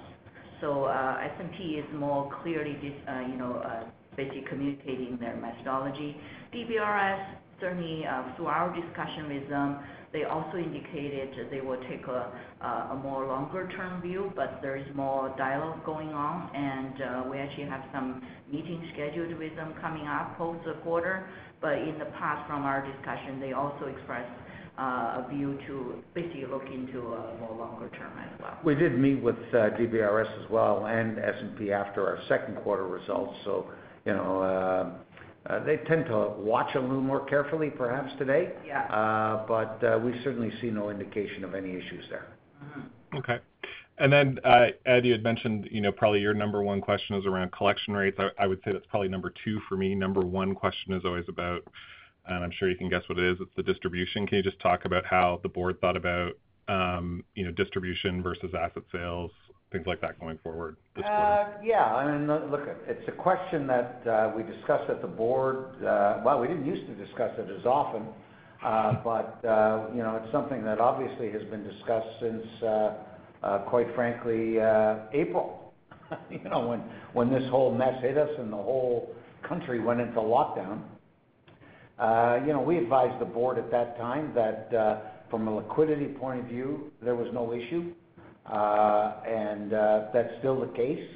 So 0.60 0.86
S&P 0.86 1.74
is 1.74 1.86
more 1.94 2.30
clearly, 2.42 2.76
you 2.82 3.36
know, 3.36 3.62
basically 4.16 4.44
communicating 4.48 5.18
their 5.20 5.36
methodology. 5.36 6.16
DBRS 6.52 7.36
certainly, 7.60 8.04
uh, 8.06 8.34
through 8.36 8.46
our 8.46 8.74
discussion 8.74 9.28
with 9.28 9.48
them, 9.48 9.78
they 10.12 10.24
also 10.24 10.56
indicated 10.56 11.30
they 11.52 11.60
will 11.60 11.80
take 11.88 12.04
a 12.08 13.00
more 13.00 13.26
longer-term 13.26 14.02
view, 14.02 14.32
but 14.34 14.58
there 14.60 14.76
is 14.76 14.86
more 14.96 15.32
dialogue 15.38 15.84
going 15.84 16.08
on, 16.08 16.50
and 16.54 17.02
uh, 17.02 17.30
we 17.30 17.38
actually 17.38 17.66
have 17.66 17.84
some 17.92 18.20
meetings 18.50 18.84
scheduled 18.92 19.38
with 19.38 19.54
them 19.54 19.72
coming 19.80 20.06
up 20.08 20.36
post 20.36 20.64
the 20.66 20.74
quarter. 20.82 21.28
But 21.60 21.78
in 21.78 21.96
the 21.98 22.06
past, 22.18 22.48
from 22.48 22.64
our 22.64 22.84
discussion, 22.84 23.38
they 23.38 23.52
also 23.52 23.84
expressed 23.84 24.32
uh, 24.78 25.22
a 25.22 25.26
view 25.30 25.58
to 25.68 26.02
basically 26.14 26.46
look 26.46 26.64
into 26.64 26.98
a 27.12 27.36
more 27.38 27.54
longer 27.56 27.88
term 27.90 28.12
as 28.18 28.40
well. 28.40 28.58
We 28.64 28.74
did 28.74 28.98
meet 28.98 29.22
with 29.22 29.36
DBRS 29.52 30.44
as 30.44 30.50
well 30.50 30.86
and 30.86 31.18
S&P 31.18 31.70
after 31.70 32.06
our 32.06 32.18
second 32.28 32.56
quarter 32.64 32.86
results. 32.86 33.34
You 34.04 34.14
know, 34.14 34.42
uh, 34.42 35.50
uh, 35.50 35.64
they 35.64 35.78
tend 35.78 36.06
to 36.06 36.34
watch 36.38 36.74
a 36.74 36.80
little 36.80 37.00
more 37.00 37.24
carefully 37.26 37.70
perhaps 37.70 38.12
today. 38.18 38.52
Yeah. 38.66 38.82
Uh, 38.84 39.46
but 39.46 40.02
we 40.02 40.12
certainly 40.22 40.50
see 40.60 40.70
no 40.70 40.90
indication 40.90 41.44
of 41.44 41.54
any 41.54 41.70
issues 41.70 42.04
there. 42.08 42.28
Mm-hmm. 42.64 43.16
Okay. 43.18 43.38
And 43.98 44.10
then, 44.10 44.38
Ed, 44.86 45.04
you 45.04 45.12
had 45.12 45.22
mentioned, 45.22 45.68
you 45.70 45.82
know, 45.82 45.92
probably 45.92 46.20
your 46.20 46.32
number 46.32 46.62
one 46.62 46.80
question 46.80 47.16
is 47.16 47.26
around 47.26 47.52
collection 47.52 47.92
rates. 47.92 48.18
I 48.38 48.46
would 48.46 48.60
say 48.64 48.72
that's 48.72 48.86
probably 48.86 49.08
number 49.08 49.32
two 49.44 49.60
for 49.68 49.76
me. 49.76 49.94
Number 49.94 50.22
one 50.22 50.54
question 50.54 50.94
is 50.94 51.04
always 51.04 51.26
about, 51.28 51.60
and 52.26 52.42
I'm 52.42 52.50
sure 52.50 52.70
you 52.70 52.78
can 52.78 52.88
guess 52.88 53.02
what 53.08 53.18
it 53.18 53.24
is, 53.24 53.36
it's 53.40 53.50
the 53.56 53.62
distribution. 53.62 54.26
Can 54.26 54.38
you 54.38 54.42
just 54.42 54.58
talk 54.60 54.86
about 54.86 55.04
how 55.04 55.40
the 55.42 55.50
board 55.50 55.78
thought 55.82 55.98
about, 55.98 56.32
um, 56.68 57.24
you 57.34 57.44
know, 57.44 57.50
distribution 57.50 58.22
versus 58.22 58.54
asset 58.58 58.84
sales, 58.90 59.32
things 59.72 59.86
like 59.86 60.00
that 60.00 60.18
going 60.18 60.38
forward 60.42 60.76
this 60.96 61.04
uh, 61.04 61.08
quarter? 61.08 61.60
Yeah. 61.64 61.84
I 61.84 62.10
mean, 62.10 62.26
look, 62.26 62.62
it's 62.86 63.08
a 63.08 63.12
question 63.12 63.66
that 63.66 64.02
uh, 64.06 64.32
we 64.36 64.42
discussed 64.42 64.90
at 64.90 65.00
the 65.00 65.08
board. 65.08 65.84
Uh, 65.84 66.20
well, 66.24 66.40
we 66.40 66.48
didn't 66.48 66.66
use 66.66 66.80
to 66.88 66.94
discuss 66.94 67.30
it 67.38 67.48
as 67.58 67.64
often, 67.64 68.04
but 69.04 69.38
you 69.94 70.02
know, 70.02 70.20
it's 70.22 70.32
something 70.32 70.64
that 70.64 70.80
obviously 70.80 71.30
has 71.30 71.42
been 71.50 71.64
discussed 71.64 72.08
since 72.20 72.44
quite 73.68 73.86
frankly 73.94 74.58
April. 75.12 75.56
You 76.28 76.40
know, 76.50 76.82
when 77.12 77.30
this 77.30 77.48
whole 77.50 77.72
mess 77.72 77.94
hit 78.02 78.18
us 78.18 78.30
and 78.36 78.52
the 78.52 78.56
whole 78.56 79.14
country 79.48 79.78
went 79.78 80.00
into 80.00 80.18
lockdown. 80.18 80.80
You 82.44 82.52
know, 82.52 82.64
we 82.66 82.78
advised 82.78 83.20
the 83.20 83.26
board 83.26 83.58
at 83.58 83.70
that 83.70 83.96
time 83.96 84.32
that 84.34 84.72
from 85.30 85.46
a 85.46 85.54
liquidity 85.54 86.06
point 86.06 86.40
of 86.40 86.46
view, 86.46 86.90
there 87.00 87.14
was 87.14 87.28
no 87.32 87.52
issue. 87.52 87.92
Uh, 88.50 89.12
and 89.28 89.72
uh, 89.72 90.06
that's 90.12 90.30
still 90.40 90.60
the 90.60 90.72
case. 90.76 91.06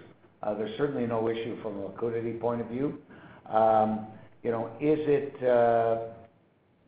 Uh, 0.43 0.55
there's 0.55 0.76
certainly 0.78 1.07
no 1.07 1.28
issue 1.28 1.61
from 1.62 1.78
a 1.78 1.87
liquidity 1.87 2.32
point 2.32 2.61
of 2.61 2.68
view. 2.68 2.99
Um, 3.51 4.07
you 4.43 4.51
know, 4.53 4.68
is 4.80 4.99
it 5.01 6.14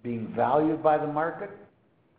being 0.03 0.33
valued 0.37 0.83
by 0.83 0.99
the 0.99 1.07
market? 1.07 1.51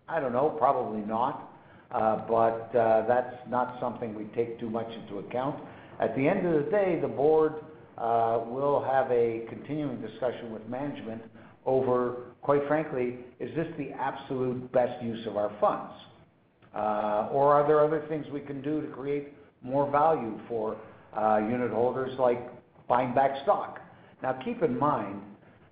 I 0.09 0.19
don't 0.19 0.33
know, 0.33 0.49
probably 0.57 1.01
not. 1.01 1.51
But 1.91 2.71
that's 2.73 3.35
not 3.47 3.77
something 3.79 4.13
we 4.13 4.25
take 4.35 4.59
too 4.59 4.69
much 4.69 4.91
into 4.91 5.19
account. 5.19 5.63
At 6.01 6.15
the 6.15 6.27
end 6.27 6.45
of 6.45 6.65
the 6.65 6.71
day, 6.71 6.99
the 7.01 7.07
board 7.07 7.53
will 7.97 8.83
have 8.83 9.09
a 9.11 9.45
continuing 9.47 10.01
discussion 10.01 10.51
with 10.51 10.67
management 10.67 11.21
over, 11.65 12.33
quite 12.41 12.67
frankly, 12.67 13.19
is 13.39 13.55
this 13.55 13.67
the 13.77 13.91
absolute 13.91 14.71
best 14.71 15.01
use 15.03 15.25
of 15.27 15.37
our 15.37 15.55
funds? 15.61 15.93
Uh, 16.77 17.29
or 17.31 17.53
are 17.53 17.65
there 17.67 17.83
other 17.83 18.05
things 18.07 18.27
we 18.31 18.39
can 18.39 18.61
do 18.61 18.81
to 18.81 18.87
create 18.89 19.33
more 19.63 19.89
value 19.89 20.39
for 20.47 20.77
uh, 21.15 21.39
unitholders, 21.41 22.17
like 22.19 22.51
buying 22.87 23.15
back 23.15 23.31
stock? 23.41 23.79
Now, 24.21 24.39
keep 24.45 24.61
in 24.61 24.77
mind, 24.77 25.21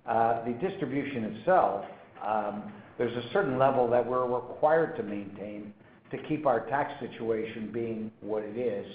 uh, 0.04 0.44
the 0.44 0.52
distribution 0.54 1.24
itself, 1.24 1.84
um, 2.26 2.72
there's 2.98 3.16
a 3.24 3.32
certain 3.32 3.56
level 3.56 3.88
that 3.88 4.04
we're 4.04 4.26
required 4.26 4.96
to 4.96 5.04
maintain 5.04 5.72
to 6.10 6.18
keep 6.28 6.44
our 6.44 6.66
tax 6.66 6.92
situation 7.00 7.70
being 7.72 8.10
what 8.20 8.42
it 8.42 8.56
is. 8.56 8.86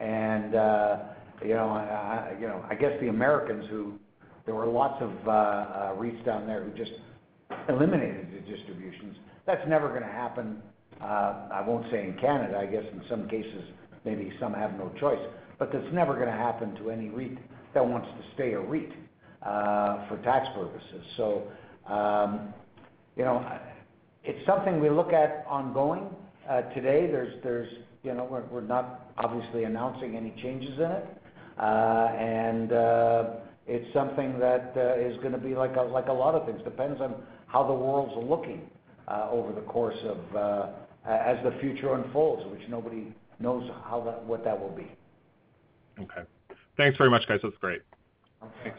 And 0.00 0.54
uh, 0.56 0.96
you 1.44 1.54
know, 1.54 2.64
I 2.70 2.74
guess 2.74 2.92
the 3.00 3.08
Americans 3.08 3.66
who 3.70 3.94
there 4.46 4.54
were 4.54 4.66
lots 4.66 5.00
of 5.02 5.10
REITs 5.26 6.24
down 6.24 6.46
there 6.46 6.64
who 6.64 6.70
just 6.76 6.92
eliminated 7.68 8.28
the 8.32 8.50
distributions. 8.50 9.16
That's 9.46 9.66
never 9.68 9.88
gonna 9.88 10.12
happen, 10.12 10.62
Uh, 11.02 11.48
I 11.52 11.64
won't 11.66 11.90
say 11.90 12.04
in 12.04 12.14
Canada. 12.20 12.58
I 12.58 12.66
guess 12.66 12.84
in 12.92 13.02
some 13.10 13.28
cases, 13.28 13.64
maybe 14.04 14.32
some 14.38 14.54
have 14.54 14.72
no 14.78 14.92
choice. 15.00 15.18
But 15.58 15.72
that's 15.72 15.92
never 15.92 16.14
gonna 16.14 16.30
happen 16.30 16.74
to 16.76 16.90
any 16.90 17.08
REIT 17.08 17.38
that 17.74 17.86
wants 17.86 18.08
to 18.08 18.34
stay 18.34 18.52
a 18.52 18.60
REIT 18.60 18.92
uh, 19.42 20.06
for 20.08 20.18
tax 20.22 20.46
purposes. 20.54 21.04
So, 21.16 21.42
um, 21.86 22.54
you 23.16 23.24
know, 23.24 23.44
it's 24.24 24.44
something 24.46 24.80
we 24.80 24.90
look 24.90 25.12
at 25.12 25.44
ongoing. 25.48 26.08
Uh, 26.48 26.62
today, 26.74 27.08
there's 27.10 27.68
you 28.04 28.14
know, 28.14 28.24
we're 28.50 28.60
not 28.60 29.12
obviously 29.18 29.64
announcing 29.64 30.16
any 30.16 30.32
changes 30.42 30.78
in 30.78 30.90
it. 30.90 31.06
And 31.58 32.72
it's 33.66 33.92
something 33.92 34.38
that 34.38 34.76
is 34.98 35.16
gonna 35.22 35.38
be 35.38 35.54
like 35.54 35.76
a 35.76 36.12
lot 36.12 36.34
of 36.34 36.46
things. 36.46 36.60
Depends 36.62 37.00
on 37.00 37.14
how 37.46 37.66
the 37.66 37.72
world's 37.72 38.14
looking 38.28 38.68
over 39.08 39.52
the 39.52 39.60
course 39.62 39.98
of 40.04 40.72
Uh, 41.06 41.10
as 41.10 41.42
the 41.42 41.50
future 41.60 41.94
unfolds, 41.94 42.48
which 42.52 42.62
nobody 42.68 43.12
knows 43.40 43.68
what 44.26 44.44
that 44.44 44.58
will 44.58 44.70
be. 44.70 44.88
Okay. 45.98 46.22
Thanks 46.76 46.96
very 46.96 47.10
much, 47.10 47.26
guys. 47.26 47.40
That's 47.42 47.56
great. 47.60 47.82
Thanks. 48.62 48.78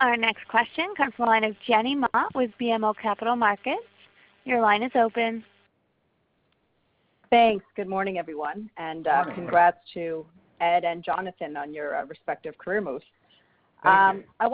Our 0.00 0.16
next 0.16 0.48
question 0.48 0.86
comes 0.96 1.14
from 1.14 1.26
the 1.26 1.30
line 1.30 1.44
of 1.44 1.54
Jenny 1.64 1.94
Ma 1.94 2.08
with 2.34 2.50
BMO 2.60 2.92
Capital 3.00 3.36
Markets. 3.36 3.84
Your 4.44 4.60
line 4.60 4.82
is 4.82 4.90
open. 4.96 5.44
Thanks. 7.30 7.64
Good 7.76 7.86
morning, 7.86 8.18
everyone. 8.18 8.68
Good 8.76 9.06
uh, 9.06 9.16
morning. 9.16 9.34
Congrats 9.36 9.78
to 9.94 10.26
Ed 10.60 10.84
and 10.84 11.04
Jonathan 11.04 11.56
on 11.56 11.72
your 11.72 11.94
uh, 11.94 12.04
respective 12.06 12.58
career 12.58 12.80
moves. 12.80 13.04
Thank 13.84 14.16
you. 14.16 14.24
Um, 14.40 14.50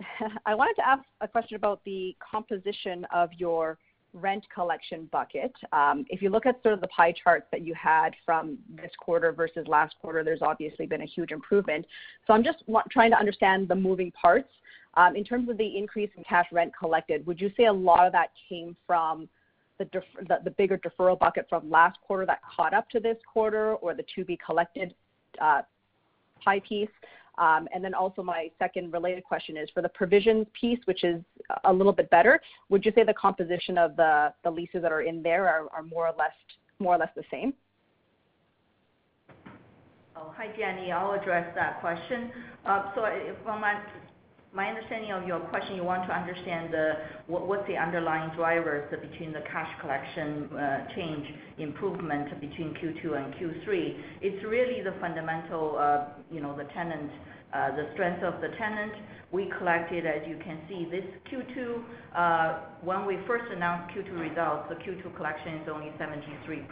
I 0.46 0.54
wanted 0.54 0.74
to 0.74 0.86
ask 0.86 1.02
a 1.20 1.28
question 1.28 1.56
about 1.56 1.80
the 1.84 2.16
composition 2.18 3.06
of 3.12 3.30
your 3.36 3.78
rent 4.12 4.44
collection 4.52 5.08
bucket. 5.12 5.52
Um, 5.72 6.04
if 6.08 6.20
you 6.20 6.30
look 6.30 6.46
at 6.46 6.60
sort 6.62 6.74
of 6.74 6.80
the 6.80 6.88
pie 6.88 7.12
charts 7.12 7.46
that 7.52 7.62
you 7.62 7.74
had 7.74 8.10
from 8.24 8.58
this 8.74 8.90
quarter 8.98 9.32
versus 9.32 9.66
last 9.68 9.94
quarter, 10.00 10.24
there's 10.24 10.42
obviously 10.42 10.86
been 10.86 11.02
a 11.02 11.06
huge 11.06 11.30
improvement. 11.30 11.86
So 12.26 12.32
I'm 12.32 12.42
just 12.42 12.64
trying 12.90 13.10
to 13.12 13.18
understand 13.18 13.68
the 13.68 13.74
moving 13.74 14.10
parts. 14.12 14.48
Um, 14.94 15.14
in 15.14 15.22
terms 15.22 15.48
of 15.48 15.56
the 15.56 15.78
increase 15.78 16.10
in 16.16 16.24
cash 16.24 16.46
rent 16.50 16.72
collected, 16.76 17.24
would 17.26 17.40
you 17.40 17.52
say 17.56 17.66
a 17.66 17.72
lot 17.72 18.06
of 18.06 18.12
that 18.12 18.30
came 18.48 18.76
from 18.86 19.28
the 19.78 19.88
the 20.44 20.50
bigger 20.50 20.76
deferral 20.76 21.18
bucket 21.18 21.46
from 21.48 21.70
last 21.70 21.98
quarter 22.02 22.26
that 22.26 22.40
caught 22.54 22.74
up 22.74 22.90
to 22.90 23.00
this 23.00 23.16
quarter 23.32 23.76
or 23.76 23.94
the 23.94 24.04
to 24.14 24.24
be 24.24 24.36
collected 24.44 24.94
uh, 25.40 25.62
pie 26.44 26.60
piece? 26.68 26.88
Um, 27.40 27.66
also 27.98 28.22
my 28.22 28.50
second 28.58 28.92
related 28.92 29.24
question 29.24 29.56
is 29.56 29.68
for 29.72 29.82
the 29.82 29.88
provisions 29.88 30.46
piece, 30.58 30.78
which 30.84 31.02
is 31.04 31.22
a 31.64 31.72
little 31.72 31.92
bit 31.92 32.08
better, 32.10 32.40
would 32.68 32.84
you 32.84 32.92
say 32.94 33.02
the 33.02 33.14
composition 33.14 33.78
of 33.78 33.96
the 33.96 34.32
the 34.44 34.50
leases 34.50 34.82
that 34.82 34.92
are 34.92 35.02
in 35.02 35.22
there 35.22 35.48
are 35.48 35.82
more 35.82 36.06
or 36.06 36.14
less 36.16 36.32
more 36.78 36.94
or 36.94 36.98
less 36.98 37.10
the 37.16 37.24
same? 37.30 37.52
Oh, 40.16 40.34
hi, 40.36 40.48
Jenny. 40.58 40.92
I'll 40.92 41.12
address 41.12 41.50
that 41.54 41.80
question. 41.80 42.30
Uh, 42.66 42.92
so 42.94 43.04
uh, 43.04 43.10
from 43.42 43.60
my 43.62 43.80
my 44.52 44.66
understanding 44.66 45.12
of 45.12 45.26
your 45.26 45.38
question, 45.38 45.76
you 45.76 45.84
want 45.84 46.06
to 46.08 46.12
understand 46.12 46.74
the 46.74 46.94
what's 47.28 47.66
the 47.68 47.76
underlying 47.76 48.34
drivers 48.34 48.90
between 48.90 49.32
the 49.32 49.40
cash 49.52 49.70
collection 49.80 50.50
uh, 50.56 50.88
change 50.96 51.24
improvement 51.58 52.28
between 52.40 52.74
Q2 52.74 53.16
and 53.16 53.34
Q3. 53.34 53.96
It's 54.20 54.44
really 54.44 54.82
the 54.82 54.94
fundamental, 55.00 55.76
uh, 55.78 56.06
you 56.32 56.40
know, 56.40 56.56
the 56.56 56.64
tenant, 56.74 57.10
Uh, 57.52 57.74
the 57.74 57.90
strength 57.94 58.22
of 58.22 58.40
the 58.40 58.48
tenant. 58.58 58.92
We 59.32 59.50
collected, 59.58 60.06
as 60.06 60.22
you 60.28 60.38
can 60.38 60.58
see, 60.68 60.86
this 60.90 61.04
Q2, 61.30 61.82
uh, 62.14 62.58
when 62.82 63.06
we 63.06 63.18
first 63.26 63.44
announced 63.50 63.94
Q2 63.94 64.30
results, 64.30 64.68
the 64.68 64.76
Q2 64.76 65.16
collection 65.16 65.54
is 65.54 65.68
only 65.68 65.90
73%. 65.98 66.66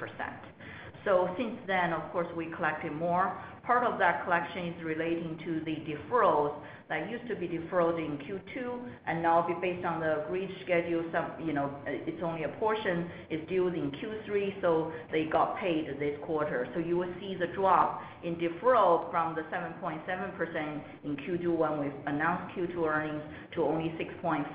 So 1.05 1.29
since 1.37 1.57
then, 1.67 1.93
of 1.93 2.11
course, 2.13 2.29
we 2.37 2.47
collected 2.57 2.93
more. 2.93 3.39
Part 3.65 3.85
of 3.85 3.99
that 3.99 4.25
collection 4.25 4.69
is 4.69 4.85
relating 4.85 5.39
to 5.45 5.61
the 5.65 5.77
deferrals 5.85 6.55
that 6.89 7.11
used 7.11 7.29
to 7.29 7.37
be 7.37 7.47
deferred 7.47 7.99
in 7.99 8.17
Q2 8.19 8.81
and 9.07 9.23
now 9.23 9.47
be 9.47 9.55
based 9.61 9.85
on 9.85 10.01
the 10.01 10.25
agreed 10.25 10.49
schedule, 10.65 11.05
some, 11.13 11.47
you 11.47 11.53
know, 11.53 11.71
it's 11.87 12.23
only 12.23 12.45
a 12.45 12.49
portion 12.59 13.11
is 13.31 13.47
due 13.49 13.69
in 13.69 13.93
Q3, 13.93 14.61
so 14.63 14.91
they 15.13 15.25
got 15.25 15.59
paid 15.59 15.87
this 16.01 16.17
quarter. 16.25 16.67
So 16.75 16.81
you 16.81 16.97
will 16.97 17.13
see 17.21 17.37
the 17.39 17.49
drop 17.49 18.01
in 18.25 18.37
deferral 18.37 19.11
from 19.11 19.35
the 19.35 19.43
7.7% 19.55 20.83
in 21.05 21.17
Q2 21.17 21.57
when 21.57 21.79
we 21.79 21.93
announced 22.07 22.57
Q2 22.57 22.87
earnings 22.87 23.23
to 23.55 23.65
only 23.65 23.95
6.5%. 24.01 24.49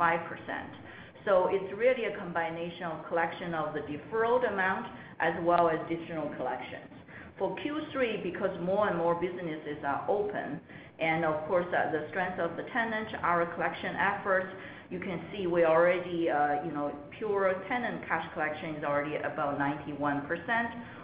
So 1.25 1.47
it's 1.51 1.73
really 1.77 2.05
a 2.05 2.17
combination 2.17 2.83
of 2.83 3.07
collection 3.07 3.53
of 3.53 3.73
the 3.73 3.81
deferred 3.81 4.43
amount 4.43 4.87
as 5.19 5.33
well 5.43 5.69
as 5.69 5.79
additional 5.85 6.29
collections. 6.37 6.89
For 7.37 7.55
Q3, 7.57 8.23
because 8.23 8.51
more 8.61 8.87
and 8.87 8.97
more 8.97 9.15
businesses 9.15 9.83
are 9.85 10.05
open, 10.07 10.61
and 10.99 11.25
of 11.25 11.47
course, 11.47 11.65
uh, 11.73 11.91
the 11.91 12.05
strength 12.09 12.39
of 12.39 12.55
the 12.55 12.63
tenant, 12.71 13.09
our 13.23 13.45
collection 13.55 13.95
efforts, 13.95 14.47
you 14.91 14.99
can 14.99 15.19
see 15.31 15.47
we 15.47 15.65
already, 15.65 16.29
uh, 16.29 16.63
you 16.63 16.71
know, 16.71 16.93
pure 17.17 17.51
tenant 17.67 18.07
cash 18.07 18.25
collection 18.33 18.75
is 18.75 18.83
already 18.83 19.15
about 19.15 19.57
91%. 19.57 20.23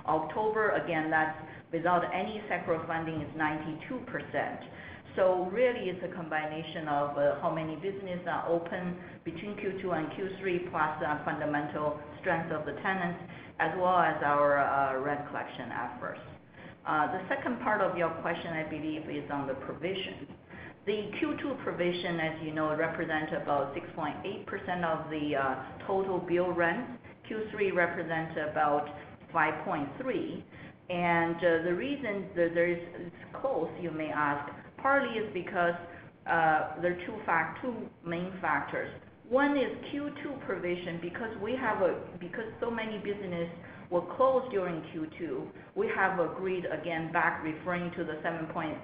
October, 0.05 0.69
again, 0.77 1.09
that's 1.09 1.37
without 1.73 2.03
any 2.13 2.41
CECRA 2.49 2.85
funding, 2.85 3.21
is 3.21 3.29
92%. 3.35 4.59
So 5.15 5.49
really 5.51 5.89
it's 5.89 6.03
a 6.05 6.15
combination 6.15 6.87
of 6.87 7.17
uh, 7.17 7.41
how 7.41 7.51
many 7.53 7.75
businesses 7.75 8.25
are 8.29 8.47
open 8.47 8.95
between 9.25 9.57
Q2 9.57 9.83
and 9.89 10.07
Q3, 10.13 10.69
plus 10.69 10.99
the 11.01 11.09
fundamental 11.25 11.99
strength 12.21 12.51
of 12.51 12.65
the 12.65 12.73
tenants, 12.81 13.19
as 13.59 13.71
well 13.77 13.97
as 13.99 14.15
our 14.23 14.59
uh, 14.59 14.99
rent 14.99 15.27
collection 15.29 15.71
efforts. 15.71 16.21
Uh, 16.87 17.11
the 17.11 17.21
second 17.27 17.59
part 17.61 17.81
of 17.81 17.97
your 17.97 18.09
question, 18.21 18.53
I 18.53 18.63
believe, 18.63 19.09
is 19.09 19.29
on 19.31 19.47
the 19.47 19.53
provision. 19.53 20.27
The 20.85 21.11
Q2 21.21 21.61
provision, 21.63 22.19
as 22.19 22.41
you 22.43 22.53
know, 22.53 22.75
represents 22.75 23.33
about 23.41 23.75
6.8% 23.75 24.83
of 24.83 25.09
the 25.11 25.35
uh, 25.35 25.55
total 25.85 26.19
bill 26.19 26.51
rent. 26.51 26.87
Q3 27.29 27.75
represents 27.75 28.35
about 28.49 28.89
5.3%. 29.33 30.41
And 30.89 31.35
the 31.39 31.75
reason 31.75 32.25
that 32.35 32.55
there's 32.55 32.81
it's 32.95 33.15
close, 33.39 33.69
you 33.79 33.91
may 33.91 34.09
ask, 34.09 34.51
partly 34.81 35.19
is 35.19 35.31
because 35.35 35.75
there 36.25 36.97
are 37.27 37.57
two 37.61 37.73
main 38.03 38.31
factors. 38.41 38.89
One 39.29 39.55
is 39.57 39.69
Q2 39.93 40.43
provision, 40.43 40.97
because 41.03 41.29
we 41.39 41.55
have 41.55 41.83
a 41.83 41.99
because 42.19 42.45
so 42.59 42.71
many 42.71 42.97
businesses 42.97 43.47
were 43.91 44.01
closed 44.17 44.49
during 44.49 44.81
Q2, 44.91 45.45
we 45.75 45.87
have 45.95 46.19
agreed 46.19 46.65
again 46.65 47.11
back 47.11 47.43
referring 47.43 47.91
to 47.91 48.03
the 48.03 48.13
7.7% 48.25 48.75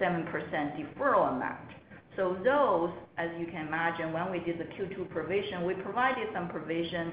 deferral 0.00 1.36
amount. 1.36 1.68
So 2.16 2.38
those, 2.42 2.90
as 3.18 3.28
you 3.38 3.46
can 3.46 3.68
imagine, 3.68 4.14
when 4.14 4.30
we 4.30 4.38
did 4.40 4.58
the 4.58 4.64
Q2 4.64 5.10
provision, 5.10 5.66
we 5.66 5.74
provided 5.74 6.28
some 6.32 6.48
provisions 6.48 7.12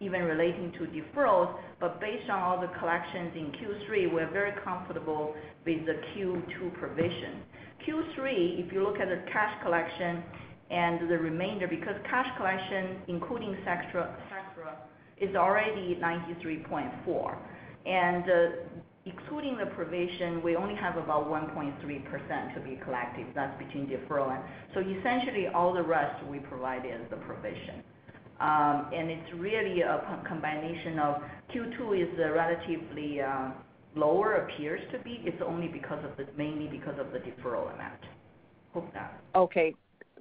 even 0.00 0.22
relating 0.22 0.70
to 0.78 0.86
deferrals. 0.86 1.52
But 1.80 2.00
based 2.00 2.30
on 2.30 2.40
all 2.40 2.60
the 2.60 2.70
collections 2.78 3.32
in 3.34 3.50
Q3, 3.50 4.12
we're 4.12 4.30
very 4.30 4.52
comfortable 4.62 5.34
with 5.66 5.86
the 5.86 6.00
Q2 6.14 6.74
provision. 6.74 7.42
Q3, 7.84 8.64
if 8.64 8.72
you 8.72 8.84
look 8.84 9.00
at 9.00 9.08
the 9.08 9.22
cash 9.32 9.60
collection 9.62 10.22
and 10.70 11.08
the 11.08 11.18
remainder, 11.18 11.66
because 11.66 11.94
cash 12.08 12.26
collection, 12.36 12.98
including 13.08 13.56
CECRA, 13.66 14.14
is 15.16 15.34
already 15.34 15.98
93.4%. 16.00 17.38
Uh, 17.88 18.78
excluding 19.06 19.56
the 19.56 19.66
provision, 19.74 20.42
we 20.42 20.56
only 20.56 20.74
have 20.74 20.98
about 20.98 21.28
1.3% 21.28 22.54
to 22.54 22.60
be 22.60 22.78
collected. 22.84 23.26
That's 23.34 23.56
between 23.58 23.86
deferral 23.86 24.30
and 24.30 24.42
So 24.74 24.80
essentially 24.80 25.46
all 25.48 25.72
the 25.72 25.82
rest 25.82 26.22
we 26.26 26.38
provided 26.40 26.92
as 26.92 27.08
the 27.10 27.16
provision. 27.16 27.82
Um, 28.40 28.90
and 28.94 29.10
it's 29.10 29.32
really 29.34 29.80
a 29.80 30.22
combination 30.28 30.98
of 30.98 31.22
Q2 31.52 32.02
is 32.02 32.18
relatively 32.18 33.20
um, 33.20 33.54
lower 33.96 34.46
appears 34.46 34.80
to 34.92 34.98
be. 35.00 35.22
It's 35.24 35.42
only 35.44 35.68
because 35.68 36.04
of 36.04 36.36
mainly 36.36 36.68
because 36.68 36.98
of 37.00 37.10
the 37.12 37.18
deferral 37.18 37.74
amount. 37.74 38.00
Hope 38.72 38.92
that. 38.94 39.20
Okay, 39.34 39.74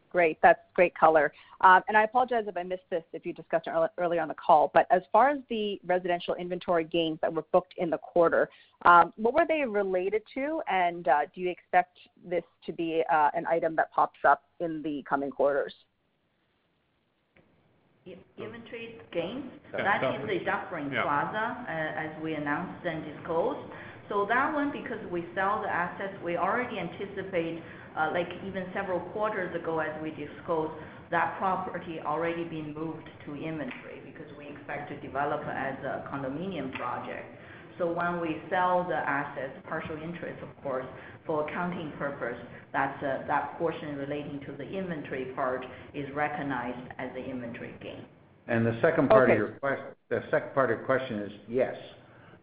great. 0.10 0.38
That's 0.42 0.60
great 0.74 0.96
color. 0.96 1.34
Um, 1.62 1.82
and 1.88 1.98
I 1.98 2.04
apologize 2.04 2.46
if 2.48 2.56
I 2.58 2.64
missed 2.64 2.90
this, 2.90 3.04
if 3.14 3.26
you 3.26 3.34
discussed 3.34 3.68
it 3.68 3.74
earlier 3.98 4.22
on 4.22 4.28
the 4.28 4.36
call. 4.36 4.72
But 4.74 4.88
as 4.92 5.02
far 5.12 5.30
as 5.30 5.40
the 5.50 5.80
residential 5.86 6.36
inventory 6.36 6.84
gains 6.84 7.20
that 7.22 7.34
were 7.34 7.46
booked 7.52 7.74
in 7.78 7.90
the 7.90 7.98
quarter, 7.98 8.50
um, 8.84 9.14
what 9.16 9.34
were 9.34 9.46
they 9.48 9.64
related 9.66 10.22
to? 10.36 10.62
And 10.68 11.08
uh, 11.08 11.22
do 11.34 11.42
you 11.42 11.50
expect 11.50 11.98
this 12.28 12.44
to 12.66 12.74
be 12.74 13.04
uh, 13.12 13.30
an 13.34 13.46
item 13.48 13.76
that 13.76 13.92
pops 13.92 14.20
up 14.28 14.44
in 14.60 14.82
the 14.84 15.04
coming 15.10 15.32
quarters? 15.32 15.74
Inventory 18.38 18.96
gains? 19.12 19.52
Yeah. 19.74 19.84
That 19.84 20.16
is 20.16 20.28
the 20.28 20.46
Dufferin 20.46 20.90
Plaza, 20.90 21.66
uh, 21.68 21.72
as 21.72 22.24
we 22.24 22.36
announced 22.36 22.86
and 22.86 23.04
disclosed. 23.04 23.70
So 24.10 24.26
That 24.30 24.54
one, 24.54 24.72
because 24.72 25.04
we 25.12 25.26
sell 25.36 25.62
the 25.62 25.70
assets, 25.70 26.14
we 26.24 26.38
already 26.38 26.80
anticipate, 26.80 27.62
Uh, 27.98 28.12
like 28.14 28.30
even 28.46 28.64
several 28.76 29.00
quarters 29.12 29.50
ago 29.56 29.80
as 29.80 29.90
we 30.04 30.12
disclosed, 30.12 30.72
that 31.10 31.36
property 31.40 32.00
already 32.06 32.44
been 32.44 32.72
moved 32.74 33.10
to 33.26 33.34
inventory 33.34 34.02
because 34.06 34.28
we 34.38 34.46
expect 34.48 34.90
to 34.90 35.00
develop 35.02 35.42
as 35.48 35.74
a 35.84 36.08
condominium 36.14 36.72
project. 36.74 37.26
So 37.80 37.92
when 37.92 38.20
we 38.22 38.38
sell 38.52 38.86
the 38.88 38.96
assets, 38.96 39.54
partial 39.68 39.96
interest, 39.96 40.44
of 40.44 40.64
course, 40.64 40.86
for 41.26 41.50
accounting 41.50 41.92
purpose, 41.98 42.38
that's 42.72 43.02
uh, 43.02 43.26
that 43.28 43.58
portion 43.58 43.96
relating 43.96 44.42
to 44.46 44.52
the 44.52 44.64
inventory 44.64 45.32
part 45.36 45.66
is 45.96 46.06
recognized 46.14 46.94
as 47.00 47.10
the 47.16 47.24
inventory 47.24 47.74
gain. 47.82 48.04
And 48.48 48.64
the 48.64 48.78
second 48.82 49.10
part 49.10 49.32
of 49.32 49.38
your 49.38 49.58
Okay. 49.64 49.82
The 50.10 50.22
second 50.30 50.54
part 50.54 50.72
of 50.72 50.78
your 50.78 50.86
question 50.86 51.20
is 51.20 51.32
yes. 51.50 51.76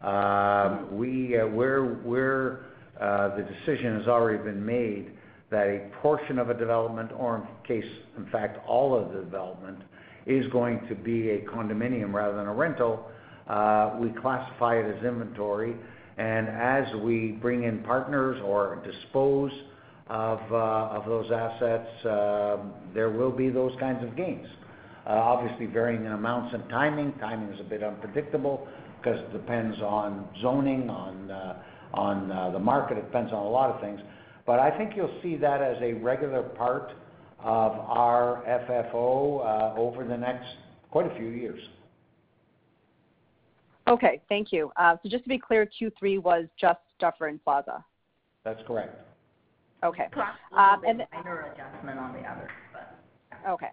Uh, 0.01 0.83
we 0.91 1.37
where 1.53 1.85
where 2.03 2.65
the 2.99 3.47
decision 3.65 3.99
has 3.99 4.07
already 4.07 4.43
been 4.43 4.65
made 4.65 5.14
that 5.55 5.67
a 5.67 5.89
portion 6.01 6.37
of 6.37 6.49
a 6.49 6.53
development 6.53 7.11
or 7.17 7.37
in 7.37 7.43
case, 7.65 7.89
in 8.17 8.25
fact, 8.29 8.59
all 8.67 8.93
of 8.93 9.13
the 9.13 9.21
development 9.21 9.79
is 10.25 10.45
going 10.51 10.85
to 10.89 10.95
be 10.95 11.29
a 11.29 11.39
condominium 11.43 12.11
rather 12.13 12.35
than 12.35 12.47
a 12.47 12.53
rental. 12.53 13.09
Uh, 13.47 13.95
we 14.01 14.09
classify 14.21 14.75
it 14.75 14.97
as 14.97 15.01
inventory. 15.05 15.73
And 16.17 16.49
as 16.49 16.93
we 17.03 17.37
bring 17.41 17.63
in 17.63 17.79
partners 17.83 18.41
or 18.43 18.83
dispose 18.85 19.51
of 20.07 20.39
uh, 20.51 20.99
those 21.05 21.31
assets, 21.31 22.05
uh, 22.05 22.57
there 22.93 23.09
will 23.09 23.31
be 23.31 23.49
those 23.49 23.71
kinds 23.79 24.03
of 24.03 24.17
gains. 24.17 24.47
Obviously 25.07 25.67
varying 25.67 26.03
in 26.05 26.11
amounts 26.11 26.53
and 26.53 26.67
timing. 26.69 27.13
Timing 27.19 27.53
is 27.53 27.61
a 27.61 27.63
bit 27.63 27.81
unpredictable 27.81 28.67
because 28.97 29.19
it 29.19 29.31
depends 29.31 29.79
on 29.79 30.27
zoning, 30.41 30.89
on 30.89 32.51
the 32.51 32.59
market. 32.59 32.97
It 32.97 33.05
depends 33.05 33.31
on 33.31 33.39
a 33.45 33.49
lot 33.49 33.69
of 33.69 33.79
things. 33.79 34.01
I 34.47 34.75
think 34.77 34.95
you'll 34.95 35.19
see 35.23 35.35
that 35.37 35.61
as 35.61 35.77
a 35.81 35.93
regular 35.93 36.43
part 36.43 36.91
of 37.39 37.71
our 37.73 38.43
FFO 38.47 39.45
uh, 39.45 39.79
over 39.79 40.05
the 40.05 40.17
next 40.17 40.47
quite 40.91 41.11
a 41.11 41.15
few 41.15 41.27
years. 41.27 41.61
Okay, 43.87 44.19
thank 44.29 44.51
you. 44.51 44.71
Uh 44.77 44.95
so 45.03 45.09
just 45.09 45.23
to 45.23 45.29
be 45.29 45.37
clear, 45.37 45.67
Q3 45.79 46.21
was 46.21 46.45
just 46.59 46.79
Dufferin 46.99 47.39
Plaza? 47.43 47.85
That's 48.43 48.61
correct. 48.65 48.99
Okay. 49.83 50.07
Plus 50.11 50.27
uh, 50.57 50.77
a 50.83 50.93
minor 51.13 51.53
adjustment 51.53 51.99
on 51.99 52.13
the 52.13 52.19
others, 52.19 52.49
but. 52.73 52.97
Okay. 53.47 53.69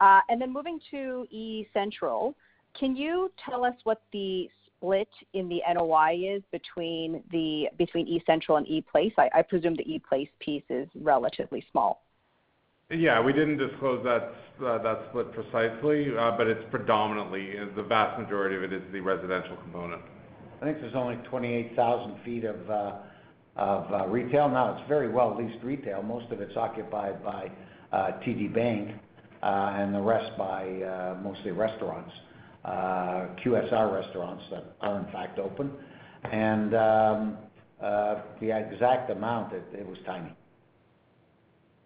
Uh, 0.00 0.20
moving 0.46 0.78
to 0.90 1.26
eCentral, 1.34 2.34
can 2.78 2.94
you 2.94 3.32
tell 3.44 3.64
us 3.64 3.74
what 3.82 4.02
the 4.12 4.48
split 4.78 5.08
in 5.32 5.48
the 5.48 5.60
NOI 5.72 6.36
is 6.36 6.42
between 6.50 7.22
the 7.30 7.68
between 7.76 8.06
eCentral 8.06 8.58
and 8.58 8.66
ePlace? 8.66 9.12
I 9.18 9.42
presume 9.42 9.74
the 9.74 9.84
ePlace 9.84 10.30
piece 10.40 10.62
is 10.68 10.88
relatively 10.94 11.64
small. 11.70 12.02
Yeah, 12.90 13.20
we 13.20 13.34
didn't 13.34 13.58
disclose 13.58 14.02
that 14.04 14.32
uh, 14.64 15.08
split 15.10 15.30
precisely, 15.32 16.16
uh, 16.16 16.30
but 16.38 16.46
it's 16.46 16.64
predominantly 16.70 17.58
uh, 17.58 17.66
the 17.76 17.82
vast 17.82 18.18
majority 18.18 18.56
of 18.56 18.62
it 18.62 18.72
is 18.72 18.82
the 18.92 19.00
residential 19.00 19.56
component. 19.56 20.00
I 20.62 20.64
think 20.64 20.80
there's 20.80 20.94
only 20.94 21.16
28,000 21.28 22.16
sq 22.22 22.26
ft 22.26 23.24
of 23.56 24.10
retail. 24.10 24.48
Now, 24.48 24.74
it's 24.74 24.88
very 24.88 25.08
well 25.08 25.36
leased 25.36 25.62
retail. 25.62 26.02
Most 26.02 26.32
of 26.32 26.40
it's 26.40 26.56
occupied 26.56 27.22
by 27.22 27.50
TD 27.92 28.54
Bank, 28.54 28.94
and 29.42 29.94
the 29.94 30.00
rest 30.00 30.36
by 30.38 31.16
mostly 31.22 31.50
restaurants, 31.50 32.12
Uh, 32.68 33.28
QSR 33.42 33.90
restaurants 33.90 34.44
that 34.50 34.76
are 34.82 34.98
in 34.98 35.10
fact 35.10 35.38
open. 35.38 35.72
And 36.30 36.74
um, 36.74 37.38
uh, 37.82 38.16
the 38.42 38.50
exact 38.50 39.10
amount, 39.10 39.54
it 39.54 39.86
was 39.86 39.96
tiny. 40.04 40.34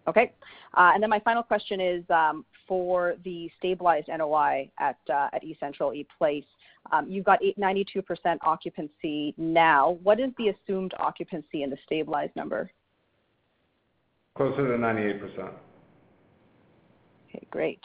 Okay. 0.09 0.33
Uh 0.75 0.91
and 0.93 1.01
then 1.01 1.09
my 1.09 1.19
final 1.19 1.41
question 1.41 1.79
is, 1.79 2.03
um, 2.09 2.43
for 2.67 3.15
the 3.23 3.49
stabilized 3.59 4.09
NOI 4.09 4.69
at 4.77 4.97
uh, 5.09 5.29
at 5.31 5.41
eCentral, 5.43 6.05
ePlace, 6.21 6.45
um, 6.91 7.07
you've 7.07 7.23
got 7.23 7.39
92% 7.41 8.03
occupancy 8.41 9.33
now. 9.37 9.97
What 10.03 10.19
is 10.19 10.31
the 10.37 10.49
assumed 10.49 10.93
occupancy 10.99 11.63
in 11.63 11.69
the 11.69 11.77
stabilized 11.85 12.35
number? 12.35 12.69
Closer 14.35 14.67
to 14.67 14.77
98%. 14.77 15.53
Okay, 17.29 17.47
great. 17.51 17.79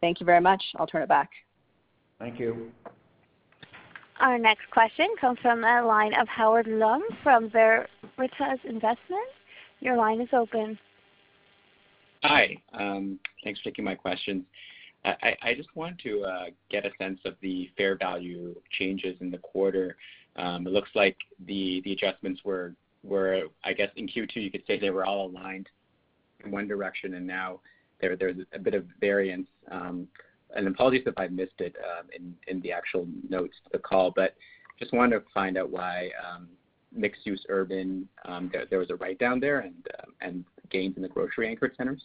Thank 0.00 0.20
you 0.20 0.26
very 0.26 0.40
much. 0.40 0.62
I'll 0.76 0.86
turn 0.86 1.02
it 1.02 1.08
back. 1.08 1.30
Thank 2.18 2.40
you. 2.40 2.72
Our 4.20 4.38
next 4.38 4.68
question 4.72 5.06
comes 5.20 5.38
from 5.40 5.60
the 5.60 5.82
line 5.86 6.12
of 6.14 6.26
Howard 6.26 6.66
Leung 6.66 7.02
from 7.22 7.48
Veritas 7.50 8.58
Investment. 8.64 9.28
Your 9.80 9.96
line 9.96 10.20
is 10.20 10.28
open. 10.32 10.76
Hi. 12.24 12.60
Um, 12.72 13.20
thanks 13.44 13.60
for 13.60 13.70
taking 13.70 13.84
my 13.84 13.94
question. 13.94 14.44
I 15.04 15.54
just 15.56 15.74
want 15.76 15.98
to 16.00 16.22
uh, 16.24 16.44
get 16.70 16.84
a 16.84 16.90
sense 16.98 17.20
of 17.24 17.34
the 17.40 17.70
fair 17.78 17.96
value 17.96 18.54
changes 18.78 19.16
in 19.20 19.30
the 19.30 19.38
quarter. 19.38 19.96
Um, 20.36 20.66
it 20.66 20.72
looks 20.72 20.90
like 20.94 21.16
the 21.46 21.82
adjustments 21.86 22.42
were, 22.44 22.74
I 23.64 23.72
guess 23.72 23.90
in 23.96 24.08
Q2, 24.08 24.36
you 24.36 24.50
could 24.50 24.64
say 24.66 24.78
they 24.78 24.90
were 24.90 25.06
all 25.06 25.28
aligned 25.28 25.68
in 26.44 26.50
one 26.50 26.66
direction, 26.66 27.14
and 27.14 27.26
now 27.26 27.60
there's 28.00 28.36
a 28.52 28.58
bit 28.58 28.74
of 28.74 28.84
variance. 29.00 29.46
Um, 29.70 30.08
And 30.56 30.66
apologies 30.66 31.02
if 31.06 31.18
I 31.18 31.28
missed 31.28 31.60
it 31.60 31.76
um, 31.76 32.08
in 32.46 32.60
the 32.60 32.72
actual 32.72 33.06
notes 33.28 33.54
to 33.64 33.70
the 33.72 33.78
call, 33.78 34.12
but 34.14 34.34
just 34.78 34.92
wanted 34.92 35.18
to 35.18 35.24
find 35.32 35.58
out 35.58 35.70
why 35.70 36.10
um, 36.26 36.48
mixed-use 36.92 37.44
urban 37.48 38.08
um, 38.24 38.50
there 38.70 38.78
was 38.78 38.90
a 38.90 38.96
write-down 38.96 39.40
there 39.40 39.70
and 40.20 40.44
gains 40.70 40.96
in 40.96 41.02
the 41.02 41.08
grocery-anchored 41.08 41.74
centers. 41.76 42.02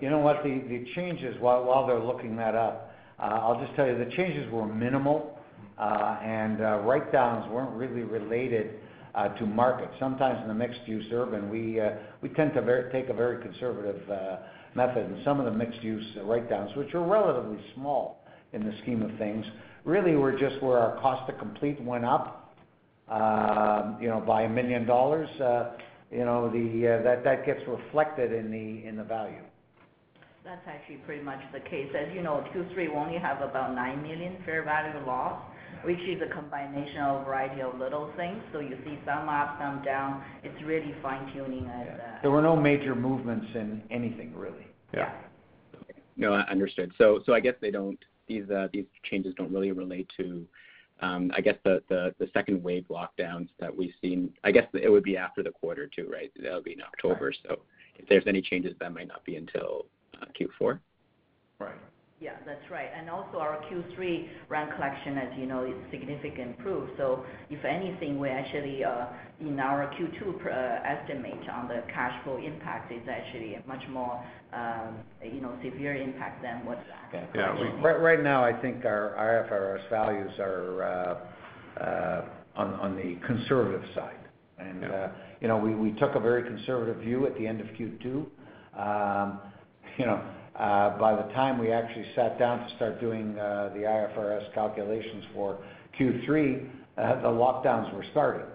You 0.00 0.08
know 0.08 0.18
what? 0.18 0.42
The 0.42 0.86
changes, 0.94 1.36
while 1.40 1.86
they're 1.86 2.00
looking 2.00 2.36
that 2.36 2.54
up, 2.54 2.94
uh, 3.18 3.22
I'll 3.24 3.60
just 3.62 3.76
tell 3.76 3.86
you 3.86 3.98
the 3.98 4.10
changes 4.16 4.50
were 4.50 4.66
minimal, 4.66 5.38
uh, 5.78 6.18
and 6.22 6.62
uh, 6.62 6.78
write-downs 6.78 7.50
weren't 7.50 7.72
really 7.72 8.02
related 8.02 8.80
Uh, 9.14 9.28
to 9.38 9.46
market. 9.46 9.88
Sometimes 10.00 10.42
in 10.42 10.48
the 10.48 10.54
mixed-use 10.54 11.04
urban, 11.12 11.48
we 11.48 11.80
uh, 11.80 11.90
we 12.20 12.28
tend 12.30 12.52
to 12.52 12.90
take 12.90 13.08
a 13.10 13.14
very 13.14 13.40
conservative 13.40 14.10
uh, 14.10 14.38
method, 14.74 15.06
and 15.06 15.24
some 15.24 15.38
of 15.38 15.44
the 15.44 15.52
mixed-use 15.52 16.16
write-downs, 16.24 16.74
which 16.76 16.92
are 16.94 17.04
relatively 17.06 17.64
small 17.76 18.24
in 18.54 18.64
the 18.64 18.72
scheme 18.82 19.02
of 19.02 19.16
things, 19.16 19.46
really 19.84 20.16
were 20.16 20.32
just 20.32 20.60
where 20.60 20.78
our 20.78 21.00
cost 21.00 21.30
to 21.30 21.38
complete 21.38 21.80
went 21.80 22.04
up, 22.04 22.56
um, 23.08 23.98
you 24.00 24.08
know, 24.08 24.20
by 24.20 24.42
1 24.42 24.52
million 24.52 24.84
dollars. 24.84 25.28
You 26.10 26.24
know, 26.24 26.50
the 26.50 26.98
uh 26.98 27.22
that 27.22 27.46
gets 27.46 27.60
reflected 27.68 28.32
in 28.32 28.50
the 28.50 28.88
in 28.88 28.96
the 28.96 29.04
value. 29.04 29.44
That's 30.44 30.66
actually 30.66 30.96
pretty 31.06 31.22
much 31.22 31.38
the 31.52 31.60
case. 31.60 31.88
As 31.96 32.12
you 32.12 32.20
know, 32.20 32.44
Q3, 32.52 32.76
we 32.76 32.88
only 32.88 33.18
have 33.18 33.40
about 33.42 33.76
9 33.76 34.02
million 34.02 34.36
fair 34.44 34.64
value 34.64 35.06
loss, 35.06 35.40
which 35.84 36.00
is 36.00 36.20
a 36.22 36.32
combination 36.32 36.98
of 36.98 37.22
a 37.22 37.24
variety 37.24 37.60
of 37.62 37.78
little 37.78 38.10
things. 38.16 38.42
So 38.52 38.60
you 38.60 38.76
see 38.84 38.98
some 39.04 39.28
up, 39.28 39.58
some 39.60 39.82
down. 39.84 40.22
It's 40.42 40.62
really 40.64 40.94
fine-tuning 41.02 41.66
as 41.66 42.00
There 42.22 42.30
were 42.30 42.42
no 42.42 42.56
major 42.56 42.94
movements 42.94 43.46
in 43.54 43.82
anything, 43.90 44.34
really. 44.34 44.66
Yeah. 44.92 45.12
No, 46.16 46.32
I 46.32 46.42
understood. 46.42 46.92
So 46.96 47.20
so 47.26 47.34
I 47.34 47.40
guess 47.40 47.54
they 47.60 47.70
don't 47.70 47.98
these 48.26 48.48
uh, 48.50 48.68
changes 49.02 49.34
don't 49.36 49.52
really 49.52 49.72
relate 49.72 50.10
to, 50.16 50.46
um, 51.00 51.30
I 51.36 51.40
guess 51.40 51.56
the 51.64 51.82
second 52.32 52.62
wave 52.62 52.86
lockdowns 52.88 53.48
that 53.60 53.74
we've 53.76 53.92
seen. 54.00 54.32
I 54.44 54.50
guess 54.50 54.66
it 54.72 54.88
would 54.88 55.02
be 55.02 55.16
after 55.16 55.42
the 55.42 55.50
quarter 55.50 55.86
too, 55.86 56.08
right? 56.10 56.32
That 56.42 56.54
would 56.54 56.64
be 56.64 56.72
in 56.72 56.82
October. 56.82 57.32
Right. 57.48 57.58
If 57.96 58.08
there's 58.08 58.24
any 58.26 58.40
changes, 58.40 58.74
that 58.80 58.92
might 58.92 59.08
not 59.08 59.24
be 59.24 59.36
until 59.36 59.86
uh, 60.20 60.26
Q4. 60.38 60.78
Right. 61.58 61.74
Yeah, 62.24 62.36
that's 62.46 62.70
right. 62.70 62.88
And 62.96 63.10
also 63.10 63.36
our 63.36 63.60
Q3 63.70 64.28
rent 64.48 64.74
collection, 64.74 65.18
as 65.18 65.38
you 65.38 65.44
know, 65.44 65.66
is 65.66 65.74
significantly 65.90 66.42
improved. 66.42 66.92
So, 66.96 67.22
if 67.50 67.62
anything, 67.66 68.18
we 68.18 68.30
actually 68.30 68.82
uh, 68.82 69.08
in 69.40 69.60
our 69.60 69.92
Q2 69.92 70.46
uh, 70.46 70.88
estimate 70.88 71.46
on 71.52 71.68
the 71.68 71.82
cash 71.92 72.24
flow 72.24 72.38
impact 72.38 72.90
is 72.90 73.02
actually 73.10 73.56
a 73.56 73.62
much 73.68 73.82
more, 73.90 74.24
um, 74.54 75.00
you 75.22 75.42
know, 75.42 75.54
severe 75.62 75.96
impact 75.96 76.40
than 76.42 76.64
what's 76.64 76.80
Okay. 77.10 77.26
Yeah. 77.34 77.82
Right 77.82 78.22
now, 78.22 78.42
I 78.42 78.58
think 78.58 78.86
our 78.86 79.14
IFRS 79.18 79.90
values 79.90 80.32
are 80.38 81.20
uh, 81.78 82.22
on 82.56 82.96
the 82.96 83.18
conservative 83.26 83.84
side. 83.94 84.16
Yeah. 84.58 85.12
You 85.42 85.48
know, 85.48 85.58
we 85.58 85.92
took 86.00 86.14
a 86.14 86.20
very 86.20 86.42
conservative 86.42 87.02
view 87.02 87.26
at 87.26 87.36
the 87.36 87.46
end 87.46 87.60
of 87.60 87.66
Q2. 87.66 88.24
Um, 88.80 89.40
you 89.98 90.06
know, 90.06 90.22
Uh, 90.56 90.96
by 90.98 91.14
the 91.16 91.32
time 91.32 91.58
we 91.58 91.72
actually 91.72 92.06
sat 92.14 92.38
down 92.38 92.60
to 92.66 92.76
start 92.76 93.00
doing 93.00 93.36
uh, 93.38 93.70
the 93.74 93.80
IFRS 93.80 94.52
calculations 94.54 95.24
for 95.34 95.58
Q3, 95.98 96.68
uh, 96.96 97.22
the 97.22 97.28
lockdowns 97.28 97.92
were 97.94 98.04
starting. 98.12 98.46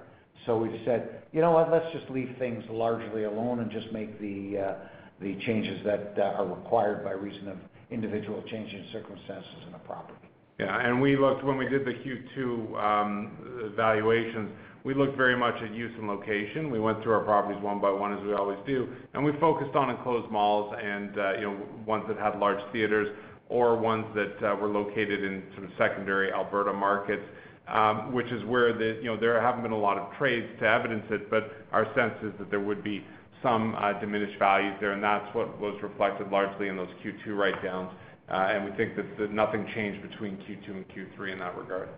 So 0.46 0.58
we 0.58 0.82
said, 0.86 1.24
"You 1.34 1.42
know 1.42 1.52
what? 1.52 1.70
Let's 1.70 1.92
just 1.94 2.10
leave 2.10 2.34
things 2.40 2.64
largely 2.70 3.26
alone 3.26 3.60
and 3.60 3.70
just 3.70 3.92
make 3.92 4.20
the 4.22 4.58
uh 4.58 4.74
the 5.22 5.36
changes 5.46 5.84
that 5.86 6.18
are 6.18 6.46
required 6.46 7.04
by 7.04 7.12
reason 7.12 7.50
of 7.50 7.58
individual 7.92 8.42
changing 8.50 8.86
circumstances 8.92 9.68
in 9.68 9.74
a 9.74 9.80
property. 9.80 10.30
Yeah. 10.60 10.86
And 10.86 11.02
we 11.02 11.18
looked 11.18 11.44
when 11.44 11.58
we 11.58 11.68
did 11.68 11.86
the 11.86 11.94
Q2 11.94 12.84
um, 12.84 13.32
evaluations, 13.74 14.50
we 14.84 14.94
looked 14.94 15.18
very 15.18 15.36
much 15.36 15.56
at 15.62 15.74
use 15.74 15.92
and 15.98 16.08
location. 16.08 16.72
We 16.72 16.80
went 16.80 17.04
through 17.04 17.14
our 17.14 17.24
properties 17.24 17.62
one 17.62 17.80
by 17.80 17.92
one, 17.92 18.14
as 18.14 18.24
we 18.24 18.34
always 18.34 18.60
do, 18.66 18.88
and 19.14 19.24
we 19.24 19.32
focused 19.40 19.76
on 19.76 19.90
enclosed 19.90 20.32
malls 20.32 20.74
and, 20.82 21.18
uh, 21.18 21.34
you 21.34 21.42
know, 21.42 21.58
ones 21.86 22.06
that 22.08 22.18
had 22.18 22.40
large 22.40 22.60
theaters 22.72 23.16
or 23.50 23.76
ones 23.76 24.06
that 24.16 24.44
uh, 24.44 24.56
were 24.56 24.68
located 24.68 25.24
in 25.24 25.44
sort 25.56 25.66
of 25.66 25.72
secondary 25.78 26.32
Alberta 26.32 26.72
markets, 26.72 27.24
um, 27.68 28.14
which 28.14 28.28
is 28.28 28.44
where 28.46 28.74
the, 28.74 29.00
you 29.02 29.06
know, 29.06 29.18
there 29.18 29.42
haven't 29.42 29.64
been 29.64 29.72
a 29.72 29.78
lot 29.78 29.98
of 29.98 30.16
trades 30.18 30.48
to 30.60 30.68
evidence 30.68 31.06
it, 31.10 31.30
but 31.30 31.52
our 31.72 31.86
sense 31.96 32.14
is 32.24 32.32
that 32.40 32.50
there 32.50 32.60
would 32.60 32.84
be 32.84 33.04
some 33.44 33.76
uh, 33.76 33.94
diminished 34.00 34.38
values 34.38 34.76
there, 34.80 34.92
and 34.92 35.04
that's 35.04 35.34
what 35.34 35.60
was 35.60 35.76
reflected 35.82 36.30
largely 36.30 36.68
in 36.68 36.78
those 36.78 36.90
Q2 37.04 37.38
write-downs. 37.38 37.92
Uh 38.30 38.52
and 38.52 38.64
we 38.64 38.72
think 38.78 38.96
that 38.96 39.32
nothing 39.32 39.68
changed 39.74 40.08
between 40.08 40.38
Q2 40.38 40.70
and 40.70 40.86
Q3 40.90 41.34
in 41.34 41.40
that 41.40 41.58
regard. 41.58 41.90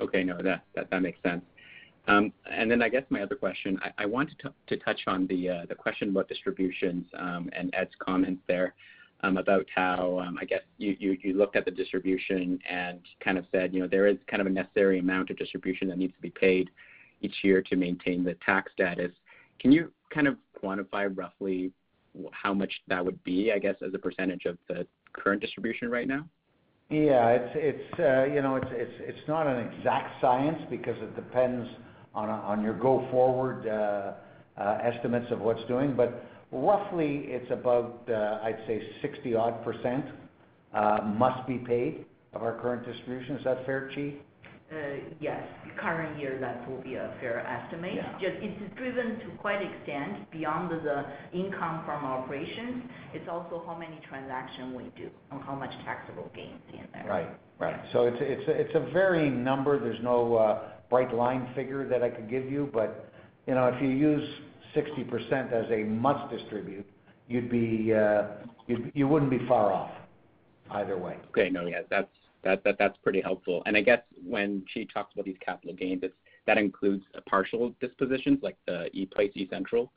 Okay. 0.00 0.24
No, 0.24 0.38
that 0.42 1.02
makes 1.02 1.22
sense. 1.22 1.42
Um 2.08 2.32
and 2.50 2.70
then 2.70 2.82
I 2.82 2.88
guess 2.88 3.04
my 3.10 3.22
other 3.22 3.36
question, 3.36 3.78
I 3.98 4.06
wanted 4.06 4.36
to 4.66 4.76
touch 4.78 5.00
on 5.06 5.26
the 5.26 5.48
uh, 5.48 5.74
question 5.78 6.10
about 6.10 6.28
distributions, 6.28 7.06
um, 7.18 7.50
and 7.52 7.70
Ed's 7.74 7.94
comments 7.98 8.42
there, 8.48 8.74
um, 9.22 9.36
about 9.36 9.66
how 9.74 10.18
um, 10.20 10.38
I 10.40 10.44
guess 10.44 10.62
you 10.78 11.16
looked 11.34 11.56
at 11.56 11.64
the 11.64 11.70
distribution 11.70 12.58
and 12.68 13.00
kind 13.22 13.38
of 13.38 13.44
said, 13.52 13.74
you 13.74 13.80
know, 13.80 13.86
there 13.86 14.06
is 14.06 14.16
kind 14.28 14.40
of 14.40 14.46
a 14.46 14.50
necessary 14.50 14.98
amount 14.98 15.30
of 15.30 15.36
distribution 15.36 15.88
that 15.88 15.98
needs 15.98 16.14
to 16.14 16.22
be 16.22 16.30
paid 16.30 16.70
each 17.20 17.34
year 17.42 17.60
to 17.62 17.76
maintain 17.76 18.24
the 18.24 18.34
tax 18.46 18.72
status. 18.72 19.12
Can 19.58 19.72
you 19.72 19.92
kind 20.12 20.26
of 20.26 20.36
quantify 20.62 21.14
roughly 21.14 21.70
how 22.32 22.54
much 22.54 22.72
that 22.88 23.04
would 23.04 23.22
be, 23.24 23.52
I 23.52 23.58
guess, 23.58 23.76
as 23.86 23.92
a 23.94 23.98
percentage 23.98 24.46
of 24.46 24.56
the 24.68 24.86
current 25.12 25.40
distribution 25.40 25.90
right 25.90 26.08
now? 26.08 26.26
Yeah. 26.90 27.38
It's 27.54 27.98
uh 28.00 28.24
you 28.24 28.42
know 28.42 28.60
it's 28.62 29.28
not 29.28 29.46
an 29.46 29.68
exact 29.68 30.20
science 30.20 30.58
because 30.68 30.96
it 31.00 31.14
depends 31.14 31.68
on 32.14 32.62
your 32.62 32.74
go 32.74 33.06
forward 33.10 33.66
estimates 34.58 35.30
of 35.30 35.40
what's 35.40 35.64
doing. 35.68 35.94
But 35.96 36.24
roughly 36.50 37.26
it's 37.26 37.50
about, 37.52 38.08
I'd 38.08 38.58
say 38.66 38.82
60-odd% 39.02 39.64
percent 39.64 40.04
uh 40.74 40.98
must 41.04 41.46
be 41.46 41.58
paid 41.58 42.04
of 42.32 42.42
our 42.42 42.60
current 42.60 42.84
distribution. 42.84 43.36
Is 43.36 43.44
that 43.44 43.64
fair, 43.66 43.90
Qi? 43.96 44.16
Uh, 44.70 44.76
yes. 45.18 45.42
Current 45.80 46.18
year, 46.18 46.38
that 46.40 46.68
will 46.70 46.80
be 46.82 46.94
a 46.94 47.14
fair 47.20 47.40
estimate. 47.40 47.94
Yeah. 47.96 48.12
Just 48.20 48.36
it's 48.40 48.76
driven 48.76 49.18
to 49.20 49.26
quite 49.38 49.60
extent 49.62 50.30
beyond 50.30 50.70
the 50.70 51.04
income 51.32 51.82
from 51.84 52.04
operations. 52.04 52.84
It's 53.12 53.28
also 53.28 53.64
how 53.66 53.76
many 53.76 53.98
transactions 54.08 54.76
we 54.76 54.84
do 54.96 55.10
and 55.32 55.42
how 55.42 55.54
much 55.56 55.72
taxable 55.84 56.30
gains 56.36 56.60
in 56.72 56.86
there. 56.92 57.04
Right. 57.08 57.28
Right. 57.58 57.80
So 57.92 58.10
it's 58.14 58.74
a 58.74 58.92
varying 58.92 59.42
number. 59.42 59.78
There's 59.78 60.02
no 60.02 60.36
uh, 60.36 60.68
bright 60.88 61.12
line 61.14 61.52
figure 61.54 61.88
that 61.88 62.02
I 62.02 62.08
could 62.08 62.30
give 62.30 62.50
you. 62.50 62.70
But, 62.72 63.12
you 63.46 63.54
know, 63.54 63.66
if 63.66 63.82
you 63.82 63.88
use 63.88 64.26
60% 64.76 65.52
as 65.52 65.70
a 65.70 65.84
must 65.84 66.30
distribute, 66.30 66.86
you'd 67.28 67.50
be, 67.50 67.92
uh, 67.92 68.28
you 68.94 69.08
wouldn't 69.08 69.30
be 69.30 69.44
far 69.48 69.72
off 69.72 69.90
either 70.70 70.96
way. 70.96 71.16
Okay. 71.30 71.50
No, 71.50 71.66
yeah, 71.66 71.80
that's 71.90 72.08
pretty 73.02 73.20
helpful. 73.20 73.62
And 73.66 73.76
I 73.76 73.80
guess 73.80 74.00
when 74.24 74.64
she 74.68 74.84
talks 74.86 75.14
about 75.14 75.24
these 75.24 75.38
capital 75.44 75.74
gains, 75.74 76.02
that 76.46 76.58
includes 76.58 77.04
partial 77.28 77.74
dispositions 77.80 78.38
like 78.42 78.56
the 78.66 78.88
ePlace, 78.94 79.34
eCentral? 79.36 79.90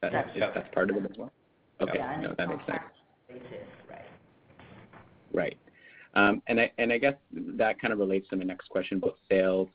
That's 0.00 0.14
right. 0.14 0.54
That's 0.54 0.74
part 0.74 0.90
of 0.90 0.96
it 0.96 1.10
as 1.10 1.16
well? 1.16 1.30
Yeah. 1.80 1.86
Okay. 1.86 1.98
No, 2.22 2.34
that 2.36 2.48
makes 2.48 2.66
sense. 2.66 2.78
It 3.28 3.36
is. 3.36 3.66
Right. 3.88 4.04
Right. 5.32 5.56
Um, 6.14 6.42
I 6.48 6.98
guess 6.98 7.14
that 7.32 7.80
kind 7.80 7.92
of 7.92 7.98
relates 7.98 8.28
to 8.30 8.36
my 8.36 8.44
next 8.44 8.68
question 8.68 8.98
about 8.98 9.18
sales. 9.28 9.68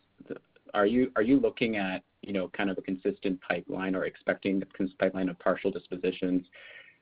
Are 0.73 0.85
you 0.85 1.11
looking 1.15 1.77
at, 1.77 2.03
you 2.21 2.33
know, 2.33 2.49
kind 2.49 2.69
of 2.69 2.77
a 2.77 2.81
consistent 2.81 3.39
pipeline 3.41 3.95
or 3.95 4.05
expecting 4.05 4.61
a 4.61 4.65
consistent 4.65 4.99
pipeline 4.99 5.29
of 5.29 5.39
partial 5.39 5.71
dispositions? 5.71 6.45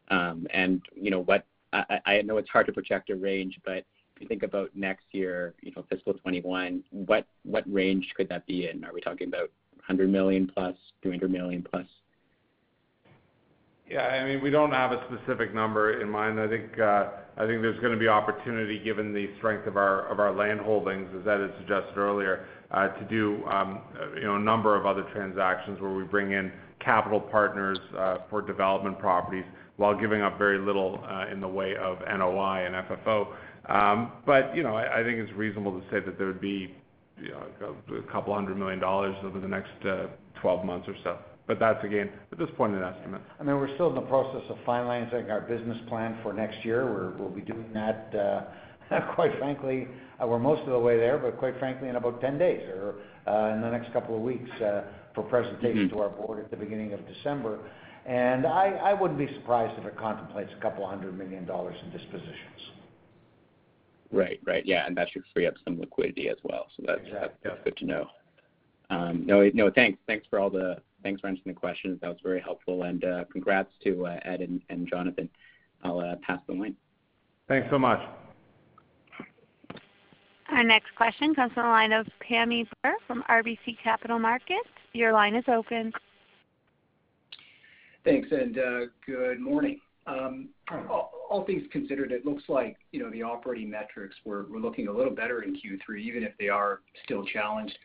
Um, 0.10 0.46
and 0.52 0.82
you 0.96 1.10
know, 1.10 1.26
I 1.72 2.22
know 2.22 2.38
it's 2.38 2.50
hard 2.50 2.68
to 2.68 2.74
project 2.74 3.10
a 3.10 3.16
range, 3.16 3.60
but 3.66 3.84
you 4.20 4.28
think 4.28 4.44
about 4.44 4.70
next 4.76 5.06
year, 5.12 5.54
you 5.62 5.72
know, 5.76 5.84
fiscal 5.90 6.14
2021, 6.14 6.84
what 7.44 7.64
range 7.72 8.08
could 8.16 8.30
that 8.30 8.46
be 8.46 8.70
in? 8.70 8.84
Are 8.84 8.94
we 8.94 9.02
talking 9.02 9.28
about 9.28 9.50
100 9.88 10.10
million 10.10 10.50
plus, 10.54 10.76
200 11.04 11.32
million 11.32 11.66
plus? 11.70 11.86
Yeah. 13.90 14.02
I 14.02 14.26
mean, 14.26 14.42
we 14.42 14.50
don't 14.50 14.72
have 14.72 14.92
a 14.92 15.04
specific 15.08 15.54
number 15.54 16.02
in 16.02 16.10
mind. 16.10 16.40
I 16.40 16.48
think 16.48 16.80
uh 16.80 17.10
I 17.36 17.48
think 17.48 17.62
there's 17.62 17.80
gonna 17.80 17.98
be 17.98 18.08
opportunity 18.08 18.80
given 18.80 19.14
the 19.14 19.30
strength 19.38 19.68
of 19.68 19.76
our 19.76 20.08
of 20.08 20.20
our 20.20 20.34
land 20.34 20.62
holdings, 20.62 21.10
as 21.20 21.28
Ed 21.28 21.42
had 21.42 21.54
suggested 21.60 21.98
earlier, 21.98 22.46
uh, 22.72 22.88
to 22.88 23.06
do 23.06 23.44
um, 23.46 23.82
you 24.16 24.24
know, 24.24 24.36
a 24.36 24.40
number 24.40 24.76
of 24.76 24.86
other 24.86 25.04
transactions 25.14 25.82
where 25.82 25.92
we 25.92 26.04
bring 26.04 26.32
in 26.32 26.52
capital 26.80 27.20
partners 27.20 27.78
uh, 27.98 28.18
for 28.30 28.42
development 28.42 28.98
properties 29.00 29.46
while 29.78 30.00
giving 30.00 30.22
up 30.22 30.38
very 30.38 30.60
little 30.60 31.04
uh, 31.08 31.26
in 31.32 31.42
the 31.42 31.48
way 31.48 31.76
of 31.76 32.00
NOI 32.02 32.66
and 32.66 32.76
FFO. 32.88 33.28
Um, 33.70 34.12
you 34.56 34.64
know, 34.64 34.76
I 34.76 35.04
think 35.04 35.20
it's 35.20 35.32
reasonable 35.34 35.80
to 35.80 35.86
say 35.90 36.00
that 36.06 36.18
there 36.18 36.28
would 36.28 36.42
be, 36.42 36.74
you 37.22 37.32
know, 37.32 37.76
a 37.98 38.12
couple 38.12 38.34
hundred 38.34 38.58
million 38.58 38.80
dollars 38.80 39.16
over 39.24 39.40
the 39.40 39.48
next 39.48 39.72
uh, 39.88 40.08
12 40.42 40.66
months 40.66 40.88
or 40.88 40.96
so. 41.04 41.18
But 41.48 41.60
that's 41.60 41.84
again, 41.84 42.10
at 42.32 42.38
this 42.38 42.50
point, 42.58 42.74
an 42.74 42.84
estimate. 42.84 43.22
I 43.40 43.44
mean, 43.44 43.56
we're 43.58 43.74
still 43.76 43.90
in 43.90 43.96
the 43.96 44.02
process 44.02 44.44
of 44.50 44.58
finalizing 44.66 45.30
our 45.30 45.42
business 45.42 45.78
plan 45.90 46.18
for 46.24 46.34
next 46.34 46.64
year. 46.64 47.14
We'll 47.18 47.30
be 47.30 47.42
doing 47.42 47.70
that, 47.74 48.14
uh, 48.92 49.02
quite 49.16 49.38
frankly, 49.40 49.88
uh, 50.22 50.28
we're 50.28 50.40
most 50.40 50.62
of 50.62 50.70
the 50.70 50.80
way 50.80 50.98
there, 50.98 51.18
but 51.18 51.38
quite 51.38 51.58
frankly, 51.60 51.90
in 51.90 51.96
about 51.96 52.22
10 52.22 52.38
days 52.38 52.62
or 52.70 52.96
in 53.54 53.62
the 53.62 53.70
next 53.70 53.92
couple 53.94 54.16
of 54.16 54.22
weeks, 54.22 54.50
for 55.14 55.24
presentation 55.24 55.88
mm-hmm. 55.88 55.96
to 55.96 56.02
our 56.02 56.10
board 56.10 56.40
at 56.40 56.52
the 56.52 56.58
beginning 56.58 56.94
of 56.94 57.00
December. 57.08 57.60
And 58.06 58.46
I 58.46 58.70
I 58.84 58.94
wouldn't 58.94 59.20
be 59.20 59.34
surprised 59.36 59.80
if 59.80 59.86
it 59.86 59.98
contemplates 59.98 60.52
a 60.58 60.62
couple 60.62 60.88
hundred 60.88 61.18
million 61.18 61.46
dollars 61.46 61.76
in 61.84 61.92
dispositions. 61.92 62.62
Right. 64.14 64.40
Right. 64.46 64.66
Yeah, 64.66 64.86
and 64.86 64.96
that 64.96 65.10
should 65.12 65.24
free 65.34 65.48
up 65.48 65.56
some 65.66 65.80
liquidity 65.80 66.30
as 66.30 66.38
well. 66.44 66.68
Exactly. 66.78 67.12
That's 67.44 67.60
good 67.64 67.76
to 67.78 67.86
know. 67.86 68.08
Um, 68.90 69.26
no, 69.26 69.50
no, 69.54 69.72
thanks 69.72 69.98
Thanks 70.08 70.28
for 70.30 70.40
all 70.40 70.50
the 70.50 70.78
thanks 71.02 71.20
for 71.20 71.28
answering 71.28 71.54
the 71.54 71.60
questions. 71.60 72.00
That 72.02 72.10
was 72.10 72.20
very 72.24 72.40
helpful. 72.40 72.84
And 72.84 73.04
uh, 73.04 73.26
congrats 73.32 73.70
to 73.84 74.06
uh, 74.06 74.20
Ed 74.24 74.42
and 74.70 74.88
Jonathan. 74.88 75.30
I'll 75.84 76.00
uh, 76.00 76.16
pass 76.22 76.40
the 76.48 76.54
line. 76.54 76.76
Thanks 77.48 77.68
so 77.70 77.80
much. 77.80 78.00
Our 80.50 80.64
next 80.64 80.96
question 80.96 81.34
comes 81.34 81.52
from 81.54 81.64
the 81.64 81.70
line 81.70 81.92
of 81.92 82.06
Pammi 82.30 82.68
Bir 82.84 82.94
from 83.08 83.24
RBC 83.30 83.78
Capital 83.84 84.20
Markets. 84.20 84.70
Your 84.94 85.12
line 85.12 85.36
is 85.36 85.44
open. 85.48 85.92
Thanks, 88.06 88.28
and 88.32 88.58
uh, 88.58 88.80
good 89.06 89.40
morning. 89.40 89.80
Um, 90.06 90.50
all 91.30 91.46
things 91.46 91.64
considered, 91.72 92.12
it 92.12 92.26
looks 92.26 92.44
like, 92.50 92.78
you 92.92 93.02
know, 93.02 93.10
the 93.10 93.24
operating 93.24 93.70
metrics 93.70 94.16
were 94.26 94.46
looking 94.50 94.88
a 94.88 94.92
little 94.92 95.14
better 95.14 95.44
in 95.44 95.56
Q3, 95.56 96.00
even 96.00 96.24
if 96.24 96.34
they 96.40 96.50
are 96.50 96.82
still 97.06 97.26
challenged. 97.26 97.78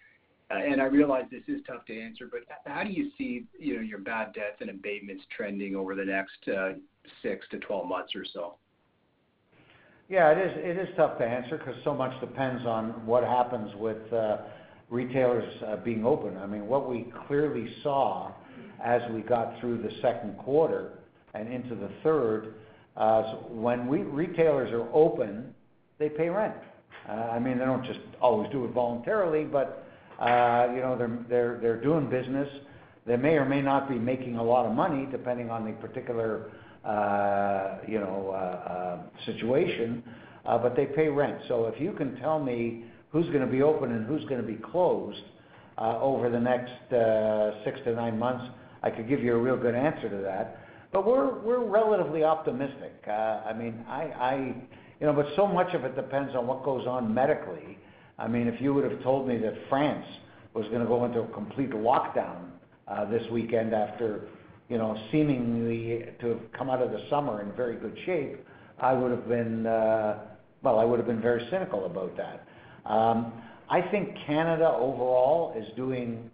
Uh, 0.50 0.54
and 0.56 0.80
I 0.80 0.86
realize 0.86 1.24
this 1.30 1.42
is 1.46 1.60
tough 1.66 1.84
to 1.86 2.00
answer, 2.00 2.28
but 2.30 2.40
how 2.64 2.82
do 2.82 2.90
you 2.90 3.10
see, 3.18 3.44
you 3.58 3.76
know, 3.76 3.82
your 3.82 3.98
bad 3.98 4.32
debts 4.32 4.56
and 4.60 4.70
abatements 4.70 5.24
trending 5.36 5.76
over 5.76 5.94
the 5.94 6.04
next 6.04 6.48
uh, 6.48 6.72
six 7.22 7.46
to 7.50 7.58
12 7.58 7.86
months 7.86 8.14
or 8.14 8.24
so? 8.32 8.54
Yeah, 10.08 10.30
it 10.30 10.78
is 10.78 10.88
tough 10.96 11.18
to 11.18 11.24
answer 11.24 11.58
because 11.58 11.74
so 11.84 11.92
much 11.92 12.18
depends 12.20 12.64
on 12.64 13.04
what 13.04 13.24
happens 13.24 13.70
with 13.76 14.10
uh, 14.10 14.38
retailers 14.88 15.44
being 15.84 16.06
open. 16.06 16.38
I 16.38 16.46
mean, 16.46 16.66
what 16.66 16.88
we 16.88 17.12
clearly 17.26 17.68
saw 17.82 18.32
as 18.82 19.02
we 19.12 19.20
got 19.20 19.60
through 19.60 19.82
the 19.82 19.90
second 20.00 20.38
quarter 20.38 20.98
and 21.38 21.52
into 21.52 21.74
the 21.74 21.90
third, 22.02 22.54
uh, 22.96 23.34
when 23.48 23.88
retailers 23.88 24.72
are 24.72 24.88
open, 24.92 25.54
they 25.98 26.08
pay 26.08 26.28
rent. 26.28 26.54
Uh, 27.08 27.12
I 27.12 27.38
mean, 27.38 27.58
they 27.58 27.64
don't 27.64 27.84
just 27.84 28.00
always 28.20 28.50
do 28.50 28.64
it 28.64 28.72
voluntarily, 28.72 29.44
but 29.44 29.86
uh, 30.20 30.66
you 30.74 30.80
know, 30.80 30.96
they're 31.28 31.80
doing 31.80 32.10
business. 32.10 32.48
They 33.06 33.16
may 33.16 33.34
or 33.34 33.44
may 33.44 33.62
not 33.62 33.88
be 33.88 33.94
making 33.94 34.36
a 34.36 34.42
lot 34.42 34.66
of 34.66 34.74
money, 34.74 35.06
depending 35.10 35.48
on 35.48 35.64
the 35.64 35.72
particular 35.72 36.50
you 37.86 38.00
know 38.00 39.00
situation, 39.24 40.02
but 40.44 40.74
they 40.74 40.86
pay 40.86 41.08
rent. 41.08 41.38
So 41.46 41.66
if 41.66 41.80
you 41.80 41.92
can 41.92 42.16
tell 42.16 42.38
me 42.40 42.84
who's 43.10 43.26
gonna 43.30 43.46
be 43.46 43.62
open 43.62 43.92
and 43.92 44.06
who's 44.06 44.24
gonna 44.24 44.42
be 44.42 44.56
closed 44.56 45.22
over 45.78 46.28
the 46.28 46.40
next 46.40 46.72
six 47.64 47.80
to 47.84 47.94
nine 47.94 48.18
months, 48.18 48.44
I 48.82 48.90
could 48.90 49.08
give 49.08 49.22
you 49.22 49.34
a 49.34 49.38
real 49.38 49.56
good 49.56 49.74
answer 49.76 50.08
to 50.08 50.16
that. 50.18 50.67
We're 51.00 51.38
we're 51.40 51.64
relatively 51.64 52.24
optimistic. 52.24 53.02
Uh, 53.06 53.10
I 53.10 53.52
mean, 53.52 53.84
I 53.88 54.54
you 55.00 55.06
know, 55.06 55.12
but 55.12 55.26
so 55.36 55.46
much 55.46 55.74
of 55.74 55.84
it 55.84 55.94
depends 55.94 56.34
on 56.34 56.46
what 56.46 56.64
goes 56.64 56.86
on 56.86 57.12
medically. 57.12 57.78
I 58.18 58.26
mean, 58.26 58.48
if 58.48 58.60
you 58.60 58.74
would 58.74 58.90
have 58.90 59.02
told 59.02 59.28
me 59.28 59.38
that 59.38 59.54
France 59.68 60.04
was 60.54 60.66
gonna 60.72 60.86
go 60.86 61.04
into 61.04 61.20
a 61.20 61.28
complete 61.28 61.70
lockdown 61.70 62.50
uh, 62.88 63.04
this 63.04 63.22
weekend 63.30 63.74
after, 63.74 64.22
you 64.68 64.78
know, 64.78 64.96
seemingly 65.12 66.04
to 66.20 66.28
have 66.28 66.52
come 66.56 66.68
out 66.68 66.82
of 66.82 66.90
the 66.90 67.00
summer 67.08 67.42
in 67.42 67.52
very 67.52 67.76
good 67.76 67.96
shape, 68.04 68.44
I 68.80 68.92
would 68.92 69.12
have 69.12 69.28
been, 69.28 69.66
uh, 69.66 70.18
well, 70.62 70.78
I 70.80 70.84
would 70.84 70.98
have 70.98 71.06
been 71.06 71.22
very 71.22 71.46
cynical 71.50 71.86
about 71.86 72.16
that. 72.16 72.46
Um, 72.90 73.32
I 73.70 73.82
think 73.82 74.16
Canada 74.26 74.68
overall 74.68 75.54
is 75.56 75.66
doing 75.76 76.30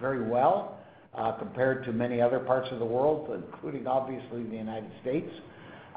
very 0.00 0.28
well 0.28 0.73
Uh, 1.16 1.30
compared 1.38 1.84
to 1.84 1.92
many 1.92 2.20
other 2.20 2.40
parts 2.40 2.68
of 2.72 2.80
the 2.80 2.84
world, 2.84 3.30
including 3.32 3.86
obviously 3.86 4.42
the 4.42 4.56
United 4.56 4.90
States. 5.00 5.30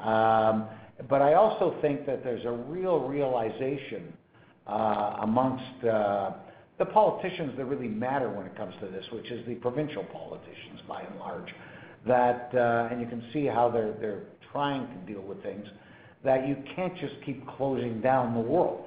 Um 0.00 0.68
but 1.08 1.22
I 1.22 1.34
also 1.34 1.76
think 1.80 2.06
that 2.06 2.24
there's 2.24 2.44
a 2.44 2.50
real 2.50 3.00
realization 3.00 4.12
uh, 4.66 5.18
amongst 5.22 5.84
uh, 5.84 6.32
the 6.78 6.84
politicians 6.84 7.56
that 7.56 7.64
really 7.66 7.88
matter 7.88 8.28
when 8.28 8.46
it 8.46 8.56
comes 8.56 8.74
to 8.80 8.88
this, 8.88 9.04
which 9.12 9.30
is 9.30 9.46
the 9.46 9.54
provincial 9.56 10.04
politicians 10.04 10.80
by 10.88 11.02
and 11.02 11.18
large, 11.18 11.54
that 12.06 12.50
and 12.90 13.00
you 13.00 13.06
can 13.06 13.22
see 13.32 13.46
how 13.46 13.70
they're 13.70 14.24
trying 14.52 14.86
to 14.88 15.12
deal 15.12 15.22
with 15.22 15.40
things, 15.42 15.66
that 16.24 16.48
you 16.48 16.56
can't 16.74 16.96
just 16.96 17.14
keep 17.24 17.46
closing 17.56 18.00
down 18.00 18.34
the 18.34 18.40
world. 18.40 18.84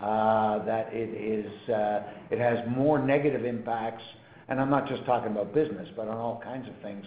That 0.00 0.88
it 0.92 2.38
has 2.38 2.58
more 2.68 2.98
negative 2.98 3.44
impacts, 3.44 4.02
and 4.48 4.60
I'm 4.60 4.70
not 4.70 4.88
just 4.88 5.04
talking 5.04 5.32
about 5.32 5.54
business, 5.54 5.88
but 5.96 6.08
on 6.08 6.16
all 6.16 6.40
kinds 6.42 6.68
of 6.68 6.74
things 6.82 7.04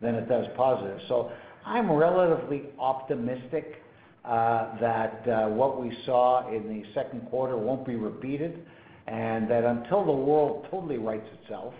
than 0.00 0.14
it 0.14 0.28
does 0.28 0.46
positive. 0.56 0.98
So 1.08 1.30
I'm 1.64 1.90
relatively 1.90 2.64
optimistic 2.78 3.82
uh, 4.24 4.78
that 4.80 5.28
uh, 5.28 5.48
what 5.48 5.80
we 5.80 5.96
saw 6.04 6.48
in 6.52 6.68
the 6.68 6.82
second 6.94 7.20
quarter 7.30 7.56
won't 7.56 7.86
be 7.86 7.96
repeated, 7.96 8.64
and 9.06 9.48
that 9.50 9.64
until 9.64 10.04
the 10.04 10.12
world 10.12 10.66
totally 10.70 10.98
rights 10.98 11.26
itself, 11.40 11.72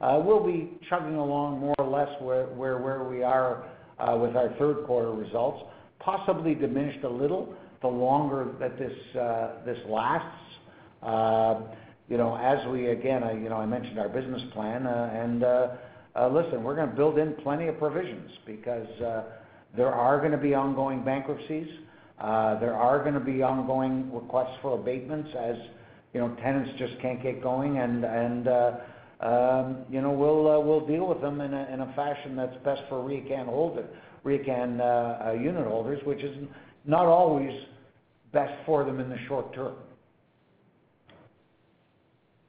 uh, 0.00 0.20
we'll 0.24 0.44
be 0.44 0.78
chugging 0.88 1.16
along 1.16 1.60
more 1.60 1.74
or 1.78 1.86
less 1.86 2.08
where 2.20 3.04
we 3.04 3.22
are 3.22 3.64
with 4.18 4.34
our 4.34 4.54
third 4.58 4.86
quarter 4.86 5.12
results, 5.12 5.62
possibly 5.98 6.54
diminished 6.54 7.04
a 7.04 7.08
little 7.08 7.54
the 7.82 7.88
longer 7.88 8.48
that 8.58 8.78
this 8.78 9.78
lasts. 9.86 10.26
You 12.10 12.16
know, 12.16 12.36
as 12.36 12.66
we 12.66 12.88
again, 12.88 13.22
I, 13.22 13.34
you 13.34 13.48
know, 13.48 13.58
I 13.58 13.66
mentioned 13.66 13.96
our 14.00 14.08
business 14.08 14.42
plan, 14.52 14.84
uh, 14.84 15.10
and 15.14 15.44
uh, 15.44 15.68
uh, 16.16 16.28
listen, 16.28 16.64
we're 16.64 16.74
gonna 16.74 16.88
build 16.90 17.18
in 17.18 17.34
plenty 17.34 17.68
of 17.68 17.78
provisions 17.78 18.32
because 18.44 18.88
there 19.76 19.92
are 19.94 20.20
gonna 20.20 20.36
be 20.36 20.52
ongoing 20.52 21.04
bankruptcies. 21.04 21.68
There 22.18 22.74
are 22.74 23.04
gonna 23.04 23.20
be 23.20 23.44
ongoing 23.44 24.12
requests 24.12 24.58
for 24.60 24.76
abatements 24.76 25.30
as, 25.38 25.54
you 26.12 26.18
know, 26.18 26.34
tenants 26.42 26.72
just 26.78 27.00
can't 27.00 27.22
get 27.22 27.40
going 27.44 27.78
and 27.78 28.04
and 28.04 28.48
um, 29.20 29.84
you 29.88 30.00
know, 30.00 30.10
we'll 30.10 30.50
uh 30.50 30.58
we'll 30.58 30.84
deal 30.84 31.06
with 31.06 31.20
them 31.20 31.40
in 31.40 31.54
a 31.54 31.92
fashion 31.94 32.34
that's 32.34 32.56
best 32.64 32.82
for 32.88 32.96
RioCan 33.04 33.46
unit 35.40 35.66
holders, 35.68 36.00
which 36.04 36.24
is 36.24 36.36
not 36.84 37.06
always 37.06 37.52
best 38.32 38.52
for 38.66 38.82
them 38.82 38.98
in 38.98 39.08
the 39.08 39.18
short 39.28 39.54
term. 39.54 39.76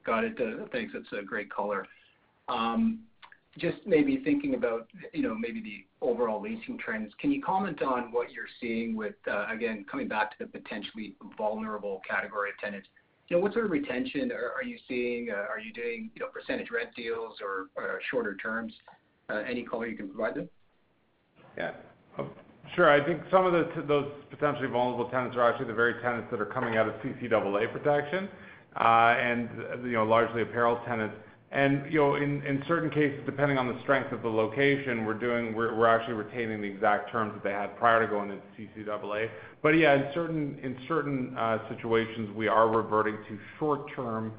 Got 0.04 0.24
it. 0.24 0.38
Uh, 0.40 0.66
thanks. 0.72 0.92
That's 0.92 1.06
a 1.20 1.24
great 1.24 1.50
color. 1.50 1.86
Um, 2.48 3.00
just 3.58 3.76
maybe 3.86 4.20
thinking 4.24 4.54
about, 4.54 4.88
you 5.12 5.22
know, 5.22 5.34
maybe 5.34 5.60
the 5.60 6.06
overall 6.06 6.40
leasing 6.40 6.78
trends, 6.78 7.12
can 7.20 7.30
you 7.30 7.42
comment 7.42 7.82
on 7.82 8.10
what 8.10 8.32
you're 8.32 8.46
seeing 8.60 8.96
with, 8.96 9.14
uh, 9.30 9.46
again, 9.52 9.84
coming 9.90 10.08
back 10.08 10.30
to 10.30 10.36
the 10.44 10.46
potentially 10.46 11.14
vulnerable 11.36 12.00
category 12.08 12.50
of 12.50 12.58
tenants? 12.58 12.88
You 13.28 13.36
know, 13.36 13.42
what 13.42 13.52
sort 13.52 13.66
of 13.66 13.70
retention 13.70 14.32
are 14.32 14.64
you 14.64 14.78
seeing? 14.88 15.30
Uh, 15.30 15.34
are 15.50 15.60
you 15.60 15.72
doing, 15.72 16.10
you 16.14 16.20
know, 16.20 16.28
percentage 16.28 16.70
rent 16.70 16.90
deals 16.96 17.38
or 17.40 17.68
shorter 18.10 18.36
terms? 18.36 18.72
Any 19.30 19.62
color 19.62 19.86
you 19.86 19.96
can 19.96 20.08
provide 20.08 20.34
there? 20.34 20.46
Yeah. 21.56 21.70
Um, 22.18 22.30
sure. 22.74 22.90
I 22.90 23.04
think 23.04 23.22
some 23.30 23.46
of 23.46 23.52
those 23.52 24.06
potentially 24.30 24.68
vulnerable 24.68 25.08
tenants 25.10 25.36
are 25.36 25.50
actually 25.50 25.66
the 25.66 25.74
very 25.74 25.94
tenants 26.02 26.28
that 26.30 26.40
are 26.40 26.46
coming 26.46 26.76
out 26.76 26.88
of 26.88 26.94
CCAA 26.96 27.72
protection, 27.72 28.28
and, 28.80 29.48
you 29.84 29.92
know, 29.92 30.04
largely 30.04 30.42
apparel 30.42 30.80
tenants. 30.86 31.16
And 31.52 31.92
you 31.92 31.98
know, 31.98 32.14
in 32.14 32.64
certain 32.66 32.88
cases, 32.88 33.20
depending 33.26 33.58
on 33.58 33.68
the 33.68 33.78
strength 33.82 34.10
of 34.10 34.22
the 34.22 34.28
location, 34.28 35.04
we're 35.04 35.12
doing 35.12 35.54
we're 35.54 35.76
we're 35.76 35.86
actually 35.86 36.14
retaining 36.14 36.62
the 36.62 36.66
exact 36.66 37.12
terms 37.12 37.34
that 37.34 37.44
they 37.44 37.52
had 37.52 37.76
prior 37.76 38.00
to 38.00 38.10
going 38.10 38.30
into 38.30 38.42
CCAA. 38.58 39.28
But 39.62 39.70
yeah, 39.70 39.92
in 39.92 40.10
certain 40.14 40.58
in 40.62 40.78
certain 40.88 41.36
uh 41.36 41.58
situations, 41.68 42.34
we 42.34 42.48
are 42.48 42.68
reverting 42.70 43.18
to 43.28 43.38
short-term 43.58 44.32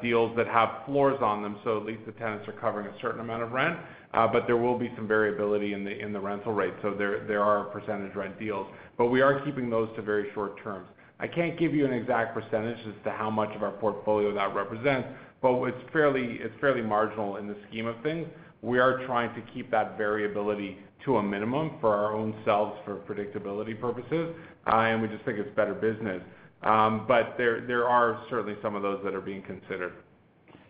deals 0.00 0.36
that 0.36 0.46
have 0.46 0.86
floors 0.86 1.18
on 1.20 1.42
them, 1.42 1.58
so 1.64 1.78
at 1.78 1.84
least 1.84 2.06
the 2.06 2.12
tenants 2.12 2.46
are 2.46 2.52
covering 2.52 2.86
a 2.86 3.00
certain 3.00 3.20
amount 3.20 3.42
of 3.42 3.50
rent. 3.50 3.76
Uh 4.14 4.28
but 4.28 4.46
there 4.46 4.56
will 4.56 4.78
be 4.78 4.88
some 4.94 5.08
variability 5.08 5.72
in 5.72 5.82
the 5.82 5.98
in 5.98 6.12
the 6.12 6.20
rental 6.20 6.52
rate. 6.52 6.74
So 6.82 6.94
there 6.94 7.26
there 7.26 7.42
are 7.42 7.64
percentage 7.64 8.14
rent 8.14 8.38
deals. 8.38 8.68
But 8.96 9.06
we 9.06 9.20
are 9.20 9.44
keeping 9.44 9.68
those 9.68 9.88
to 9.96 10.02
very 10.02 10.30
short 10.32 10.62
terms. 10.62 10.86
I 11.22 11.28
can't 11.28 11.56
give 11.56 11.72
you 11.72 11.86
an 11.86 11.92
exact 11.92 12.34
percentage 12.34 12.78
as 12.80 12.94
to 13.04 13.12
how 13.12 13.30
much 13.30 13.54
of 13.54 13.62
our 13.62 13.70
portfolio 13.70 14.34
that 14.34 14.52
represents, 14.56 15.06
but 15.40 15.62
it's 15.66 15.78
fairly 15.92 16.82
marginal 16.82 17.36
in 17.36 17.46
the 17.46 17.56
scheme 17.68 17.86
of 17.86 17.94
things. 18.02 18.26
we 18.60 18.80
are 18.80 19.06
trying 19.06 19.32
to 19.36 19.52
keep 19.52 19.70
that 19.70 19.96
variability 19.96 20.78
to 21.04 21.18
a 21.18 21.22
minimum 21.22 21.78
for 21.80 21.94
our 21.94 22.12
own 22.12 22.34
selves 22.44 22.76
for 22.84 22.96
predictability 22.96 23.80
purposes, 23.80 24.34
and 24.66 25.00
we 25.00 25.06
just 25.08 25.24
think 25.24 25.38
it's 25.38 25.54
better 25.54 25.74
business. 25.74 26.20
Um 26.64 27.06
but 27.06 27.34
there 27.38 27.60
there 27.66 27.88
are 27.88 28.24
certainly 28.28 28.56
some 28.60 28.74
of 28.74 28.82
those 28.82 29.00
that 29.04 29.14
are 29.14 29.20
being 29.20 29.42
considered. 29.42 29.94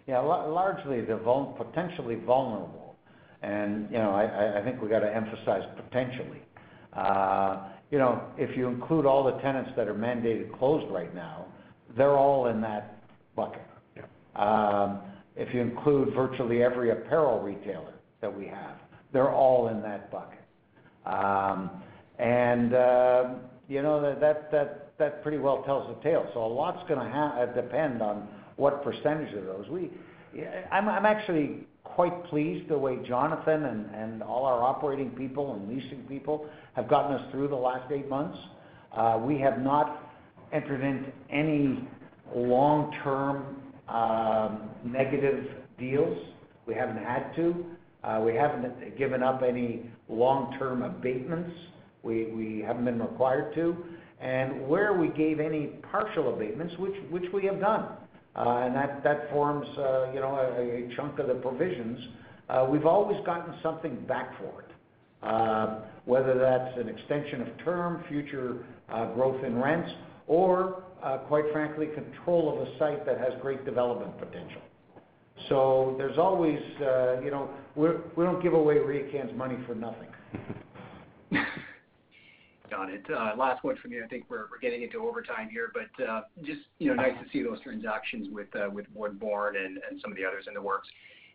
Yeah. 0.06 0.18
Largely, 0.20 1.00
they're 1.02 1.16
potentially 1.16 2.16
vulnerable. 2.16 2.96
And 3.42 3.90
you 3.90 3.98
know, 3.98 4.10
I 4.10 4.62
think 4.64 4.82
we 4.82 4.88
gotta 4.88 5.14
emphasize 5.14 5.64
potentially. 5.76 6.42
You 7.92 7.98
know, 7.98 8.22
if 8.38 8.56
you 8.56 8.68
include 8.68 9.04
all 9.04 9.22
the 9.22 9.38
tenants 9.42 9.70
that 9.76 9.86
are 9.86 9.94
mandated 9.94 10.58
closed 10.58 10.90
right 10.90 11.14
now, 11.14 11.44
they're 11.94 12.16
all 12.16 12.46
in 12.46 12.62
that 12.62 13.04
bucket. 13.36 13.66
Yeah. 13.94 14.04
Um, 14.34 15.00
if 15.36 15.54
you 15.54 15.60
include 15.60 16.14
virtually 16.14 16.62
every 16.62 16.90
apparel 16.90 17.40
retailer 17.40 17.92
that 18.22 18.34
we 18.34 18.46
have, 18.46 18.76
they're 19.12 19.30
all 19.30 19.68
in 19.68 19.82
that 19.82 20.10
bucket. 20.10 20.40
Um, 21.04 21.70
and, 22.18 22.72
uh, 22.72 23.34
you 23.68 23.82
know, 23.82 24.00
that 24.00 24.50
that 24.50 24.96
that 24.98 25.22
pretty 25.22 25.38
well 25.38 25.62
tells 25.64 25.94
the 25.94 26.02
tale. 26.02 26.26
So 26.32 26.44
a 26.44 26.46
lot's 26.46 26.88
gonna 26.88 27.02
uh, 27.02 27.54
depend 27.54 28.00
on 28.00 28.26
what 28.56 28.82
percentage 28.82 29.34
of 29.34 29.44
those. 29.44 29.68
We 29.68 29.90
I'm 30.70 30.88
I'm 30.88 31.04
actually 31.04 31.66
quite 31.94 32.24
pleased 32.24 32.68
the 32.68 32.78
way 32.78 32.98
Jonathan 33.06 33.64
and 33.94 34.22
all 34.22 34.44
our 34.44 34.62
operating 34.62 35.10
people 35.10 35.54
and 35.54 35.68
leasing 35.68 36.04
people 36.08 36.46
have 36.74 36.88
gotten 36.88 37.16
us 37.16 37.30
through 37.30 37.48
the 37.48 37.56
last 37.56 37.90
eight 37.92 38.08
months. 38.08 38.38
Uh, 38.96 39.20
we 39.22 39.38
have 39.38 39.60
not 39.60 40.10
entered 40.52 40.82
into 40.82 41.10
any 41.30 41.86
long-term 42.34 43.56
um, 43.88 44.70
negative 44.84 45.46
deals. 45.78 46.18
We 46.66 46.74
haven't 46.74 47.02
had 47.02 47.34
to. 47.36 47.64
Uh, 48.04 48.20
we 48.24 48.34
haven't 48.34 48.98
given 48.98 49.22
up 49.22 49.42
any 49.42 49.90
long-term 50.08 50.82
abatements. 50.82 51.50
We 52.02 52.64
haven't 52.66 52.84
been 52.84 53.00
required 53.00 53.54
to. 53.54 53.76
And 54.20 54.66
where 54.68 54.92
we 54.92 55.08
gave 55.08 55.40
any 55.40 55.66
partial 55.90 56.34
abatements, 56.34 56.74
which 56.78 57.24
we 57.32 57.44
have 57.44 57.60
done, 57.60 57.88
Uh, 58.34 58.72
that 59.04 59.30
forms, 59.30 59.66
uh, 59.76 60.10
you 60.12 60.20
know, 60.20 60.36
a 60.36 60.94
chunk 60.96 61.18
of 61.18 61.28
the 61.28 61.34
provisions, 61.34 61.98
uh, 62.48 62.66
we've 62.68 62.86
always 62.86 63.18
gotten 63.26 63.54
something 63.62 63.96
back 64.06 64.38
for 64.38 64.62
it. 64.62 64.68
Um, 65.22 65.82
whether 66.04 66.36
that's 66.36 66.76
an 66.78 66.88
extension 66.88 67.42
of 67.42 67.48
term, 67.64 68.02
future 68.08 68.64
growth 69.14 69.44
in 69.44 69.56
rents, 69.56 69.90
or 70.26 70.82
quite 71.28 71.44
frankly, 71.52 71.88
control 71.94 72.52
of 72.52 72.66
a 72.66 72.78
site 72.78 73.06
that 73.06 73.18
has 73.18 73.32
great 73.40 73.64
development 73.64 74.18
potential. 74.18 74.62
So 75.48 75.94
there's 75.98 76.18
always, 76.18 76.58
you 77.22 77.30
know, 77.30 77.50
we 77.76 78.24
don't 78.24 78.42
give 78.42 78.54
away 78.54 78.76
RioCan's 78.76 79.36
money 79.36 79.56
for 79.66 79.76
nothing. 79.76 80.08
Got 82.72 82.88
it. 82.88 83.04
Uh, 83.14 83.32
last 83.36 83.62
one 83.62 83.76
from 83.76 83.90
me. 83.90 83.98
I 84.02 84.08
think 84.08 84.24
we're 84.30 84.46
getting 84.62 84.82
into 84.82 85.06
overtime 85.06 85.50
here, 85.52 85.70
but 85.74 86.02
uh, 86.02 86.22
just, 86.42 86.60
you 86.78 86.88
know, 86.88 86.94
nice 86.94 87.12
to 87.22 87.30
see 87.30 87.42
those 87.42 87.60
transactions 87.60 88.28
with 88.32 88.48
uh, 88.56 88.70
with 88.72 88.86
Woodbourne 88.94 89.56
and 89.56 89.78
and 89.90 90.00
some 90.00 90.10
of 90.10 90.16
the 90.16 90.24
others 90.24 90.46
in 90.48 90.54
the 90.54 90.62
works. 90.62 90.88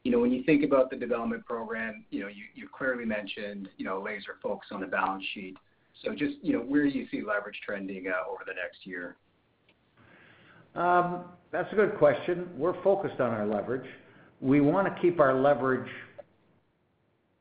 You 0.03 0.11
know, 0.11 0.17
when 0.17 0.31
you 0.31 0.43
think 0.45 0.63
about 0.63 0.89
the 0.89 0.95
development 0.95 1.45
program, 1.45 2.05
you 2.09 2.21
know, 2.21 2.27
you 2.27 2.67
clearly 2.75 3.05
mentioned, 3.05 3.69
you 3.77 3.85
know, 3.85 4.01
laser 4.01 4.37
focus 4.41 4.69
on 4.71 4.81
the 4.81 4.87
balance 4.87 5.23
sheet. 5.35 5.55
So 6.03 6.15
just, 6.15 6.37
you 6.41 6.53
know, 6.53 6.59
where 6.59 6.89
do 6.89 6.89
you 6.89 7.05
see 7.11 7.21
leverage 7.21 7.59
trending 7.63 8.07
over 8.07 8.43
the 8.43 8.53
next 8.53 8.85
year? 8.87 9.17
Um, 10.73 11.25
that's 11.51 11.71
a 11.71 11.75
good 11.75 11.99
question. 11.99 12.49
We're 12.57 12.81
focused 12.83 13.19
on 13.19 13.29
our 13.29 13.45
leverage. 13.45 13.87
We 14.41 14.59
wanna 14.59 14.95
keep 14.99 15.19
our 15.19 15.39
leverage 15.39 15.89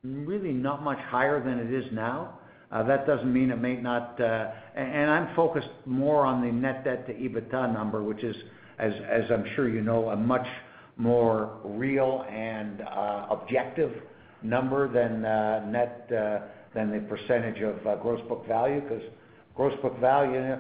really 0.03 0.53
not 0.53 0.83
much 0.83 0.99
higher 0.99 1.43
than 1.43 1.59
it 1.59 1.73
is 1.73 1.91
now. 1.93 2.41
Uh, 2.77 2.83
that 2.83 3.07
doesn't 3.07 3.33
mean 3.33 3.51
it 3.51 3.61
may 3.61 3.77
not. 3.77 4.21
Uh 4.21 4.51
and 4.75 5.11
I'm 5.11 5.35
focused 5.35 5.71
more 5.87 6.27
on 6.27 6.43
the 6.43 6.53
net 6.53 6.85
debt 6.85 7.07
to 7.07 7.15
EBITDA 7.15 7.73
number, 7.73 8.03
which 8.03 8.23
is, 8.23 8.37
as 8.79 8.93
I'm 9.31 9.45
sure 9.55 9.71
you 9.71 9.81
know, 9.81 10.11
a 10.11 10.17
much 10.17 10.47
more 10.99 11.59
real 11.65 12.27
and 12.31 12.83
uh, 12.83 13.27
objective 13.31 13.93
number 14.43 14.87
than 14.93 15.25
uh, 15.25 15.65
net 15.71 16.07
than 16.75 16.91
the 16.93 17.01
percentage 17.09 17.63
of 17.63 17.83
gross 18.03 18.21
book 18.29 18.47
value. 18.47 18.83
'Cause 18.87 19.01
gross 19.55 19.73
book 19.81 19.99
value, 19.99 20.59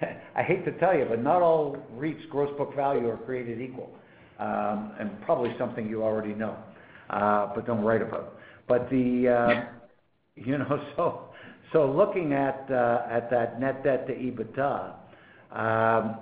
I 0.36 0.42
hate 0.44 0.64
to 0.66 0.72
tell 0.78 0.96
you, 0.96 1.06
but 1.08 1.20
not 1.20 1.42
all 1.42 1.76
REITs 1.96 2.28
gross 2.30 2.56
book 2.56 2.72
value 2.76 3.08
are 3.10 3.16
created 3.16 3.60
equal. 3.60 3.90
Um 4.38 4.92
and 5.00 5.20
probably 5.22 5.52
something 5.58 5.88
you 5.88 6.04
already 6.04 6.34
know, 6.34 6.54
but 7.54 7.66
don't 7.66 7.82
write 7.82 8.02
about. 8.02 8.38
But 8.68 8.88
the, 8.90 9.26
you 10.36 10.56
know, 10.58 11.27
looking 11.74 12.32
at 12.32 12.66
uh 12.70 13.02
at 13.10 13.30
that 13.30 13.60
net 13.60 13.84
debt 13.84 14.06
to 14.06 14.14
EBITDA, 14.14 14.94
um, 15.52 16.16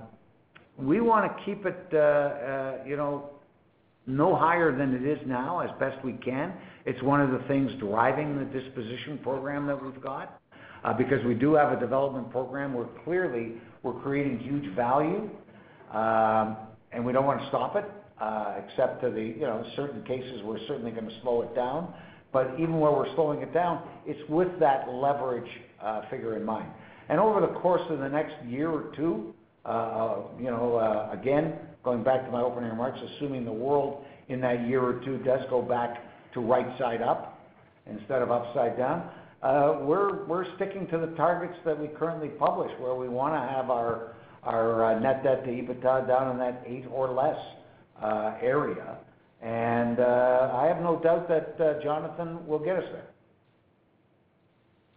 we 0.78 1.01
wanna 1.01 1.34
keep 1.44 1.64
it, 1.64 1.88
uh, 1.92 1.97
uh, 1.97 2.78
you 2.86 2.97
know, 2.97 3.30
no 4.07 4.36
higher 4.36 4.76
than 4.76 4.94
it 4.94 5.05
is 5.05 5.18
now 5.26 5.61
as 5.61 5.70
best 5.80 6.03
we 6.05 6.12
can. 6.14 6.53
It's 6.84 7.03
one 7.03 7.20
of 7.20 7.30
the 7.30 7.47
things 7.49 7.72
driving 7.80 8.38
the 8.38 8.44
disposition 8.44 9.18
program 9.22 9.66
that 9.66 9.82
we've 9.82 10.01
got, 10.01 10.40
uh, 10.84 10.92
because 10.92 11.24
we 11.24 11.34
do 11.34 11.55
have 11.55 11.72
a 11.72 11.80
development 11.80 12.30
program 12.30 12.74
where 12.74 12.86
clearly 13.05 13.55
we're 13.82 14.01
creating 14.01 14.38
huge 14.38 14.74
value, 14.74 15.28
um, 15.92 16.57
and 16.92 17.05
we 17.05 17.12
don't 17.12 17.24
wanna 17.24 17.47
stop 17.49 17.74
it, 17.76 17.84
except 18.64 19.01
to 19.03 19.11
the, 19.11 19.22
you 19.22 19.47
know, 19.47 19.64
certain 19.76 20.03
cases, 20.05 20.42
we're 20.44 20.59
certainly 20.66 20.90
gonna 20.90 21.11
slow 21.22 21.42
it 21.42 21.55
down. 21.55 21.92
But 22.33 22.55
even 22.59 22.81
where 22.81 22.93
we're 22.93 23.12
slowing 23.14 23.41
it 23.41 23.55
down, 23.55 23.83
it's 24.05 24.20
with 24.29 24.59
that 24.61 24.89
leverage 24.89 25.49
uh, 25.83 26.03
figure 26.11 26.37
in 26.37 26.45
mind. 26.45 26.68
And 27.09 27.20
over 27.20 27.41
the 27.41 27.59
course 27.61 27.83
of 27.91 27.99
the 27.99 28.09
next 28.09 28.35
year 28.47 28.70
or 28.70 28.93
two, 28.97 29.35
uh, 29.64 29.68
uh, 29.68 30.22
you 30.39 30.51
know, 30.51 31.09
again, 31.12 31.55
going 31.85 32.03
back 32.03 32.24
to 32.24 32.31
my 32.31 32.41
opening 32.41 32.70
remarks, 32.70 32.99
assuming 33.16 33.45
the 33.45 33.53
world 33.53 34.05
in 34.29 34.41
that 34.41 34.66
year 34.68 34.83
or 34.83 35.05
two 35.05 35.18
does 35.18 35.41
go 35.51 35.62
back 35.62 36.03
to 36.35 36.41
right 36.41 36.66
side 36.79 37.03
up 37.03 37.41
instead 37.87 38.22
of 38.22 38.31
upside 38.31 38.77
down, 38.77 39.09
uh, 39.43 39.79
we're 39.83 40.24
we're 40.27 40.47
sticking 40.57 40.87
to 40.89 40.99
the 40.99 41.09
targets 41.16 41.57
that 41.64 41.79
we 41.79 41.89
currently 41.89 42.29
publish, 42.29 42.70
where 42.81 42.95
we 42.95 43.09
wanna 43.09 43.41
have 43.49 43.70
our 43.70 44.14
our 44.43 44.99
net 45.01 45.22
debt 45.22 45.45
to 45.45 45.51
EBITDA 45.51 46.07
down 46.07 46.31
in 46.31 46.39
that 46.39 46.62
eight 46.66 46.85
or 46.91 47.12
less 47.12 47.39
area. 48.43 48.99
Uh, 49.43 50.51
I 50.55 50.66
have 50.66 50.80
no 50.82 51.01
doubt 51.03 51.28
that 51.28 51.61
uh, 51.61 51.82
Jonathan 51.82 52.47
will 52.47 52.59
get 52.59 52.76
us 52.76 52.84
there. 52.93 53.07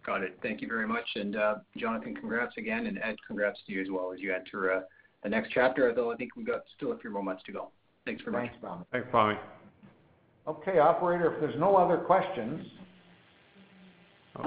Got 0.04 0.22
it. 0.22 0.38
Thank 0.42 0.60
you 0.60 0.68
very 0.68 0.86
much. 0.86 1.06
And 1.14 1.36
uh, 1.36 1.54
Jonathan, 1.76 2.14
congrats 2.14 2.56
again, 2.56 2.86
and 2.86 2.98
Ed, 3.02 3.16
congrats 3.26 3.60
to 3.66 3.72
you 3.72 3.82
as 3.82 3.88
well 3.90 4.12
as 4.12 4.20
you 4.20 4.34
enter 4.34 4.84
the 5.22 5.28
next 5.28 5.50
chapter, 5.52 5.88
although 5.88 6.10
I 6.10 6.16
think 6.16 6.36
we've 6.36 6.46
got 6.46 6.62
still 6.76 6.92
a 6.92 6.98
few 6.98 7.10
more 7.10 7.22
months 7.22 7.42
to 7.46 7.52
go. 7.52 7.70
Thanks 8.06 8.22
very 8.24 8.32
much. 8.32 8.50
Thanks, 8.50 8.64
Pammi. 8.64 8.84
Thanks, 8.92 9.08
Pammi. 9.12 9.38
Okay, 10.48 10.78
operator, 10.78 11.34
if 11.34 11.40
there's 11.40 11.60
no 11.60 11.76
other 11.76 11.98
questions. 11.98 12.66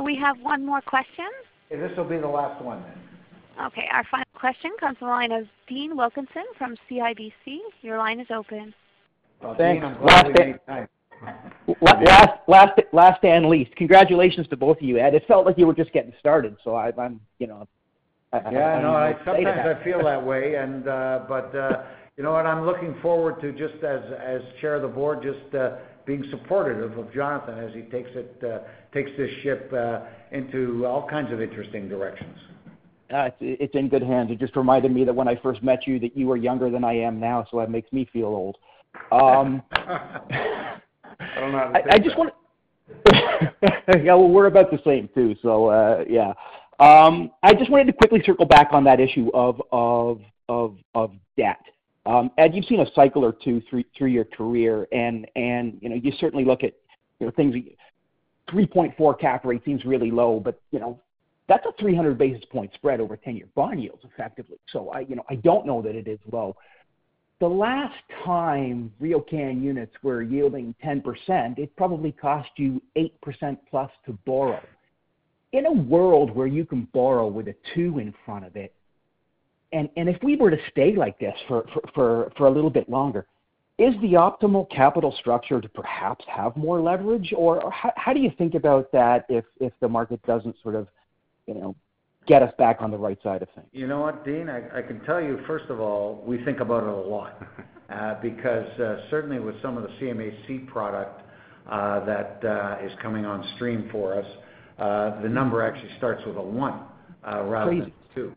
We 0.04 0.16
have 0.16 0.40
one 0.42 0.66
more 0.66 0.82
question. 0.82 1.30
Okay, 1.72 1.80
this 1.80 1.96
will 1.96 2.10
be 2.10 2.18
the 2.18 2.28
last 2.28 2.64
one 2.64 2.82
then. 2.82 3.66
Okay. 3.68 3.88
Our 3.92 4.04
final 4.10 4.26
question 4.34 4.72
comes 4.80 4.98
from 4.98 5.08
the 5.08 5.14
line 5.14 5.32
of 5.32 5.46
Dean 5.68 5.96
Wilkinson 5.96 6.44
from 6.58 6.76
CIBC. 6.90 7.60
Your 7.82 7.98
line 7.98 8.20
is 8.20 8.28
open. 8.34 8.74
Well, 9.44 9.56
Dean, 9.56 9.84
I'm 9.84 9.98
glad 10.02 10.28
we 10.28 10.34
made 10.34 10.60
time. 10.68 10.88
Last 12.94 13.24
and 13.24 13.46
least, 13.48 13.76
congratulations 13.76 14.48
to 14.50 14.58
both 14.58 14.78
of 14.78 14.84
you, 14.84 14.98
Ed. 14.98 15.14
It 15.14 15.26
felt 15.28 15.46
like 15.46 15.58
you 15.58 15.68
were 15.68 15.74
just 15.74 15.92
getting 15.92 16.14
started, 16.20 16.56
so 16.64 16.76
I'm, 16.76 17.20
you 17.40 17.48
know, 17.48 17.68
Yeah, 18.34 18.80
no, 18.82 19.18
sometimes 19.26 19.78
I 19.80 19.84
feel 19.84 20.04
that 20.04 20.24
way. 20.26 20.56
And 20.56 20.88
uh, 20.88 21.26
but, 21.28 21.56
uh, 21.56 21.84
you 22.18 22.24
know 22.24 22.32
what? 22.32 22.46
I'm 22.46 22.66
looking 22.66 22.96
forward 23.02 23.42
to 23.42 23.52
just 23.52 23.84
as 23.84 24.02
as 24.22 24.42
chair 24.62 24.76
of 24.76 24.82
the 24.82 24.88
board, 24.88 25.22
just 25.22 25.54
uh, 25.56 25.78
being 26.06 26.24
supportive 26.30 26.98
of 26.98 27.14
Jonathan 27.14 27.60
as 27.60 27.74
he 27.74 27.82
takes 27.82 28.10
it 28.14 28.42
takes 28.94 29.12
this 29.18 29.30
ship 29.44 29.74
into 30.32 30.86
all 30.86 31.08
kinds 31.08 31.32
of 31.32 31.42
interesting 31.42 31.88
directions. 31.90 32.38
It's 33.40 33.76
in 33.76 33.90
good 33.90 34.02
hands. 34.02 34.32
It 34.32 34.40
just 34.40 34.56
reminded 34.56 34.92
me 34.92 35.04
that 35.06 35.14
when 35.14 35.28
I 35.28 35.36
first 35.36 35.62
met 35.62 35.86
you, 35.86 36.00
that 36.00 36.18
you 36.18 36.28
were 36.28 36.38
younger 36.38 36.72
than 36.72 36.84
I 36.84 36.94
am 36.94 37.20
now, 37.20 37.46
so 37.52 37.60
that 37.60 37.70
makes 37.70 37.92
me 37.92 38.10
feel 38.12 38.26
old. 38.26 38.58
Um, 39.12 39.62
I 39.74 41.40
don't 41.40 41.52
know 41.52 41.58
how 41.58 41.72
to 41.72 41.74
take 41.74 41.86
that. 41.86 42.34
Yeah, 44.04 44.16
well, 44.16 44.30
we're 44.30 44.48
about 44.48 44.72
the 44.72 44.80
same 44.86 45.10
too, 45.14 45.36
so 45.42 45.68
uh, 45.68 46.04
yeah. 46.08 46.34
Um, 46.80 47.32
I 47.44 47.54
just 47.54 47.70
wanted 47.70 47.88
to 47.88 47.94
quickly 47.94 48.22
circle 48.26 48.46
back 48.46 48.70
on 48.72 48.84
that 48.86 49.00
issue 49.00 49.30
of 49.34 49.62
of 49.72 50.22
of 50.50 50.78
of 50.96 51.12
debt. 51.38 51.60
Um, 52.06 52.32
Ed, 52.38 52.54
you've 52.54 52.66
seen 52.66 52.82
a 52.82 52.92
cycle 52.94 53.24
or 53.24 53.32
two 53.32 53.62
through 53.70 53.84
through 53.98 54.10
your 54.10 54.26
career, 54.26 54.88
and 54.92 55.28
and 55.36 55.78
you 55.82 55.90
know, 55.90 55.96
you 55.96 56.12
certainly 56.20 56.46
look 56.46 56.64
at 56.64 56.74
you 57.20 57.28
know, 57.28 57.32
things. 57.32 57.56
3.4 58.50 59.18
cap 59.20 59.46
rate 59.46 59.62
seems 59.64 59.86
really 59.86 60.12
low, 60.12 60.38
but 60.40 60.60
you 60.72 60.80
know, 60.80 61.00
that's 61.48 61.66
a 61.66 61.72
300 61.80 62.18
basis 62.18 62.44
point 62.52 62.72
spread 62.74 63.00
over 63.00 63.16
10-year 63.16 63.48
bond 63.56 63.82
yields 63.82 64.04
effectively. 64.04 64.58
So 64.70 64.90
I 64.90 65.00
you 65.02 65.16
know, 65.16 65.24
I 65.30 65.36
don't 65.36 65.66
know 65.66 65.82
that 65.82 65.96
it 65.96 66.08
is 66.08 66.20
low. 66.32 66.56
The 67.44 67.50
last 67.50 68.00
time 68.24 68.90
RioCan 69.02 69.62
units 69.62 69.92
were 70.02 70.22
yielding 70.22 70.74
10%, 70.82 71.60
it 71.60 71.76
probably 71.76 72.14
cost 72.14 72.48
you 72.56 72.82
8% 72.96 73.58
plus 73.70 73.92
to 74.06 74.14
borrow. 74.26 74.64
In 75.52 75.66
a 75.66 75.72
world 75.74 76.34
where 76.34 76.48
you 76.48 76.64
can 76.66 76.88
borrow 76.94 77.28
with 77.28 77.50
a 77.50 77.56
two 77.76 78.00
in 78.00 78.14
front 78.26 78.46
of 78.46 78.56
it, 78.56 78.74
and, 79.74 79.90
and 79.98 80.08
if 80.08 80.24
we 80.24 80.38
were 80.38 80.52
to 80.52 80.58
stay 80.72 80.96
like 80.96 81.20
this 81.20 81.36
for, 81.50 81.66
for, 81.74 81.82
for, 81.94 82.32
for 82.38 82.48
a 82.48 82.50
little 82.50 82.70
bit 82.70 82.88
longer, 82.88 83.26
is 83.78 83.94
the 83.96 84.14
optimal 84.14 84.70
capital 84.70 85.14
structure 85.20 85.60
to 85.60 85.68
perhaps 85.68 86.24
have 86.34 86.56
more 86.56 86.80
leverage? 86.80 87.34
Or 87.36 87.70
how, 87.72 87.92
how 87.98 88.14
do 88.14 88.22
you 88.22 88.32
think 88.38 88.56
about 88.56 88.90
that 88.94 89.26
if, 89.28 89.44
if 89.60 89.74
the 89.82 89.90
market 89.90 90.26
doesn't 90.26 90.56
sort 90.64 90.76
of, 90.76 90.88
you 91.48 91.56
know, 91.56 91.76
get 92.28 92.44
us 92.44 92.54
back 92.58 92.78
on 92.80 92.92
the 92.92 92.98
right 92.98 93.18
side 93.24 93.42
of 93.42 93.50
things? 93.56 93.68
You 93.72 93.88
know 93.88 94.02
what, 94.02 94.26
Dean? 94.26 94.50
I, 94.50 94.80
I 94.80 94.82
can 94.82 95.00
tell 95.06 95.22
you, 95.22 95.40
first 95.48 95.66
of 95.70 95.80
all, 95.80 96.24
we 96.26 96.44
think 96.46 96.60
about 96.60 96.84
it 96.84 96.90
a 96.90 97.10
lot. 97.10 97.42
Uh, 97.90 98.20
because 98.22 98.68
uh, 98.80 98.96
certainly 99.12 99.40
with 99.40 99.62
some 99.62 99.78
of 99.78 99.84
the 99.84 99.90
CMHC 99.90 100.66
product 100.68 101.22
uh, 101.70 102.04
that 102.06 102.40
uh, 102.44 102.84
is 102.84 102.92
coming 103.02 103.24
on 103.24 103.46
stream 103.56 103.88
for 103.92 104.18
us, 104.18 104.26
uh, 104.80 105.22
the 105.22 105.30
number 105.30 105.62
actually 105.62 105.92
starts 105.98 106.26
with 106.26 106.38
a 106.38 106.42
1 106.42 106.74
uh, 106.74 107.44
rather 107.44 107.70
Crazy. 107.70 107.94
than 108.16 108.34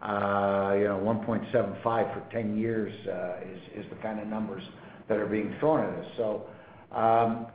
2. 0.00 0.04
Uh, 0.04 0.74
you 0.78 0.84
know, 0.84 1.00
1.75 1.04 1.82
for 1.82 2.22
10 2.32 2.58
years 2.58 2.92
uh, 3.06 3.36
is, 3.48 3.84
is 3.84 3.90
the 3.90 3.96
kind 4.02 4.18
of 4.18 4.26
numbers 4.26 4.62
that 5.08 5.18
are 5.18 5.26
being 5.26 5.54
thrown 5.60 5.84
at 5.84 6.00
us. 6.00 6.06
So, 6.16 6.46
um, 6.90 7.46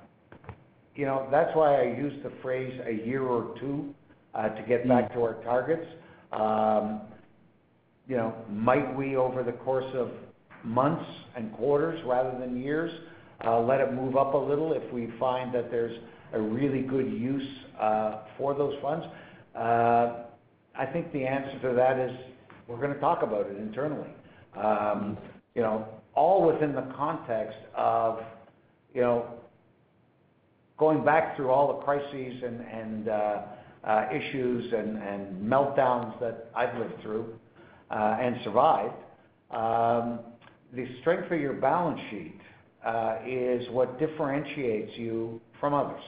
you 0.95 1.05
know, 1.05 1.27
that's 1.31 1.53
why 1.55 1.81
I 1.81 1.97
use 1.97 2.13
the 2.23 2.31
phrase 2.41 2.79
a 2.85 3.05
year 3.05 3.23
or 3.23 3.55
two 3.59 3.93
to 4.33 4.63
get 4.67 4.87
back 4.87 5.13
to 5.13 5.21
our 5.21 5.35
targets. 5.43 5.85
Um, 6.31 7.01
You 8.07 8.17
know, 8.17 8.33
might 8.49 8.95
we, 8.95 9.15
over 9.15 9.43
the 9.43 9.53
course 9.53 9.93
of 9.95 10.09
months 10.63 11.09
and 11.35 11.53
quarters 11.53 12.03
rather 12.05 12.37
than 12.39 12.57
years, 12.57 12.91
uh, 13.45 13.59
let 13.61 13.79
it 13.79 13.93
move 13.93 14.17
up 14.17 14.33
a 14.33 14.37
little 14.37 14.73
if 14.73 14.91
we 14.91 15.13
find 15.19 15.53
that 15.53 15.71
there's 15.71 15.97
a 16.33 16.39
really 16.39 16.81
good 16.81 17.09
use 17.11 17.47
uh, 17.79 18.23
for 18.37 18.53
those 18.53 18.75
funds? 18.81 19.05
Uh, 19.55 20.23
I 20.75 20.85
think 20.91 21.11
the 21.13 21.25
answer 21.25 21.59
to 21.69 21.75
that 21.75 21.99
is, 21.99 22.11
we're 22.67 22.81
gonna 22.81 22.99
talk 22.99 23.21
about 23.23 23.47
it 23.47 23.57
internally. 23.57 24.09
Um, 24.55 25.17
You 25.53 25.61
know, 25.61 25.85
all 26.15 26.45
within 26.45 26.73
the 26.73 26.87
context 26.95 27.57
of, 27.75 28.19
you 28.93 29.01
know, 29.01 29.25
going 30.77 31.03
back 31.03 31.35
through 31.35 31.49
all 31.49 31.67
the 31.73 31.83
crises 31.83 32.43
and, 32.43 33.07
uh, 33.09 33.11
uh, 33.11 33.41
issues 34.11 34.73
and, 34.73 34.97
meltdowns 35.49 36.19
that 36.19 36.49
I've 36.55 36.77
lived 36.77 37.01
through 37.01 37.33
uh, 37.89 38.17
and 38.19 38.37
survived, 38.43 38.95
um, 39.51 40.19
the 40.73 40.87
strength 41.01 41.31
of 41.31 41.39
your 41.39 41.53
balance 41.53 41.99
sheet 42.09 42.39
uh, 42.85 43.17
is 43.25 43.67
what 43.71 43.99
differentiates 43.99 44.91
you 44.97 45.41
from 45.59 45.73
others. 45.73 46.01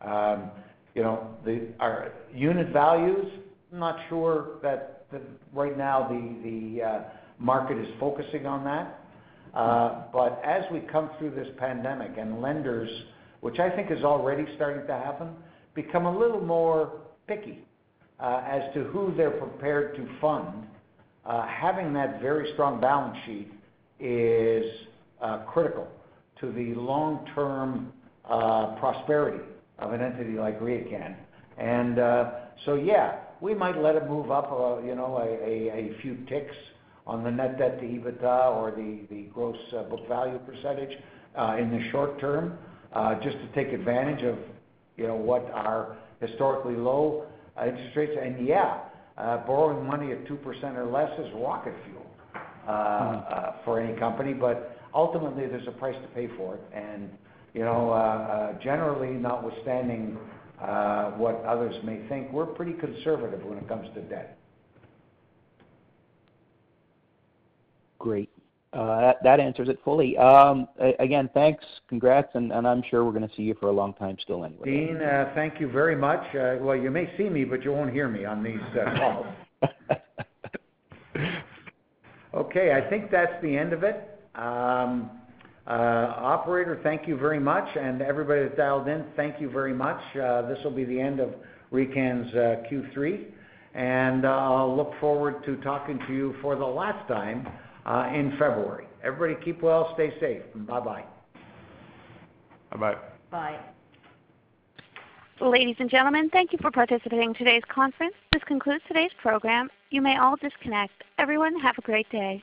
Um, 0.00 0.50
you 0.94 1.02
know, 1.02 1.28
our 1.80 2.12
unit 2.34 2.68
values, 2.72 3.26
I'm 3.72 3.78
not 3.78 3.98
sure 4.08 4.58
that, 4.62 4.90
right 5.52 5.78
now 5.78 6.08
the, 6.08 6.82
uh, 6.82 7.00
market 7.38 7.78
is 7.78 7.88
focusing 8.00 8.46
on 8.46 8.64
that. 8.64 9.00
Uh, 9.54 10.02
but 10.12 10.42
as 10.44 10.64
we 10.72 10.80
come 10.80 11.10
through 11.18 11.30
this 11.30 11.48
pandemic 11.58 12.12
and 12.18 12.40
lenders, 12.40 12.90
which 13.40 13.58
I 13.60 13.70
think 13.70 13.90
is 13.90 14.02
already 14.02 14.44
starting 14.56 14.86
to 14.86 14.92
happen, 14.92 15.28
become 15.74 16.06
a 16.06 16.18
little 16.18 16.40
more 16.40 17.00
picky 17.26 17.64
uh, 18.20 18.42
as 18.46 18.62
to 18.74 18.84
who 18.84 19.12
they're 19.16 19.30
prepared 19.30 19.96
to 19.96 20.08
fund, 20.20 20.66
uh, 21.26 21.46
having 21.46 21.92
that 21.92 22.20
very 22.20 22.52
strong 22.52 22.80
balance 22.80 23.16
sheet 23.26 23.50
is 23.98 24.64
uh, 25.20 25.38
critical 25.38 25.88
to 26.40 26.52
the 26.52 26.74
long-term 26.74 27.92
prosperity 28.78 29.42
of 29.78 29.92
an 29.92 30.00
entity 30.00 30.32
like 30.32 30.60
RioCan. 30.60 31.16
And 31.58 31.96
so, 32.64 32.74
yeah, 32.74 33.16
we 33.40 33.54
might 33.54 33.76
let 33.78 33.96
it 33.96 34.08
move 34.08 34.30
up, 34.30 34.50
you 34.84 34.94
know, 34.94 35.18
a, 35.18 35.94
few 36.02 36.16
ticks 36.28 36.54
on 37.06 37.22
the 37.22 37.30
net 37.30 37.58
debt 37.58 37.78
to 37.80 37.84
EBITDA 37.84 38.56
or 38.56 38.70
the, 38.70 39.22
gross 39.34 39.56
book 39.90 40.06
value 40.08 40.38
percentage 40.38 40.96
in 41.58 41.70
the 41.70 41.88
short 41.90 42.18
term, 42.20 42.58
just 43.22 43.36
to 43.38 43.48
take 43.54 43.72
advantage 43.72 44.24
of, 44.24 44.38
you 44.96 45.06
know, 45.06 45.16
what 45.16 45.50
are 45.52 45.96
historically 46.20 46.76
low 46.76 47.26
interest 47.60 47.96
rates. 47.96 48.12
And 48.20 48.46
yeah, 48.46 48.80
uh, 49.16 49.38
borrowing 49.46 49.86
money 49.86 50.12
at 50.12 50.24
2% 50.26 50.76
or 50.76 50.86
less 50.86 51.10
is 51.18 51.32
rocket 51.34 51.74
fuel 51.84 52.06
uh, 52.66 52.70
uh, 52.70 53.56
for 53.64 53.80
any 53.80 53.98
company, 53.98 54.32
but 54.32 54.78
ultimately 54.94 55.46
there's 55.46 55.68
a 55.68 55.72
price 55.72 55.96
to 56.02 56.08
pay 56.08 56.28
for 56.36 56.54
it. 56.54 56.60
And, 56.72 57.10
you 57.52 57.60
know, 57.60 57.90
uh, 57.90 57.94
uh, 57.94 58.62
generally, 58.62 59.10
notwithstanding 59.14 60.18
uh, 60.60 61.10
what 61.12 61.36
others 61.44 61.74
may 61.84 62.06
think, 62.08 62.32
we're 62.32 62.46
pretty 62.46 62.72
conservative 62.72 63.44
when 63.44 63.58
it 63.58 63.68
comes 63.68 63.88
to 63.94 64.00
debt. 64.02 64.38
Great. 67.98 68.30
Uh, 68.74 69.00
that, 69.00 69.22
that 69.22 69.40
answers 69.40 69.68
it 69.68 69.78
fully. 69.84 70.16
Um, 70.18 70.66
again, 70.98 71.30
thanks, 71.32 71.64
congrats, 71.88 72.28
and, 72.34 72.50
and 72.52 72.66
I'm 72.66 72.82
sure 72.90 73.04
we're 73.04 73.12
going 73.12 73.28
to 73.28 73.34
see 73.36 73.42
you 73.42 73.54
for 73.60 73.68
a 73.68 73.72
long 73.72 73.94
time 73.94 74.16
still 74.20 74.44
anyway. 74.44 74.64
Dean, 74.64 74.96
uh, 75.00 75.30
thank 75.34 75.60
you 75.60 75.70
very 75.70 75.94
much. 75.94 76.22
Uh, 76.34 76.56
Well, 76.60 76.76
you 76.76 76.90
may 76.90 77.08
see 77.16 77.28
me, 77.28 77.44
but 77.44 77.62
you 77.62 77.72
won't 77.72 77.92
hear 77.92 78.08
me 78.08 78.24
on 78.24 78.42
these 78.42 78.60
uh, 78.74 78.98
calls. 78.98 79.26
Okay, 82.34 82.72
I 82.72 82.90
think 82.90 83.12
that's 83.12 83.40
the 83.42 83.56
end 83.56 83.72
of 83.72 83.84
it. 83.84 84.18
Um, 84.34 85.08
uh, 85.68 85.70
Operator, 86.18 86.80
thank 86.82 87.06
you 87.06 87.16
very 87.16 87.38
much, 87.38 87.68
and 87.76 88.02
everybody 88.02 88.42
that 88.42 88.56
dialed 88.56 88.88
in, 88.88 89.04
thank 89.14 89.40
you 89.40 89.48
very 89.48 89.72
much. 89.72 90.00
Uh, 90.16 90.42
This 90.42 90.58
will 90.64 90.72
be 90.72 90.84
the 90.84 91.00
end 91.00 91.20
of 91.20 91.32
RioCan's 91.72 92.34
uh, 92.34 92.68
Q3, 92.68 93.26
and 93.74 94.24
uh, 94.24 94.30
I'll 94.30 94.76
look 94.76 94.94
forward 95.00 95.44
to 95.44 95.54
talking 95.58 96.00
to 96.08 96.12
you 96.12 96.34
for 96.42 96.56
the 96.56 96.66
last 96.66 97.06
time 97.06 97.46
Uh, 97.86 98.10
in 98.14 98.30
February. 98.38 98.86
Everybody 99.02 99.44
keep 99.44 99.62
well, 99.62 99.92
stay 99.94 100.14
safe, 100.18 100.42
and 100.54 100.66
bye-bye. 100.66 101.04
Bye-bye. 102.72 102.96
Bye. 103.30 103.60
Ladies 105.40 105.76
and 105.78 105.90
gentlemen, 105.90 106.30
thank 106.30 106.52
you 106.52 106.58
for 106.62 106.70
participating 106.70 107.30
in 107.30 107.34
today's 107.34 107.62
conference. 107.68 108.14
This 108.32 108.42
concludes 108.44 108.82
today's 108.88 109.10
program. 109.20 109.68
You 109.90 110.00
may 110.00 110.16
all 110.16 110.36
disconnect. 110.36 111.04
Everyone, 111.18 111.58
have 111.60 111.76
a 111.76 111.82
great 111.82 112.08
day. 112.10 112.42